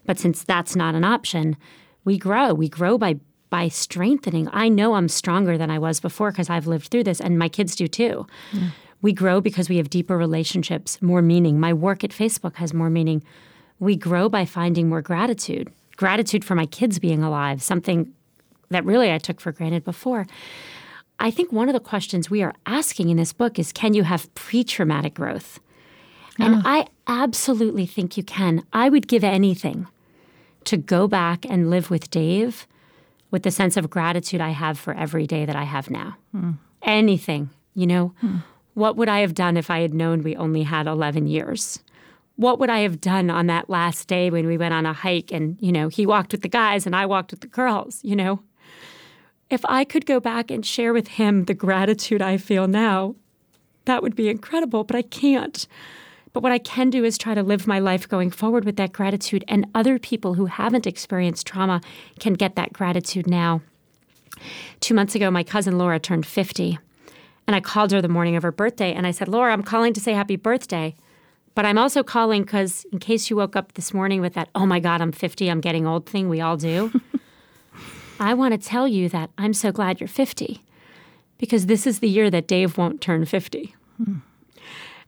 But 0.06 0.20
since 0.20 0.44
that's 0.44 0.76
not 0.76 0.96
an 0.96 1.04
option, 1.04 1.58
we 2.06 2.18
grow. 2.18 2.54
We 2.54 2.70
grow 2.70 2.98
by 2.98 3.20
by 3.50 3.68
strengthening. 3.68 4.48
I 4.52 4.70
know 4.70 4.94
I'm 4.94 5.08
stronger 5.08 5.58
than 5.58 5.72
I 5.72 5.80
was 5.80 6.00
before 6.00 6.32
because 6.32 6.50
I've 6.50 6.68
lived 6.68 6.90
through 6.90 7.06
this, 7.06 7.20
and 7.20 7.40
my 7.40 7.50
kids 7.50 7.76
do 7.76 7.88
too. 7.88 8.28
Yeah. 8.54 8.70
We 9.02 9.14
grow 9.14 9.42
because 9.42 9.70
we 9.70 9.78
have 9.78 9.90
deeper 9.90 10.18
relationships, 10.18 11.02
more 11.02 11.22
meaning. 11.22 11.60
My 11.60 11.74
work 11.74 12.04
at 12.04 12.12
Facebook 12.12 12.56
has 12.58 12.74
more 12.74 12.90
meaning. 12.90 13.24
We 13.80 13.96
grow 13.96 14.30
by 14.30 14.46
finding 14.46 14.90
more 14.90 15.02
gratitude. 15.02 15.72
Gratitude 15.96 16.46
for 16.46 16.54
my 16.54 16.66
kids 16.66 17.00
being 17.00 17.24
alive, 17.24 17.64
something 17.64 18.14
that 18.70 18.86
really 18.86 19.12
I 19.12 19.18
took 19.18 19.40
for 19.40 19.52
granted 19.52 19.84
before. 19.84 20.28
I 21.20 21.32
think 21.32 21.52
one 21.52 21.68
of 21.68 21.74
the 21.74 21.80
questions 21.80 22.30
we 22.30 22.42
are 22.42 22.54
asking 22.66 23.10
in 23.10 23.18
this 23.18 23.34
book 23.34 23.60
is 23.60 23.74
can 23.74 23.94
you 23.94 24.04
have 24.04 24.34
pre 24.34 24.64
traumatic 24.64 25.14
growth? 25.14 25.60
And 26.40 26.56
oh. 26.56 26.62
I 26.64 26.88
absolutely 27.08 27.86
think 27.86 28.16
you 28.16 28.24
can. 28.24 28.64
I 28.72 28.88
would 28.88 29.08
give 29.08 29.24
anything 29.26 29.88
to 30.66 30.78
go 30.78 31.08
back 31.08 31.46
and 31.46 31.70
live 31.70 31.90
with 31.90 32.10
Dave 32.10 32.66
with 33.32 33.44
the 33.44 33.52
sense 33.52 33.78
of 33.78 33.90
gratitude 33.90 34.42
I 34.42 34.50
have 34.50 34.80
for 34.80 34.94
every 34.94 35.28
day 35.28 35.46
that 35.46 35.56
I 35.56 35.64
have 35.64 35.90
now. 35.90 36.16
Hmm. 36.32 36.52
Anything, 36.82 37.50
you 37.76 37.86
know? 37.86 38.14
Hmm. 38.22 38.38
What 38.74 38.96
would 38.96 39.10
I 39.10 39.20
have 39.20 39.34
done 39.34 39.58
if 39.58 39.70
I 39.70 39.82
had 39.82 39.94
known 39.94 40.24
we 40.24 40.36
only 40.36 40.64
had 40.64 40.88
11 40.88 41.28
years? 41.28 41.80
What 42.38 42.60
would 42.60 42.70
I 42.70 42.80
have 42.80 43.02
done 43.02 43.30
on 43.30 43.48
that 43.48 43.70
last 43.70 44.08
day 44.08 44.30
when 44.30 44.48
we 44.48 44.58
went 44.58 44.74
on 44.74 44.86
a 44.86 44.94
hike 44.94 45.34
and, 45.34 45.58
you 45.60 45.74
know, 45.74 45.90
he 45.90 46.06
walked 46.06 46.32
with 46.32 46.42
the 46.42 46.48
guys 46.48 46.86
and 46.86 46.96
I 46.96 47.06
walked 47.06 47.32
with 47.32 47.42
the 47.42 47.48
girls, 47.48 48.00
you 48.04 48.16
know? 48.16 48.40
If 49.50 49.66
I 49.66 49.84
could 49.84 50.06
go 50.06 50.20
back 50.20 50.52
and 50.52 50.66
share 50.66 50.94
with 50.94 51.10
him 51.10 51.46
the 51.46 51.54
gratitude 51.54 52.22
I 52.22 52.38
feel 52.38 52.68
now, 52.68 53.16
that 53.86 54.04
would 54.04 54.16
be 54.16 54.30
incredible, 54.30 54.84
but 54.84 54.96
I 54.96 55.02
can't. 55.02 55.68
But 56.34 56.44
what 56.44 56.52
I 56.52 56.60
can 56.60 56.90
do 56.90 57.04
is 57.04 57.18
try 57.18 57.34
to 57.34 57.42
live 57.42 57.66
my 57.66 57.80
life 57.80 58.08
going 58.08 58.30
forward 58.30 58.64
with 58.64 58.76
that 58.76 58.94
gratitude, 58.94 59.44
and 59.48 59.66
other 59.74 59.98
people 59.98 60.36
who 60.36 60.46
haven't 60.46 60.86
experienced 60.86 61.48
trauma 61.48 61.82
can 62.20 62.34
get 62.34 62.56
that 62.56 62.74
gratitude 62.74 63.26
now. 63.26 63.62
Two 64.80 64.94
months 64.94 65.16
ago, 65.16 65.32
my 65.32 65.44
cousin 65.44 65.78
Laura 65.78 66.00
turned 66.00 66.26
50, 66.28 66.78
and 67.48 67.56
I 67.56 67.60
called 67.60 67.92
her 67.92 68.02
the 68.02 68.08
morning 68.08 68.36
of 68.36 68.44
her 68.44 68.52
birthday, 68.52 68.94
and 68.94 69.08
I 69.08 69.12
said, 69.12 69.28
Laura, 69.28 69.52
I'm 69.52 69.64
calling 69.64 69.94
to 69.94 70.00
say 70.00 70.14
happy 70.14 70.36
birthday. 70.36 70.96
But 71.56 71.66
I'm 71.66 71.80
also 71.80 72.04
calling 72.04 72.44
because, 72.44 72.86
in 72.94 73.00
case 73.00 73.30
you 73.30 73.36
woke 73.36 73.56
up 73.56 73.74
this 73.74 73.92
morning 73.92 74.22
with 74.22 74.34
that, 74.36 74.50
oh 74.54 74.68
my 74.68 74.80
God, 74.80 75.02
I'm 75.02 75.12
50, 75.12 75.50
I'm 75.50 75.60
getting 75.60 75.88
old 75.88 76.06
thing 76.06 76.30
we 76.30 76.42
all 76.42 76.56
do, 76.58 77.02
I 78.20 78.34
want 78.34 78.60
to 78.60 78.70
tell 78.70 78.88
you 78.88 79.10
that 79.10 79.30
I'm 79.38 79.54
so 79.54 79.72
glad 79.72 80.00
you're 80.00 80.08
50 80.08 80.62
because 81.38 81.66
this 81.66 81.88
is 81.88 82.00
the 82.00 82.10
year 82.10 82.30
that 82.30 82.48
Dave 82.48 82.78
won't 82.78 83.02
turn 83.02 83.26
50. 83.26 83.74
Hmm. 83.98 84.18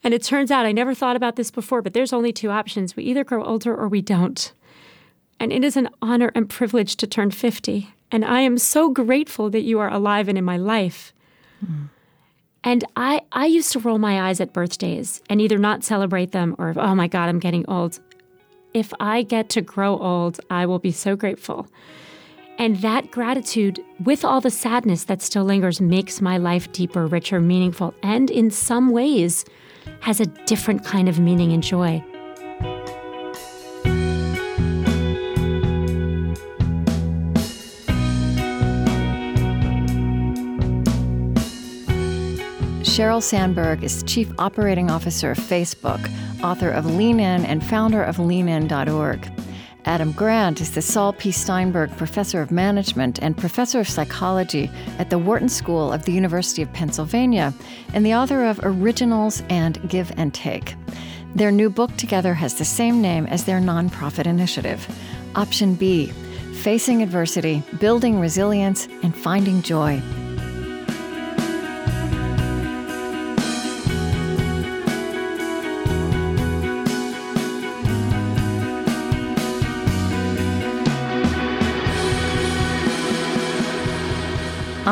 And 0.04 0.14
it 0.14 0.24
turns 0.24 0.50
out, 0.50 0.66
I 0.66 0.72
never 0.72 0.96
thought 0.96 1.16
about 1.16 1.36
this 1.36 1.52
before, 1.52 1.82
but 1.82 1.94
there's 1.94 2.14
only 2.14 2.34
two 2.34 2.50
options. 2.50 2.96
We 2.96 3.04
either 3.04 3.24
grow 3.24 3.44
older 3.44 3.76
or 3.76 3.88
we 3.88 4.02
don't. 4.02 4.52
And 5.40 5.52
it 5.52 5.64
is 5.64 5.78
an 5.78 5.90
honor 6.02 6.32
and 6.34 6.50
privilege 6.50 6.96
to 6.98 7.08
turn 7.08 7.32
50. 7.32 7.90
And 8.12 8.26
I 8.26 8.42
am 8.42 8.58
so 8.58 8.90
grateful 8.90 9.50
that 9.52 9.62
you 9.62 9.80
are 9.80 9.92
alive 9.92 10.28
and 10.28 10.38
in 10.38 10.44
my 10.44 10.58
life. 10.58 11.14
Hmm. 11.64 11.86
And 12.64 12.84
I, 12.96 13.22
I 13.32 13.48
used 13.48 13.72
to 13.74 13.80
roll 13.80 13.98
my 13.98 14.30
eyes 14.30 14.40
at 14.40 14.54
birthdays 14.54 15.22
and 15.30 15.42
either 15.42 15.58
not 15.58 15.84
celebrate 15.84 16.32
them 16.32 16.56
or, 16.60 16.74
oh 16.78 16.96
my 16.96 17.08
God, 17.08 17.28
I'm 17.28 17.40
getting 17.40 17.66
old. 17.68 18.00
If 18.74 18.94
I 19.00 19.24
get 19.24 19.50
to 19.50 19.62
grow 19.62 19.98
old, 19.98 20.40
I 20.50 20.66
will 20.66 20.80
be 20.80 20.92
so 20.92 21.16
grateful. 21.16 21.68
And 22.62 22.76
that 22.82 23.10
gratitude, 23.10 23.84
with 24.04 24.24
all 24.24 24.40
the 24.40 24.52
sadness 24.52 25.06
that 25.06 25.20
still 25.24 25.44
lingers, 25.44 25.82
makes 25.82 26.22
my 26.22 26.38
life 26.38 26.72
deeper, 26.72 27.08
richer, 27.08 27.42
meaningful, 27.42 27.96
and 28.04 28.30
in 28.30 28.52
some 28.52 28.92
ways 28.92 29.46
has 30.02 30.20
a 30.20 30.28
different 30.28 30.86
kind 30.86 31.10
of 31.10 31.20
meaning 31.20 31.54
and 31.54 31.64
joy. 31.64 32.04
Sheryl 42.84 43.24
Sandberg 43.24 43.84
is 43.84 44.04
Chief 44.04 44.32
Operating 44.38 44.92
Officer 44.92 45.32
of 45.32 45.40
Facebook, 45.40 46.08
author 46.44 46.70
of 46.70 46.86
Lean 46.86 47.20
In, 47.20 47.44
and 47.44 47.66
founder 47.66 48.04
of 48.04 48.20
leanin.org. 48.20 49.41
Adam 49.86 50.12
Grant 50.12 50.62
is 50.62 50.72
the 50.72 50.82
Saul 50.82 51.14
P. 51.14 51.32
Steinberg 51.32 51.96
Professor 51.98 52.42
of 52.42 52.52
Management 52.52 53.20
and 53.22 53.38
Professor 53.38 53.80
of 53.80 53.90
Psychology 53.90 54.70
at 55.00 55.10
the 55.10 55.18
Wharton 55.18 55.50
School 55.50 55.92
of 55.92 56.06
the 56.06 56.12
University 56.12 56.62
of 56.62 56.72
Pennsylvania 56.72 57.54
and 57.94 58.06
the 58.06 58.14
author 58.14 58.46
of 58.46 58.60
Originals 58.62 59.42
and 59.50 59.90
Give 59.90 60.12
and 60.18 60.34
Take. 60.34 60.76
Their 61.34 61.52
new 61.52 61.70
book 61.70 61.96
together 61.98 62.34
has 62.36 62.56
the 62.56 62.66
same 62.66 63.02
name 63.02 63.26
as 63.26 63.46
their 63.46 63.60
nonprofit 63.60 64.28
initiative. 64.28 64.88
Option 65.36 65.76
B 65.76 66.12
facing 66.62 67.02
adversity, 67.02 67.64
building 67.80 68.20
resilience, 68.20 68.88
and 69.02 69.16
finding 69.16 69.64
joy. 69.64 70.00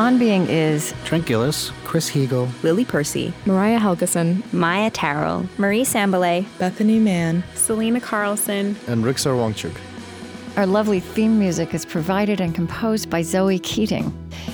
On 0.00 0.16
Being 0.16 0.48
is 0.48 0.94
Trent 1.04 1.26
Gilliss, 1.26 1.72
Chris 1.84 2.08
Heagle, 2.08 2.50
Lily 2.62 2.86
Percy, 2.86 3.34
Mariah 3.44 3.78
Helgeson, 3.78 4.50
Maia 4.50 4.90
Tarrell, 4.90 5.46
Marie 5.58 5.82
Sambilay, 5.82 6.46
Bethanie 6.58 6.98
Mann, 6.98 7.44
Selena 7.54 8.00
Carlson, 8.00 8.76
and 8.86 9.04
Riksar 9.04 9.36
Wangchuk. 9.36 9.76
Our 10.56 10.64
lovely 10.64 11.00
theme 11.00 11.38
music 11.38 11.74
is 11.74 11.84
provided 11.84 12.40
and 12.40 12.54
composed 12.54 13.10
by 13.10 13.20
Zoe 13.20 13.58
Keating. 13.58 14.10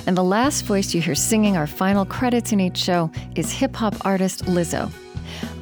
And 0.09 0.17
the 0.17 0.25
last 0.25 0.63
voice 0.63 0.93
you 0.93 1.01
hear 1.01 1.15
singing 1.15 1.57
our 1.57 1.69
final 1.69 2.05
credits 2.05 2.51
in 2.51 2.59
each 2.59 2.77
show 2.77 3.09
is 3.37 3.53
hip 3.53 3.77
hop 3.77 3.95
artist 4.05 4.47
Lizzo. 4.47 4.91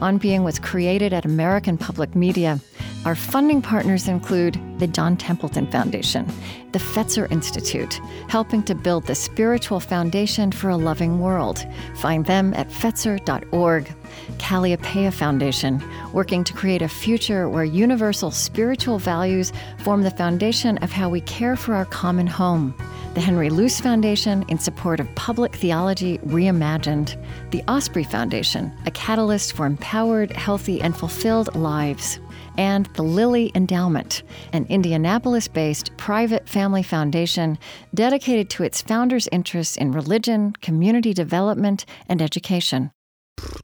On 0.00 0.16
Being 0.16 0.44
was 0.44 0.58
created 0.58 1.12
at 1.12 1.26
American 1.26 1.76
Public 1.76 2.16
Media. 2.16 2.58
Our 3.04 3.14
funding 3.14 3.60
partners 3.60 4.08
include 4.08 4.58
the 4.78 4.86
John 4.86 5.18
Templeton 5.18 5.66
Foundation, 5.66 6.26
the 6.72 6.78
Fetzer 6.78 7.30
Institute, 7.30 8.00
helping 8.28 8.62
to 8.62 8.74
build 8.74 9.04
the 9.04 9.14
spiritual 9.14 9.78
foundation 9.78 10.50
for 10.50 10.70
a 10.70 10.76
loving 10.76 11.20
world. 11.20 11.66
Find 11.96 12.24
them 12.24 12.54
at 12.54 12.70
fetzer.org. 12.70 13.94
Kalliopeia 14.38 15.12
Foundation, 15.12 15.82
working 16.14 16.44
to 16.44 16.54
create 16.54 16.80
a 16.80 16.88
future 16.88 17.46
where 17.48 17.64
universal 17.64 18.30
spiritual 18.30 18.98
values 18.98 19.52
form 19.80 20.02
the 20.02 20.10
foundation 20.10 20.78
of 20.78 20.90
how 20.90 21.10
we 21.10 21.20
care 21.20 21.56
for 21.56 21.74
our 21.74 21.84
common 21.84 22.26
home 22.26 22.74
the 23.14 23.20
Henry 23.20 23.48
Luce 23.48 23.80
Foundation 23.80 24.44
in 24.48 24.58
support 24.58 24.98
of 24.98 25.14
public 25.14 25.54
theology 25.54 26.18
reimagined, 26.26 27.16
the 27.52 27.62
Osprey 27.68 28.02
Foundation, 28.02 28.72
a 28.86 28.90
catalyst 28.90 29.52
for 29.52 29.66
empowered, 29.66 30.32
healthy, 30.32 30.80
and 30.80 30.96
fulfilled 30.96 31.54
lives, 31.54 32.18
and 32.56 32.86
the 32.94 33.02
Lilly 33.02 33.50
Endowment, 33.54 34.22
an 34.52 34.66
Indianapolis 34.68 35.48
based 35.48 35.96
private 35.96 36.48
family 36.48 36.82
foundation 36.82 37.58
dedicated 37.94 38.50
to 38.50 38.62
its 38.62 38.82
founders' 38.82 39.28
interests 39.32 39.76
in 39.76 39.92
religion, 39.92 40.52
community 40.60 41.12
development, 41.12 41.84
and 42.08 42.22
education. 42.22 42.90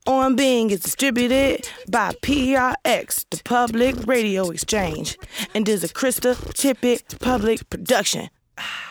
On 0.07 0.37
Being 0.37 0.71
is 0.71 0.81
distributed 0.81 1.69
by 1.89 2.13
PRX, 2.23 3.25
the 3.31 3.41
Public 3.45 4.07
Radio 4.07 4.51
Exchange, 4.51 5.17
and 5.55 5.69
is 5.69 5.85
a 5.85 5.89
Krista 5.89 6.35
Tippett 6.55 7.19
public 7.21 7.69
production. 7.71 8.29
Ah. 8.59 8.90